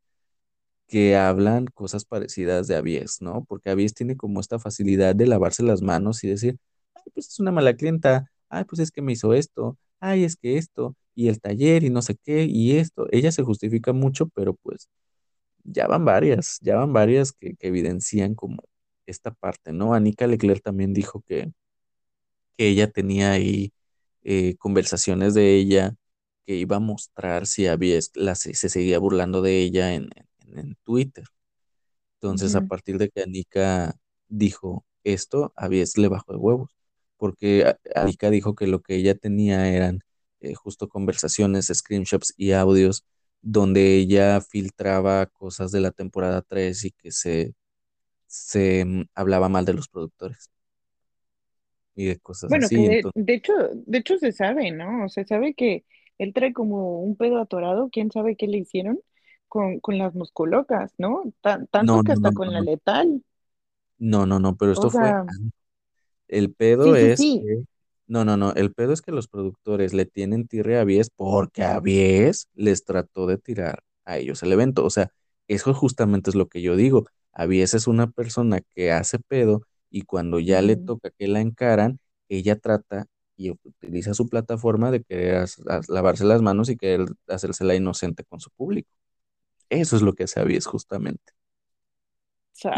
que 0.88 1.16
hablan 1.16 1.68
cosas 1.68 2.06
parecidas 2.06 2.68
de 2.68 2.76
Avies, 2.76 3.22
¿no? 3.22 3.46
Porque 3.46 3.70
Avies 3.70 3.94
tiene 3.94 4.18
como 4.18 4.40
esta 4.40 4.58
facilidad 4.58 5.16
de 5.16 5.28
lavarse 5.28 5.62
las 5.64 5.84
manos 5.84 6.24
y 6.24 6.30
decir, 6.30 6.58
ay, 6.96 7.04
pues 7.14 7.28
es 7.30 7.40
una 7.40 7.52
mala 7.52 7.76
clienta, 7.76 8.32
ay, 8.50 8.66
pues 8.66 8.80
es 8.80 8.92
que 8.92 9.02
me 9.02 9.14
hizo 9.14 9.34
esto, 9.34 9.78
ay, 10.00 10.24
es 10.24 10.36
que 10.36 10.58
esto, 10.58 10.96
y 11.16 11.28
el 11.30 11.40
taller 11.42 11.84
y 11.84 11.90
no 11.90 12.02
sé 12.02 12.16
qué, 12.24 12.46
y 12.46 12.78
esto. 12.78 13.08
Ella 13.12 13.32
se 13.32 13.44
justifica 13.44 13.94
mucho, 13.94 14.28
pero 14.30 14.56
pues 14.56 14.90
ya 15.64 15.88
van 15.88 16.06
varias, 16.06 16.60
ya 16.62 16.78
van 16.78 16.94
varias 16.94 17.32
que, 17.34 17.56
que 17.56 17.68
evidencian 17.68 18.36
como 18.36 18.64
esta 19.06 19.32
parte, 19.34 19.74
¿no? 19.74 19.94
Anika 19.94 20.28
Leclerc 20.28 20.64
también 20.64 20.94
dijo 20.94 21.22
que, 21.28 21.52
que 22.58 22.68
ella 22.70 22.90
tenía 22.92 23.32
ahí 23.32 23.74
eh, 24.24 24.56
conversaciones 24.58 25.34
de 25.34 25.56
ella 25.58 25.96
que 26.46 26.56
iba 26.56 26.78
a 26.78 26.80
mostrar 26.80 27.48
si 27.48 27.68
Avies 27.68 28.12
la, 28.16 28.36
se, 28.36 28.54
se 28.56 28.70
seguía 28.70 29.00
burlando 29.00 29.42
de 29.42 29.60
ella 29.62 29.94
en, 29.94 30.10
en 30.16 30.28
en 30.60 30.76
Twitter. 30.84 31.24
Entonces, 32.22 32.56
a 32.56 32.62
partir 32.62 32.98
de 32.98 33.10
que 33.10 33.24
Anika 33.24 33.96
dijo 34.28 34.86
esto, 35.04 35.54
a 35.56 35.68
Bies 35.68 35.98
le 35.98 36.08
bajó 36.10 36.32
de 36.34 36.38
huevos, 36.40 36.72
porque 37.24 37.66
a- 37.66 37.80
Anika 38.02 38.30
dijo 38.30 38.56
que 38.56 38.68
lo 38.68 38.82
que 38.82 38.96
ella 38.96 39.16
tenía 39.16 39.70
eran 39.74 40.02
eh, 40.42 40.54
justo 40.56 40.90
conversaciones, 40.90 41.68
screenshots 41.74 42.34
y 42.38 42.52
audios 42.54 43.06
donde 43.42 43.98
ella 43.98 44.42
filtraba 44.42 45.26
cosas 45.28 45.72
de 45.72 45.82
la 45.82 45.92
temporada 45.92 46.42
3 46.44 46.86
y 46.86 46.92
que 46.92 47.12
se, 47.12 47.56
se 48.28 48.86
mm, 48.86 49.04
hablaba 49.16 49.50
mal 49.50 49.66
de 49.66 49.74
los 49.76 49.90
productores 49.90 50.50
y 51.96 52.06
de 52.06 52.20
cosas 52.20 52.54
Bueno, 52.54 52.70
así. 52.70 52.86
de, 52.88 52.88
Entonces, 52.88 53.14
de 53.14 53.34
hecho, 53.36 53.54
de 53.74 53.98
hecho 54.00 54.18
se 54.18 54.32
sabe, 54.34 54.72
¿no? 54.72 55.08
Se 55.10 55.24
sabe 55.26 55.54
que 55.54 55.86
él 56.18 56.34
trae 56.34 56.54
como 56.54 57.00
un 57.02 57.16
pedo 57.16 57.40
atorado, 57.42 57.90
quién 57.92 58.12
sabe 58.12 58.36
qué 58.36 58.48
le 58.48 58.58
hicieron 58.60 59.00
con, 59.48 59.80
con 59.80 59.98
las 59.98 60.14
musculocas, 60.16 60.94
¿no? 60.98 61.24
Tan- 61.42 61.68
No, 61.80 62.02
tanto 62.02 62.04
que 62.04 62.12
no, 62.12 62.14
hasta 62.14 62.32
no, 62.32 62.34
con 62.34 62.52
la 62.54 62.62
letal. 62.62 63.24
no, 63.98 64.26
no, 64.26 64.40
no, 64.40 64.56
pero 64.58 64.72
O 64.76 64.84
esto 64.84 64.90
fue 64.92 65.16
El 66.28 66.54
pedo 66.54 66.96
sí, 66.96 67.02
es 67.02 67.20
sí. 67.20 67.42
que, 67.46 67.64
no, 68.08 68.26
no, 68.26 68.38
no, 68.38 68.54
el 68.54 68.74
pedo 68.74 68.94
es 68.94 69.02
que 69.02 69.12
los 69.12 69.28
productores 69.28 69.94
le 69.94 70.06
tienen 70.06 70.48
tirre 70.48 70.78
a 70.78 70.82
Avies 70.82 71.10
porque 71.10 71.64
Avies 71.64 72.48
les 72.54 72.86
trató 72.86 73.28
de 73.28 73.38
tirar 73.38 73.84
a 74.06 74.18
ellos 74.18 74.44
el 74.44 74.52
evento. 74.52 74.86
O 74.86 74.90
sea, 74.90 75.12
eso 75.48 75.74
justamente 75.74 76.30
es 76.30 76.36
lo 76.36 76.48
que 76.48 76.62
yo 76.62 76.76
digo. 76.76 77.06
Avies 77.32 77.74
es 77.74 77.88
una 77.88 78.12
persona 78.12 78.62
que 78.76 78.92
hace 78.92 79.20
pedo 79.20 79.64
y 79.90 80.04
cuando 80.04 80.40
ya 80.40 80.62
le 80.62 80.76
toca 80.76 81.12
que 81.12 81.28
la 81.28 81.42
encaran, 81.42 82.00
ella 82.30 82.58
trata 82.58 83.08
y 83.36 83.52
utiliza 83.52 84.14
su 84.14 84.28
plataforma 84.30 84.92
de 84.92 85.04
querer 85.04 85.48
lavarse 85.88 86.26
las 86.26 86.42
manos 86.42 86.70
y 86.70 86.78
querer 86.78 87.08
hacerse 87.28 87.64
la 87.64 87.76
inocente 87.76 88.24
con 88.24 88.40
su 88.40 88.50
público. 88.52 88.90
Eso 89.70 89.96
es 89.96 90.02
lo 90.02 90.14
que 90.14 90.26
hace 90.26 90.40
Avies 90.40 90.66
justamente. 90.66 91.34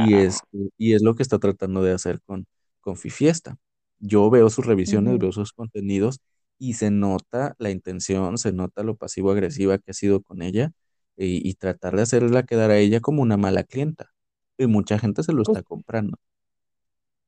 Y 0.07 0.15
es, 0.15 0.39
y 0.77 0.93
es 0.93 1.01
lo 1.01 1.15
que 1.15 1.23
está 1.23 1.37
tratando 1.39 1.83
de 1.83 1.91
hacer 1.91 2.21
con, 2.21 2.47
con 2.85 2.97
Fifiesta. 2.97 3.57
Yo 3.99 4.29
veo 4.31 4.49
sus 4.51 4.67
revisiones, 4.67 5.19
veo 5.19 5.33
sus 5.33 5.53
contenidos 5.53 6.21
y 6.59 6.75
se 6.75 6.91
nota 6.91 7.55
la 7.59 7.71
intención, 7.71 8.39
se 8.39 8.53
nota 8.53 8.83
lo 8.83 8.97
pasivo-agresiva 8.97 9.79
que 9.79 9.91
ha 9.91 9.95
sido 9.95 10.23
con 10.23 10.43
ella 10.43 10.73
y, 11.17 11.47
y 11.49 11.55
tratar 11.55 11.97
de 11.97 12.03
hacerla 12.03 12.45
quedar 12.45 12.71
a 12.71 12.79
ella 12.79 13.01
como 13.01 13.23
una 13.23 13.37
mala 13.37 13.65
clienta. 13.65 14.11
Y 14.59 14.67
mucha 14.67 14.99
gente 14.99 15.23
se 15.23 15.33
lo 15.33 15.43
Pues, 15.43 15.59
está 15.59 15.63
comprando. 15.63 16.17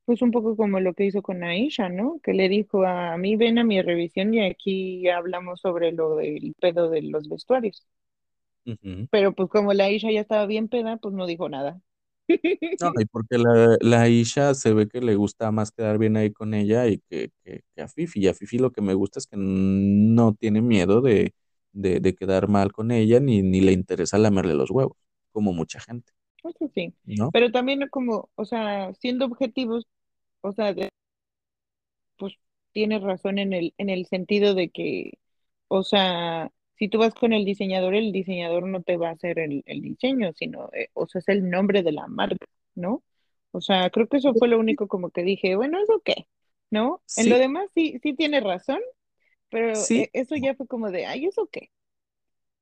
pues 0.04 0.22
un 0.22 0.30
poco 0.32 0.56
como 0.56 0.80
lo 0.80 0.94
que 0.94 1.04
hizo 1.06 1.22
con 1.22 1.44
Aisha, 1.44 1.88
¿no? 1.88 2.18
Que 2.22 2.32
le 2.34 2.48
dijo 2.48 2.84
a 2.86 3.16
mí, 3.18 3.36
ven 3.36 3.58
a 3.58 3.64
mi 3.64 3.82
revisión 3.82 4.32
y 4.34 4.44
aquí 4.44 5.08
hablamos 5.08 5.60
sobre 5.60 5.92
lo 5.92 6.16
del 6.16 6.54
pedo 6.60 6.88
de 6.90 7.02
los 7.02 7.28
vestuarios. 7.28 7.86
Pero 9.10 9.34
pues 9.34 9.48
como 9.50 9.74
la 9.74 9.84
Aisha 9.84 10.10
ya 10.10 10.20
estaba 10.22 10.46
bien 10.46 10.68
peda, 10.68 10.96
pues 10.98 11.14
no 11.14 11.26
dijo 11.26 11.48
nada. 11.48 11.80
No, 12.80 12.92
y 13.00 13.06
porque 13.06 13.38
la, 13.38 13.76
la 13.80 14.08
Isha 14.08 14.54
se 14.54 14.72
ve 14.72 14.86
que 14.88 15.00
le 15.00 15.16
gusta 15.16 15.50
más 15.50 15.72
quedar 15.72 15.98
bien 15.98 16.16
ahí 16.16 16.32
con 16.32 16.54
ella 16.54 16.86
y 16.86 16.98
que, 17.10 17.32
que, 17.44 17.62
que 17.74 17.82
a 17.82 17.88
Fifi. 17.88 18.20
Y 18.20 18.28
a 18.28 18.34
Fifi 18.34 18.58
lo 18.58 18.70
que 18.72 18.82
me 18.82 18.94
gusta 18.94 19.18
es 19.18 19.26
que 19.26 19.36
no 19.36 20.34
tiene 20.34 20.62
miedo 20.62 21.00
de, 21.00 21.34
de, 21.72 21.98
de 22.00 22.14
quedar 22.14 22.46
mal 22.48 22.70
con 22.72 22.92
ella 22.92 23.18
ni, 23.18 23.42
ni 23.42 23.60
le 23.62 23.72
interesa 23.72 24.16
lamerle 24.18 24.54
los 24.54 24.70
huevos, 24.70 24.96
como 25.32 25.52
mucha 25.52 25.80
gente, 25.80 26.12
Eso 26.42 26.68
sí. 26.74 26.94
¿no? 27.04 27.32
Pero 27.32 27.50
también 27.52 27.88
como, 27.90 28.30
o 28.34 28.44
sea, 28.44 28.92
siendo 28.94 29.26
objetivos, 29.26 29.86
o 30.42 30.52
sea, 30.52 30.72
de- 30.74 30.90
pues 32.16 32.34
tienes 32.72 33.02
razón 33.02 33.38
en 33.38 33.52
el, 33.52 33.74
en 33.78 33.90
el 33.90 34.06
sentido 34.06 34.54
de 34.54 34.70
que, 34.70 35.12
o 35.68 35.82
sea, 35.84 36.52
si 36.78 36.88
tú 36.88 36.98
vas 36.98 37.14
con 37.14 37.32
el 37.32 37.44
diseñador, 37.44 37.94
el 37.94 38.12
diseñador 38.12 38.66
no 38.68 38.82
te 38.82 38.96
va 38.96 39.08
a 39.10 39.12
hacer 39.12 39.38
el, 39.38 39.62
el 39.66 39.82
diseño, 39.82 40.32
sino, 40.34 40.70
eh, 40.72 40.88
o 40.94 41.06
sea, 41.06 41.20
es 41.20 41.28
el 41.28 41.48
nombre 41.50 41.82
de 41.82 41.92
la 41.92 42.06
marca, 42.08 42.46
¿no? 42.74 43.02
O 43.52 43.60
sea, 43.60 43.90
creo 43.90 44.08
que 44.08 44.18
eso 44.18 44.34
fue 44.34 44.48
lo 44.48 44.58
único 44.58 44.88
como 44.88 45.10
que 45.10 45.22
dije, 45.22 45.56
bueno, 45.56 45.78
¿eso 45.82 46.00
qué? 46.04 46.26
¿No? 46.70 47.02
En 47.16 47.28
lo 47.30 47.38
demás 47.38 47.68
sí, 47.74 47.98
sí 48.02 48.14
tienes 48.14 48.44
razón, 48.44 48.80
pero 49.50 49.88
sí, 49.88 49.94
eh, 49.94 50.10
eso 50.14 50.36
ya 50.36 50.54
fue 50.56 50.66
como 50.68 50.90
de, 50.92 51.06
ay, 51.06 51.26
¿eso 51.26 51.48
qué? 51.52 51.70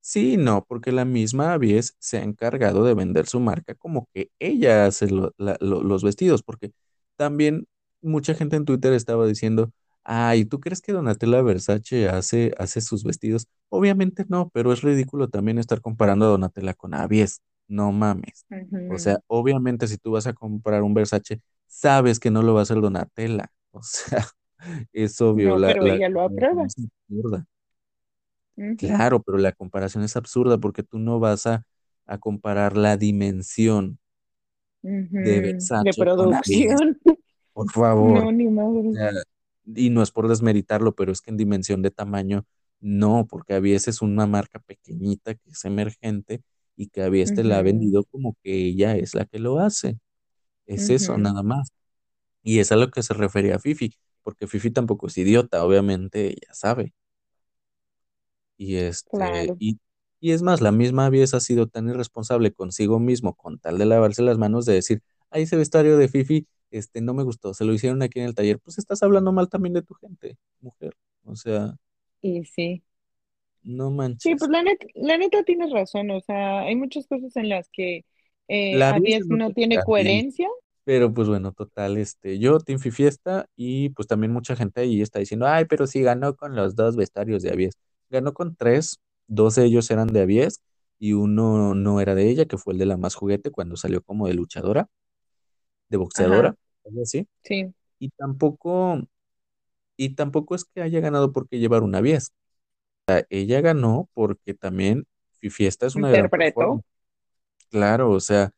Sí, 0.01 0.37
no, 0.37 0.65
porque 0.69 0.93
la 0.93 1.05
misma 1.05 1.53
Avies 1.53 1.97
se 1.99 2.19
ha 2.19 2.23
encargado 2.23 2.85
de 2.85 2.95
vender 2.95 3.27
su 3.27 3.41
marca 3.41 3.75
como 3.75 4.09
que 4.15 4.31
ella 4.39 4.87
hace 4.87 5.09
lo- 5.09 5.35
la- 5.37 5.57
lo- 5.61 5.83
los 5.83 6.05
vestidos, 6.05 6.43
porque 6.45 6.73
también 7.17 7.67
mucha 8.01 8.35
gente 8.35 8.55
en 8.57 8.65
Twitter 8.65 8.93
estaba 8.93 9.27
diciendo, 9.27 9.73
ay, 10.07 10.45
¿tú 10.47 10.61
crees 10.61 10.81
que 10.81 10.93
Donatella 10.93 11.43
Versace 11.43 12.09
hace, 12.09 12.55
hace 12.59 12.81
sus 12.81 13.05
vestidos? 13.05 13.49
Obviamente 13.69 14.25
no, 14.29 14.51
pero 14.51 14.73
es 14.73 14.83
ridículo 14.83 15.29
también 15.29 15.59
estar 15.59 15.81
comparando 15.81 16.27
a 16.27 16.29
Donatella 16.29 16.75
con 16.75 16.95
Avies, 16.95 17.43
no 17.69 17.93
mames. 17.93 18.47
O 18.89 18.99
sea, 18.99 19.19
obviamente 19.27 19.89
si 19.89 19.99
tú 19.99 20.13
vas 20.13 20.27
a 20.27 20.33
comprar 20.35 20.83
un 20.83 20.95
Versace, 20.95 21.41
sabes 21.67 22.21
que 22.21 22.31
no 22.31 22.43
lo 22.43 22.55
va 22.55 22.61
a 22.61 22.63
hacer 22.65 22.81
Donatella, 22.81 23.51
o 23.73 23.83
sea, 23.83 24.27
es 24.93 25.21
obvio, 25.21 25.51
No, 25.51 25.59
la, 25.59 25.69
pero 25.69 25.83
la 25.83 25.95
ella 25.97 26.09
lo 26.09 26.23
aprueba. 26.23 26.67
Claro, 28.77 29.23
pero 29.23 29.39
la 29.39 29.53
comparación 29.53 30.05
es 30.05 30.17
absurda 30.17 30.59
porque 30.59 30.83
tú 30.83 30.99
no 30.99 31.19
vas 31.21 31.47
a, 31.47 31.65
a 32.07 32.19
comparar 32.19 32.77
la 32.77 32.97
dimensión 32.97 33.99
de. 34.83 35.41
De 35.41 35.41
Versace 35.41 36.07
con 36.15 36.33
Avies, 36.35 36.67
producción. 36.69 36.99
por 37.53 37.71
favor. 37.73 38.25
No, 38.25 38.33
ni 38.33 38.47
O 38.47 38.51
madre. 38.51 38.91
sea, 38.93 39.11
y 39.67 39.91
no 39.91 40.03
es 40.03 40.11
por 40.11 40.29
desmeritarlo, 40.29 40.95
pero 40.95 41.13
es 41.13 41.21
que 41.21 41.31
en 41.31 41.37
dimensión 41.37 41.83
de 41.83 41.91
tamaño, 41.91 42.47
no, 42.81 43.27
porque 43.29 43.55
Avies 43.55 43.89
es 43.89 44.03
una 44.03 44.27
marca 44.27 44.59
pequeñita 44.61 45.35
que 45.35 45.51
es 45.51 45.65
emergente 45.65 46.43
y 46.77 46.89
que 46.89 47.03
Avies 47.03 47.35
te 47.35 47.45
la 47.45 47.59
ha 47.59 47.63
vendido 47.63 48.05
como 48.05 48.37
que 48.43 48.55
ella 48.55 48.97
es 48.97 49.15
la 49.15 49.25
que 49.27 49.39
lo 49.39 49.59
hace. 49.61 49.99
Es 50.67 50.91
eso, 50.91 51.19
nada 51.19 51.43
más. 51.43 51.73
Y 52.43 52.61
es 52.61 52.73
a 52.73 52.77
lo 52.77 52.91
que 52.91 53.03
se 53.03 53.15
refería 53.15 53.57
a 53.57 53.59
Fifi, 53.59 53.95
porque 54.23 54.47
Fifi 54.47 54.71
tampoco 54.71 55.09
es 55.09 55.19
idiota, 55.19 55.65
obviamente 55.65 56.29
ella 56.29 56.55
sabe. 56.55 56.95
Y 58.57 58.77
este, 58.77 59.11
Claro. 59.17 59.57
y, 59.59 59.79
y 60.21 60.33
es 60.33 60.43
más, 60.43 60.61
la 60.61 60.73
misma 60.73 61.07
Avies 61.07 61.35
ha 61.35 61.41
sido 61.41 61.67
tan 61.69 61.89
irresponsable 61.89 62.53
consigo 62.53 62.99
mismo 63.01 63.35
con 63.35 63.59
tal 63.59 63.79
de 63.79 63.87
lavarse 63.87 64.23
las 64.23 64.39
manos 64.39 64.65
de 64.67 64.75
decir, 64.75 65.03
ay, 65.31 65.43
ese 65.43 65.57
vestuario 65.57 65.99
de 65.99 66.09
Fifi, 66.09 66.47
este, 66.71 67.01
no 67.01 67.15
me 67.15 67.23
gustó, 67.25 67.55
se 67.55 67.65
lo 67.65 67.73
hicieron 67.75 68.03
aquí 68.03 68.21
en 68.21 68.27
el 68.27 68.35
taller. 68.35 68.59
Pues 68.61 68.79
estás 68.79 69.03
hablando 69.03 69.33
mal 69.33 69.49
también 69.49 69.75
de 69.75 69.83
tu 69.83 69.95
gente, 69.95 70.39
mujer. 70.61 70.95
O 71.25 71.37
sea, 71.37 71.77
Y 72.21 72.45
sí. 72.45 72.83
no 73.65 73.91
Sí, 74.19 74.35
pues 74.37 74.51
manches. 74.51 74.51
la 74.51 74.63
neta, 74.63 74.87
la 74.95 75.19
neta 75.19 75.43
tienes 75.45 75.71
razón. 75.73 76.11
O 76.11 76.21
sea, 76.21 76.61
hay 76.63 76.75
muchas 76.77 77.07
cosas 77.07 77.37
en 77.37 77.49
las 77.49 77.69
que 77.71 78.05
eh, 78.49 78.87
La 78.89 78.91
Avies 78.91 79.27
nota 79.29 79.37
no 79.37 79.53
tiene 79.53 79.83
coherencia. 79.83 80.49
pero 80.85 81.13
pues 81.13 81.29
bueno, 81.29 81.53
total, 81.53 81.97
este, 81.99 82.39
yo 82.39 82.59
Team 82.61 82.79
Fiesta 82.79 83.47
y 83.57 83.89
pues 83.91 84.07
también 84.09 84.33
mucha 84.33 84.55
gente 84.57 84.83
ahí 84.83 85.03
está 85.03 85.19
diciendo, 85.19 85.47
ay, 85.47 85.65
pero 85.67 85.87
sí 85.87 86.01
ganó 86.03 86.37
con 86.37 86.55
los 86.55 86.77
dos 86.77 86.95
vestuarios 86.97 87.43
de 87.43 87.51
Avies. 87.51 87.75
Ganó 88.11 88.33
con 88.35 88.55
tres, 88.57 89.01
dos 89.27 89.57
de 89.57 89.65
ellos 89.65 89.91
eran 89.91 90.09
de 90.09 90.21
Avies 90.23 90.61
y 90.99 91.13
uno 91.15 91.75
no 91.75 92.01
era 92.01 92.15
de 92.15 92.31
ella, 92.31 92.47
que 92.47 92.57
fue 92.59 92.73
el 92.75 92.79
de 92.79 92.87
la 92.87 92.97
más 92.97 93.15
juguete 93.17 93.51
cuando 93.51 93.77
salió 93.77 94.01
como 94.03 94.29
de 94.29 94.35
luchadora, 94.35 94.89
de 95.89 95.97
boxeadora, 95.97 96.49
Ajá, 96.49 96.57
algo 96.85 97.03
así. 97.03 97.27
sí. 97.43 97.73
Y 97.99 98.11
tampoco, 98.11 99.01
y 99.97 100.15
tampoco 100.15 100.55
es 100.55 100.65
que 100.65 100.83
haya 100.83 101.01
ganado 101.01 101.33
porque 101.33 101.59
llevar 101.59 101.83
una 101.83 101.99
Avies. 101.99 102.33
O 103.09 103.13
sea, 103.13 103.25
ella 103.31 103.61
ganó 103.61 104.09
porque 104.15 104.55
también 104.55 105.07
Fiesta 105.51 105.87
es 105.87 105.95
una 105.95 106.09
Interpretó. 106.09 106.83
Claro, 107.71 108.11
o 108.11 108.21
sea, 108.21 108.51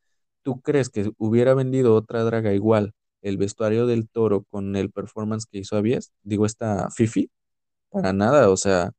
¿tú 0.43 0.61
crees 0.61 0.91
que 0.91 1.11
hubiera 1.19 1.55
vendido 1.55 1.95
otra 1.95 2.25
draga 2.25 2.53
igual 2.53 2.93
el 3.23 3.37
vestuario 3.37 3.87
del 3.87 4.09
toro 4.09 4.45
con 4.51 4.77
el 4.77 4.91
performance 4.91 5.47
que 5.47 5.59
hizo 5.59 5.77
Avies? 5.77 6.13
Digo, 6.23 6.47
esta 6.47 6.91
Fifi, 6.91 7.31
para 7.91 8.13
nada, 8.13 8.51
o 8.51 8.57
sea, 8.57 8.93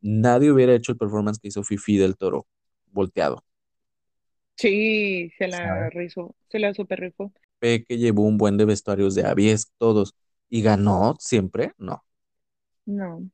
nadie 0.00 0.52
hubiera 0.52 0.74
hecho 0.74 0.92
el 0.92 0.98
performance 0.98 1.38
que 1.40 1.48
hizo 1.48 1.62
Fifi 1.64 1.96
del 1.98 2.16
toro, 2.16 2.46
volteado, 2.92 3.44
Sí, 4.56 5.30
se 5.38 5.48
la 5.48 5.88
¿sabes? 5.88 5.90
rizó, 5.90 6.34
se 6.50 6.58
la 6.58 6.74
super 6.74 7.00
rifó. 7.00 7.32
Peque 7.58 7.98
llevó 7.98 8.22
un 8.24 8.38
buen 8.38 8.56
de 8.56 8.64
vestuarios 8.64 9.14
de 9.14 9.26
Avies, 9.26 9.70
todos, 9.78 10.14
y 10.48 10.62
ganó 10.62 11.16
siempre, 11.18 11.72
no, 11.78 12.02
No. 12.86 13.30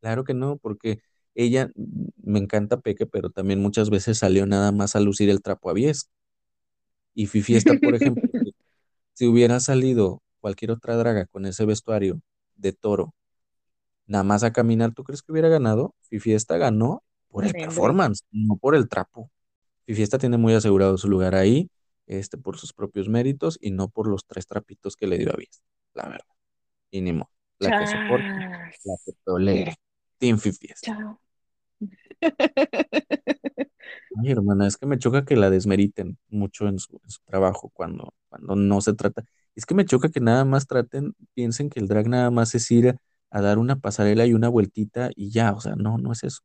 claro 0.00 0.24
que 0.24 0.34
no, 0.34 0.56
porque 0.58 1.00
ella, 1.34 1.70
me 2.22 2.38
encanta 2.38 2.80
Peque, 2.80 3.06
pero 3.06 3.30
también 3.30 3.60
muchas 3.60 3.90
veces 3.90 4.18
salió 4.18 4.46
nada 4.46 4.72
más 4.72 4.94
a 4.96 5.00
lucir 5.00 5.30
el 5.30 5.42
trapo 5.42 5.70
Avies. 5.70 6.10
Y 7.14 7.26
Fifi 7.26 7.56
está, 7.56 7.74
por 7.76 7.94
ejemplo, 7.94 8.32
Si 9.14 9.26
hubiera 9.26 9.60
salido 9.60 10.22
cualquier 10.40 10.72
otra 10.72 10.96
draga 10.96 11.26
con 11.26 11.46
ese 11.46 11.66
vestuario 11.66 12.20
de 12.56 12.72
toro, 12.72 13.14
nada 14.06 14.24
más 14.24 14.44
a 14.44 14.52
caminar, 14.52 14.94
¿tú 14.94 15.04
crees 15.04 15.22
que 15.22 15.32
hubiera 15.32 15.48
ganado? 15.50 15.94
Fifiesta 16.02 16.58
ganó 16.58 17.02
por 17.30 17.44
el 17.46 17.56
performance, 17.56 18.24
no 18.32 18.56
por 18.58 18.74
el 18.76 18.88
trapo. 18.88 19.30
Fifiesta 19.86 20.18
tiene 20.18 20.38
muy 20.38 20.54
asegurado 20.54 20.96
su 20.98 21.08
lugar 21.08 21.34
ahí, 21.34 21.70
este, 22.06 22.38
por 22.38 22.58
sus 22.58 22.72
propios 22.72 23.08
méritos 23.08 23.58
y 23.60 23.70
no 23.70 23.88
por 23.88 24.08
los 24.08 24.26
tres 24.26 24.46
trapitos 24.46 24.96
que 24.96 25.06
le 25.06 25.18
dio 25.18 25.32
a 25.32 25.36
Vies, 25.36 25.62
la 25.94 26.04
verdad. 26.04 26.26
Y 26.90 27.00
ni 27.00 27.12
modo. 27.12 27.30
La 27.58 27.78
que 27.78 27.86
soporte, 27.86 28.26
la 28.84 28.96
que 29.04 29.12
tolere. 29.24 29.76
Team 30.18 30.38
Fifiesta. 30.38 31.18
Ay, 34.16 34.30
hermana, 34.30 34.66
es 34.66 34.76
que 34.76 34.86
me 34.86 34.98
choca 34.98 35.24
que 35.24 35.36
la 35.36 35.50
desmeriten 35.50 36.18
mucho 36.28 36.68
en 36.68 36.78
su, 36.78 37.00
en 37.02 37.10
su 37.10 37.20
trabajo 37.24 37.70
cuando, 37.70 38.14
cuando 38.28 38.56
no 38.56 38.80
se 38.80 38.94
trata. 38.94 39.24
Es 39.54 39.66
que 39.66 39.74
me 39.74 39.84
choca 39.84 40.08
que 40.08 40.20
nada 40.20 40.44
más 40.44 40.66
traten, 40.66 41.14
piensen 41.34 41.68
que 41.70 41.80
el 41.80 41.88
drag 41.88 42.08
nada 42.08 42.30
más 42.30 42.54
es 42.54 42.70
ir 42.70 42.88
a, 42.90 42.96
a 43.30 43.40
dar 43.40 43.58
una 43.58 43.76
pasarela 43.76 44.26
y 44.26 44.34
una 44.34 44.48
vueltita 44.48 45.10
y 45.14 45.30
ya, 45.30 45.52
o 45.52 45.60
sea, 45.60 45.74
no, 45.76 45.98
no 45.98 46.12
es 46.12 46.24
eso. 46.24 46.40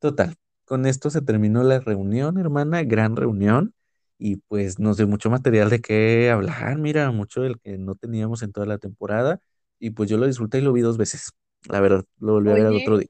Total, 0.00 0.34
con 0.68 0.86
esto 0.86 1.10
se 1.10 1.22
terminó 1.22 1.62
la 1.64 1.80
reunión, 1.80 2.38
hermana, 2.38 2.82
gran 2.84 3.16
reunión, 3.16 3.74
y 4.18 4.36
pues 4.36 4.78
nos 4.80 4.96
dio 4.98 5.08
mucho 5.08 5.30
material 5.30 5.70
de 5.70 5.80
qué 5.80 6.30
hablar, 6.30 6.78
mira, 6.78 7.10
mucho 7.12 7.42
del 7.42 7.60
que 7.60 7.78
no 7.78 7.96
teníamos 7.96 8.42
en 8.42 8.52
toda 8.52 8.66
la 8.66 8.78
temporada, 8.78 9.40
y 9.80 9.90
pues 9.90 10.10
yo 10.10 10.18
lo 10.18 10.26
disfruté 10.26 10.58
y 10.58 10.62
lo 10.62 10.72
vi 10.72 10.82
dos 10.82 10.98
veces, 10.98 11.32
la 11.68 11.80
verdad, 11.80 12.04
lo 12.20 12.34
volví 12.34 12.50
a 12.52 12.56
ver 12.56 12.66
al 12.66 12.76
otro 12.76 12.98
día. 12.98 13.08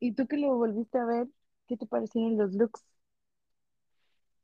¿Y 0.00 0.14
tú 0.14 0.26
que 0.26 0.38
lo 0.38 0.56
volviste 0.56 0.98
a 0.98 1.04
ver? 1.04 1.28
¿Qué 1.68 1.76
te 1.76 1.86
parecieron 1.86 2.38
los 2.38 2.54
looks? 2.54 2.82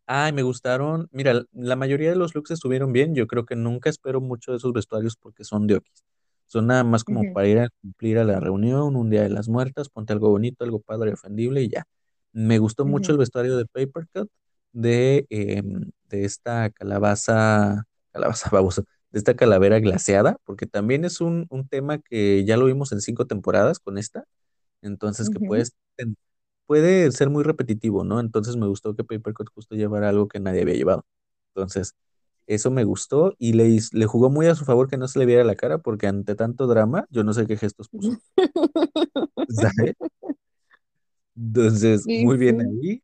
Ay, 0.07 0.33
me 0.33 0.43
gustaron. 0.43 1.09
Mira, 1.13 1.45
la 1.53 1.77
mayoría 1.77 2.11
de 2.11 2.17
los 2.17 2.35
looks 2.35 2.51
estuvieron 2.51 2.93
bien. 2.93 3.15
Yo 3.15 3.27
creo 3.27 3.47
que 3.47 3.57
nunca 3.57 3.89
espero 3.91 4.21
mucho 4.21 4.51
de 4.53 4.59
esos 4.59 4.73
vestuarios 4.73 5.17
porque 5.17 5.45
son 5.45 5.67
de 5.67 5.77
Okis. 5.77 6.05
Son 6.47 6.67
nada 6.67 6.85
más 6.85 7.05
como 7.05 7.27
para 7.27 7.49
ir 7.49 7.59
a 7.61 7.69
cumplir 7.81 8.19
a 8.19 8.25
la 8.25 8.41
reunión, 8.41 8.97
un 8.97 9.11
día 9.11 9.23
de 9.23 9.31
las 9.31 9.49
muertas, 9.49 9.89
ponte 9.89 10.13
algo 10.13 10.29
bonito, 10.31 10.65
algo 10.65 10.81
padre 10.81 11.11
y 11.11 11.15
ofendible 11.15 11.63
y 11.63 11.69
ya. 11.71 11.85
Me 12.33 12.59
gustó 12.59 12.85
mucho 12.87 13.13
el 13.13 13.19
vestuario 13.19 13.57
de 13.57 13.67
Paper 13.67 14.07
Cut 14.13 14.31
de, 14.73 15.27
em, 15.31 15.91
de 16.09 16.25
esta 16.25 16.71
calabaza, 16.71 17.85
calabaza 18.13 18.51
babosa, 18.53 18.83
de 19.11 19.19
esta 19.19 19.35
calavera 19.37 19.81
glaseada, 19.81 20.39
porque 20.45 20.67
también 20.67 21.05
es 21.05 21.21
un, 21.21 21.47
un 21.51 21.69
tema 21.69 21.99
que 21.99 22.45
ya 22.45 22.57
lo 22.57 22.67
vimos 22.67 22.93
en 22.93 23.01
cinco 23.01 23.27
temporadas 23.27 23.79
con 23.81 23.99
esta. 23.99 24.25
Entonces, 24.83 25.31
que 25.31 25.41
puedes, 25.41 25.73
puede 26.67 27.11
ser 27.13 27.31
muy 27.31 27.45
repetitivo, 27.45 28.05
¿no? 28.05 28.21
Entonces 28.21 28.57
me 28.57 28.67
gustó 28.67 28.95
que 28.95 29.05
Papercut 29.05 29.49
justo 29.55 29.75
llevara 29.77 30.09
algo 30.09 30.29
que 30.29 30.41
nadie 30.41 30.63
había 30.63 30.75
llevado. 30.75 31.05
Entonces, 31.55 31.95
eso 32.47 32.71
me 32.71 32.85
gustó 32.85 33.35
y 33.39 33.53
le, 33.55 33.79
le 33.93 34.07
jugó 34.07 34.31
muy 34.31 34.47
a 34.47 34.55
su 34.55 34.65
favor 34.65 34.89
que 34.89 34.97
no 34.99 35.09
se 35.09 35.19
le 35.19 35.27
viera 35.27 35.45
la 35.45 35.55
cara, 35.57 35.79
porque 35.79 36.07
ante 36.09 36.35
tanto 36.35 36.67
drama, 36.67 37.07
yo 37.11 37.25
no 37.25 37.33
sé 37.35 37.47
qué 37.47 37.57
gestos 37.57 37.89
puso, 37.89 38.13
¿sabes? 39.49 39.95
Entonces, 41.43 42.09
Sí, 42.09 42.15
muy 42.15 42.37
bien 42.39 42.61
sí. 42.61 42.63
ahí. 42.63 43.03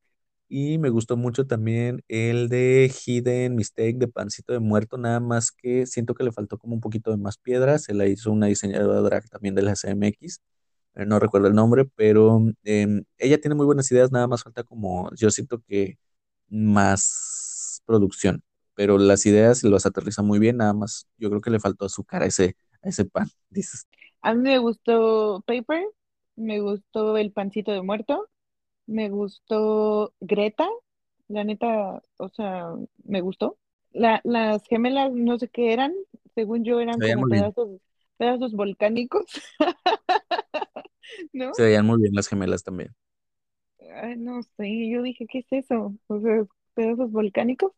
Y 0.51 0.79
me 0.79 0.89
gustó 0.91 1.17
mucho 1.17 1.47
también 1.47 2.03
el 2.09 2.49
de 2.49 2.91
Hidden 3.07 3.55
Mistake 3.57 3.97
de 3.99 4.09
Pancito 4.09 4.53
de 4.55 4.61
Muerto, 4.61 4.97
nada 4.99 5.21
más 5.21 5.51
que 5.53 5.87
siento 5.87 6.15
que 6.15 6.25
le 6.25 6.33
faltó 6.33 6.57
como 6.59 6.75
un 6.75 6.81
poquito 6.81 7.11
de 7.11 7.19
más 7.19 7.37
piedras. 7.39 7.85
Se 7.85 7.95
la 7.95 8.07
hizo 8.07 8.33
una 8.33 8.47
diseñadora 8.47 9.01
drag 9.03 9.29
también 9.31 9.55
de 9.55 9.63
la 9.63 9.77
CMX 9.77 10.41
eh, 10.95 11.05
no 11.07 11.19
recuerdo 11.21 11.49
el 11.49 11.55
nombre, 11.55 11.85
pero 11.97 12.41
em, 12.65 13.05
ella 13.19 13.39
tiene 13.41 13.55
muy 13.57 13.67
buenas 13.67 13.91
ideas, 13.93 14.11
nada 14.13 14.27
más 14.27 14.43
falta 14.45 14.65
como, 14.65 15.11
yo 15.17 15.31
siento 15.31 15.61
que 15.69 15.99
más 16.49 17.83
producción, 17.87 18.43
pero 18.75 18.99
las 18.99 19.27
ideas 19.27 19.63
los 19.65 19.87
aterriza 19.87 20.23
muy 20.23 20.39
bien, 20.39 20.57
nada 20.59 20.73
más 20.75 21.07
yo 21.19 21.29
creo 21.31 21.41
que 21.43 21.51
le 21.51 21.61
faltó 21.61 21.87
azúcar 21.87 22.23
a 22.23 22.27
ese, 22.27 22.57
a 22.83 22.89
ese 22.89 23.05
pan, 23.05 23.29
dices. 23.51 23.87
A 24.23 24.35
mí 24.35 24.43
me 24.43 24.59
gustó 24.59 25.43
Paper, 25.47 25.85
me 26.39 26.61
gustó 26.61 27.17
el 27.17 27.33
pancito 27.33 27.73
de 27.73 27.83
muerto, 27.83 28.29
me 28.87 29.11
gustó 29.11 30.15
Greta, 30.21 30.69
la 31.29 31.45
neta, 31.45 32.03
o 32.17 32.29
sea, 32.31 32.73
me 33.05 33.21
gustó. 33.21 33.59
La, 33.93 34.21
las 34.25 34.65
gemelas, 34.67 35.13
no 35.13 35.39
sé 35.39 35.49
qué 35.49 35.73
eran, 35.73 35.93
según 36.35 36.65
yo 36.65 36.81
eran 36.81 37.01
Se 37.01 37.15
como 37.15 37.27
pedazos, 37.29 37.81
pedazos 38.17 38.53
volcánicos, 38.53 39.25
¿no? 41.33 41.53
se 41.55 41.63
veían 41.63 41.87
muy 41.87 42.01
bien 42.01 42.15
las 42.15 42.29
gemelas 42.29 42.63
también. 42.63 42.95
Ay, 43.95 44.17
no 44.17 44.43
sé, 44.43 44.89
yo 44.91 45.03
dije, 45.03 45.27
¿qué 45.27 45.39
es 45.39 45.53
eso? 45.65 45.95
O 46.07 46.21
sea, 46.21 46.45
pedazos 46.75 47.11
volcánicos. 47.11 47.73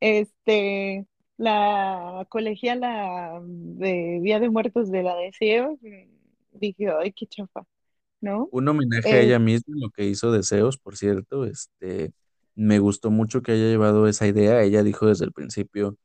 Este, 0.00 1.06
la 1.36 2.26
colegiala 2.28 3.40
de 3.42 4.20
Día 4.22 4.40
de 4.40 4.50
Muertos 4.50 4.90
de 4.90 5.02
la 5.02 5.16
Deseo, 5.16 5.78
mm, 5.80 6.58
dije, 6.58 6.90
ay, 6.90 7.12
qué 7.12 7.26
chafa, 7.26 7.66
¿no? 8.26 8.50
Un 8.50 8.68
homenaje 8.68 9.16
a 9.16 9.20
Es, 9.20 9.22
ella 9.22 9.38
misma, 9.38 9.74
lo 9.78 9.90
que 9.90 10.04
hizo 10.06 10.32
Deseos, 10.32 10.78
por 10.78 10.96
cierto, 10.96 11.44
este, 11.46 12.12
me 12.54 12.78
gustó 12.78 13.10
mucho 13.10 13.42
que 13.42 13.52
haya 13.52 13.64
llevado 13.64 14.06
esa 14.08 14.26
idea, 14.26 14.62
ella 14.62 14.82
dijo 14.82 15.06
desde 15.06 15.24
el 15.26 15.32
principio, 15.32 15.96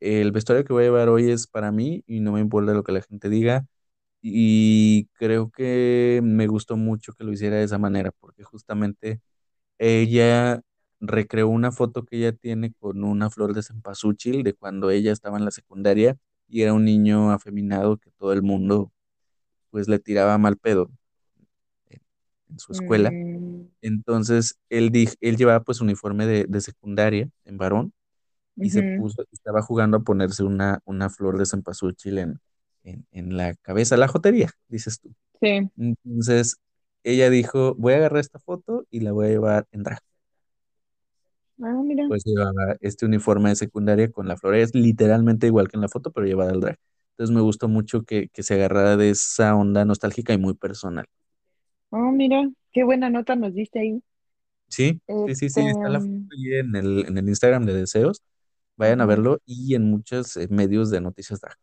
el 0.00 0.32
vestuario 0.32 0.64
que 0.64 0.72
voy 0.72 0.84
a 0.84 0.86
llevar 0.86 1.08
hoy 1.10 1.30
es 1.30 1.46
para 1.48 1.72
mí 1.72 2.04
y 2.06 2.20
no 2.20 2.32
me 2.32 2.40
importa 2.40 2.74
lo 2.74 2.84
que 2.84 2.92
la 2.92 3.02
gente 3.02 3.28
diga, 3.30 3.66
Y 4.22 5.06
creo 5.14 5.50
que 5.50 6.20
me 6.24 6.46
gustó 6.48 6.76
mucho 6.76 7.14
que 7.14 7.24
lo 7.24 7.32
hiciera 7.32 7.56
de 7.58 7.64
esa 7.64 7.78
manera, 7.78 8.12
porque 8.20 8.44
justamente 8.44 9.20
ella 9.78 10.62
recreó 11.00 11.48
una 11.48 11.72
foto 11.72 12.04
que 12.04 12.18
ella 12.18 12.32
tiene 12.32 12.72
con 12.80 13.04
una 13.04 13.30
flor 13.30 13.54
de 13.54 13.62
cempasúchil 13.62 14.42
de 14.44 14.54
cuando 14.54 14.90
ella 14.90 15.12
estaba 15.12 15.38
en 15.38 15.44
la 15.46 15.50
secundaria 15.52 16.16
y 16.48 16.62
era 16.62 16.74
un 16.74 16.84
niño 16.86 17.32
afeminado 17.32 17.98
que 17.98 18.10
todo 18.12 18.32
el 18.34 18.42
mundo 18.42 18.92
pues 19.70 19.88
le 19.88 19.98
tiraba 19.98 20.38
mal 20.38 20.56
pedo 20.58 20.90
en, 22.50 22.58
su 22.58 22.72
escuela. 22.72 23.16
mm, 23.36 23.70
Entonces 23.82 24.58
él, 24.70 24.92
él 25.20 25.36
llevaba 25.36 25.62
pues 25.64 25.80
uniforme 25.80 26.26
de, 26.26 26.46
de 26.48 26.60
secundaria 26.62 27.30
en 27.44 27.58
varón 27.58 27.92
y 28.60 28.70
se 28.70 28.84
puso, 28.84 29.24
estaba 29.32 29.62
jugando 29.62 29.98
a 29.98 30.00
ponerse 30.04 30.44
una, 30.44 30.80
una 30.84 31.10
flor 31.10 31.38
de 31.38 31.46
cempasúchil 31.46 32.18
en, 32.18 32.40
en, 32.84 33.06
en 33.12 33.36
la 33.36 33.54
cabeza, 33.56 33.96
la 33.96 34.08
jotería, 34.08 34.50
dices 34.68 35.00
tú. 35.00 35.14
sí, 35.40 35.70
Entonces, 35.78 36.56
ella 37.04 37.30
dijo, 37.30 37.74
voy 37.76 37.94
a 37.94 37.96
agarrar 37.98 38.20
esta 38.20 38.38
foto 38.40 38.86
y 38.90 39.00
la 39.00 39.12
voy 39.12 39.26
a 39.28 39.30
llevar 39.30 39.68
en 39.72 39.82
drag. 39.84 40.00
ah, 41.62 41.82
mira, 41.84 42.04
Pues 42.06 42.24
llevaba 42.24 42.76
este 42.80 43.06
uniforme 43.06 43.50
de 43.50 43.56
secundaria 43.56 44.10
con 44.10 44.26
la 44.28 44.36
flor. 44.36 44.56
Es 44.56 44.74
literalmente 44.74 45.46
igual 45.46 45.68
que 45.68 45.76
en 45.76 45.82
la 45.82 45.88
foto, 45.88 46.10
pero 46.12 46.26
llevada 46.26 46.50
al 46.52 46.60
drag. 46.60 46.76
Entonces 47.12 47.34
me 47.34 47.40
gustó 47.42 47.68
mucho 47.68 48.02
que, 48.02 48.28
que 48.30 48.42
se 48.42 48.54
agarrara 48.54 48.96
de 48.96 49.10
esa 49.10 49.54
onda 49.54 49.84
nostálgica 49.84 50.32
y 50.32 50.38
muy 50.38 50.54
personal. 50.54 51.06
Oh, 51.90 52.10
mira, 52.12 52.48
qué 52.72 52.84
buena 52.84 53.10
nota 53.10 53.36
nos 53.36 53.54
diste 53.54 53.80
ahí. 53.80 54.02
Sí, 54.68 55.00
sí, 55.24 55.34
sí, 55.34 55.50
Este, 55.50 55.60
sí, 55.62 55.68
está 55.68 55.88
la 55.88 56.00
foto 56.00 56.14
mm, 56.14 56.30
ahí 56.30 56.54
en 56.54 56.76
el, 56.76 57.04
en 57.08 57.18
el 57.18 57.28
Instagram 57.28 57.66
de 57.66 57.74
Deseos. 57.74 58.22
Vayan 58.76 59.00
a 59.00 59.06
ujú, 59.06 59.06
verlo 59.06 59.40
y 59.46 59.74
en 59.74 59.84
muchos 59.90 60.36
eh, 60.36 60.46
medios 60.50 60.90
de 60.90 61.00
noticias 61.00 61.40
drag. 61.40 61.56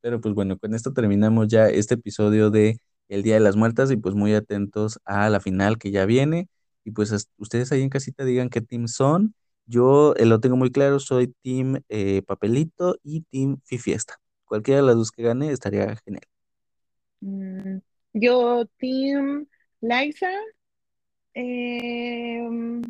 Pero 0.00 0.20
pues 0.20 0.34
bueno, 0.34 0.58
con 0.58 0.74
esto 0.74 0.92
terminamos 0.92 1.48
ya 1.48 1.68
este 1.68 1.94
episodio 1.94 2.50
de 2.50 2.78
El 3.08 3.22
Día 3.22 3.34
de 3.34 3.40
las 3.40 3.56
Muertas 3.56 3.90
y 3.90 3.96
pues 3.96 4.14
muy 4.14 4.34
atentos 4.34 5.00
a 5.04 5.28
la 5.30 5.40
final 5.40 5.78
que 5.78 5.90
ya 5.90 6.06
viene. 6.06 6.48
Y 6.84 6.92
pues 6.92 7.12
as- 7.12 7.28
ustedes 7.38 7.72
ahí 7.72 7.82
en 7.82 7.90
casita 7.90 8.24
digan 8.24 8.48
qué 8.50 8.60
team 8.60 8.88
son. 8.88 9.34
Yo 9.66 10.14
eh, 10.16 10.26
lo 10.26 10.40
tengo 10.40 10.56
muy 10.56 10.70
claro, 10.72 11.00
soy 11.00 11.28
team 11.42 11.80
eh, 11.88 12.22
Papelito 12.22 12.96
y 13.02 13.22
team 13.22 13.58
Fifiesta. 13.64 14.16
Cualquiera 14.44 14.80
de 14.82 14.86
las 14.86 14.96
dos 14.96 15.10
que 15.12 15.22
gane 15.24 15.50
estaría 15.52 15.96
genial. 16.04 16.24
mm, 17.20 17.78
yo, 18.14 18.64
Team 18.78 19.46
Liza, 19.82 20.30
em, 21.34 22.82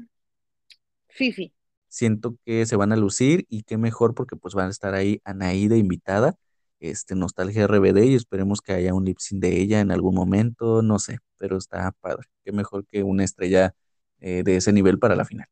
Fifi. 1.09 1.53
Siento 1.89 2.37
que 2.45 2.65
se 2.67 2.77
van 2.77 2.93
a 2.93 2.97
lucir 2.97 3.45
y 3.49 3.65
qué 3.65 3.77
mejor 3.77 4.15
porque 4.15 4.37
pues 4.37 4.55
van 4.55 4.69
a 4.69 4.71
estar 4.71 4.95
ahí 4.95 5.21
Anaí 5.25 5.69
de 5.69 5.77
invitada, 5.77 6.35
este 6.81 7.15
Nostalgia 7.15 7.65
RBD 7.65 8.07
y 8.07 8.15
esperemos 8.15 8.63
que 8.63 8.73
haya 8.73 8.95
un 8.95 9.05
lip 9.05 9.19
sync 9.19 9.43
de 9.43 9.61
ella 9.61 9.81
en 9.81 9.91
algún 9.91 10.15
momento, 10.15 10.81
no 10.83 10.99
sé, 10.99 11.19
pero 11.37 11.59
está 11.59 11.93
padre. 12.01 12.29
Qué 12.45 12.53
mejor 12.53 12.87
que 12.87 13.03
una 13.03 13.25
estrella 13.25 13.75
eh, 14.21 14.43
de 14.43 14.57
ese 14.57 14.73
nivel 14.73 14.99
para 14.99 15.17
la 15.17 15.27
final. 15.27 15.47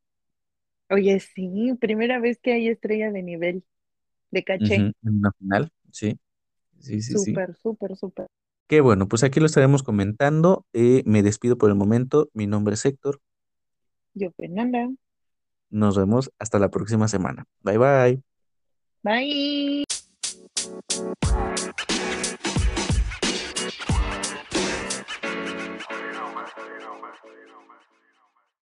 Oye, 0.89 1.21
sí, 1.21 1.75
primera 1.79 2.19
vez 2.21 2.39
que 2.43 2.53
hay 2.55 2.69
estrella 2.69 3.13
de 3.13 3.23
nivel, 3.23 3.65
de 4.31 4.45
caché. 4.45 4.77
En 4.77 4.93
una 5.03 5.33
final, 5.33 5.71
sí, 5.93 6.19
sí, 6.81 7.03
sí, 7.03 7.13
sí. 7.19 7.33
Súper, 7.35 7.55
súper, 7.57 7.97
súper. 7.97 8.27
Que 8.71 8.81
bueno, 8.81 9.09
pues 9.09 9.25
aquí 9.25 9.41
lo 9.41 9.47
estaremos 9.47 9.83
comentando. 9.83 10.65
Eh, 10.73 11.03
me 11.05 11.25
despido 11.25 11.59
por 11.59 11.71
el 11.71 11.75
momento. 11.75 12.31
Mi 12.35 12.47
nombre 12.47 12.75
es 12.75 12.85
Héctor. 12.85 13.21
Yo, 14.15 14.31
Fernanda. 14.31 14.89
Nos 15.71 15.99
vemos 15.99 16.31
hasta 16.39 16.61
la 16.61 16.71
próxima 16.71 17.09
semana. 17.09 17.47
Bye 17.65 17.79
bye. 17.79 18.23
Bye. 19.03 19.85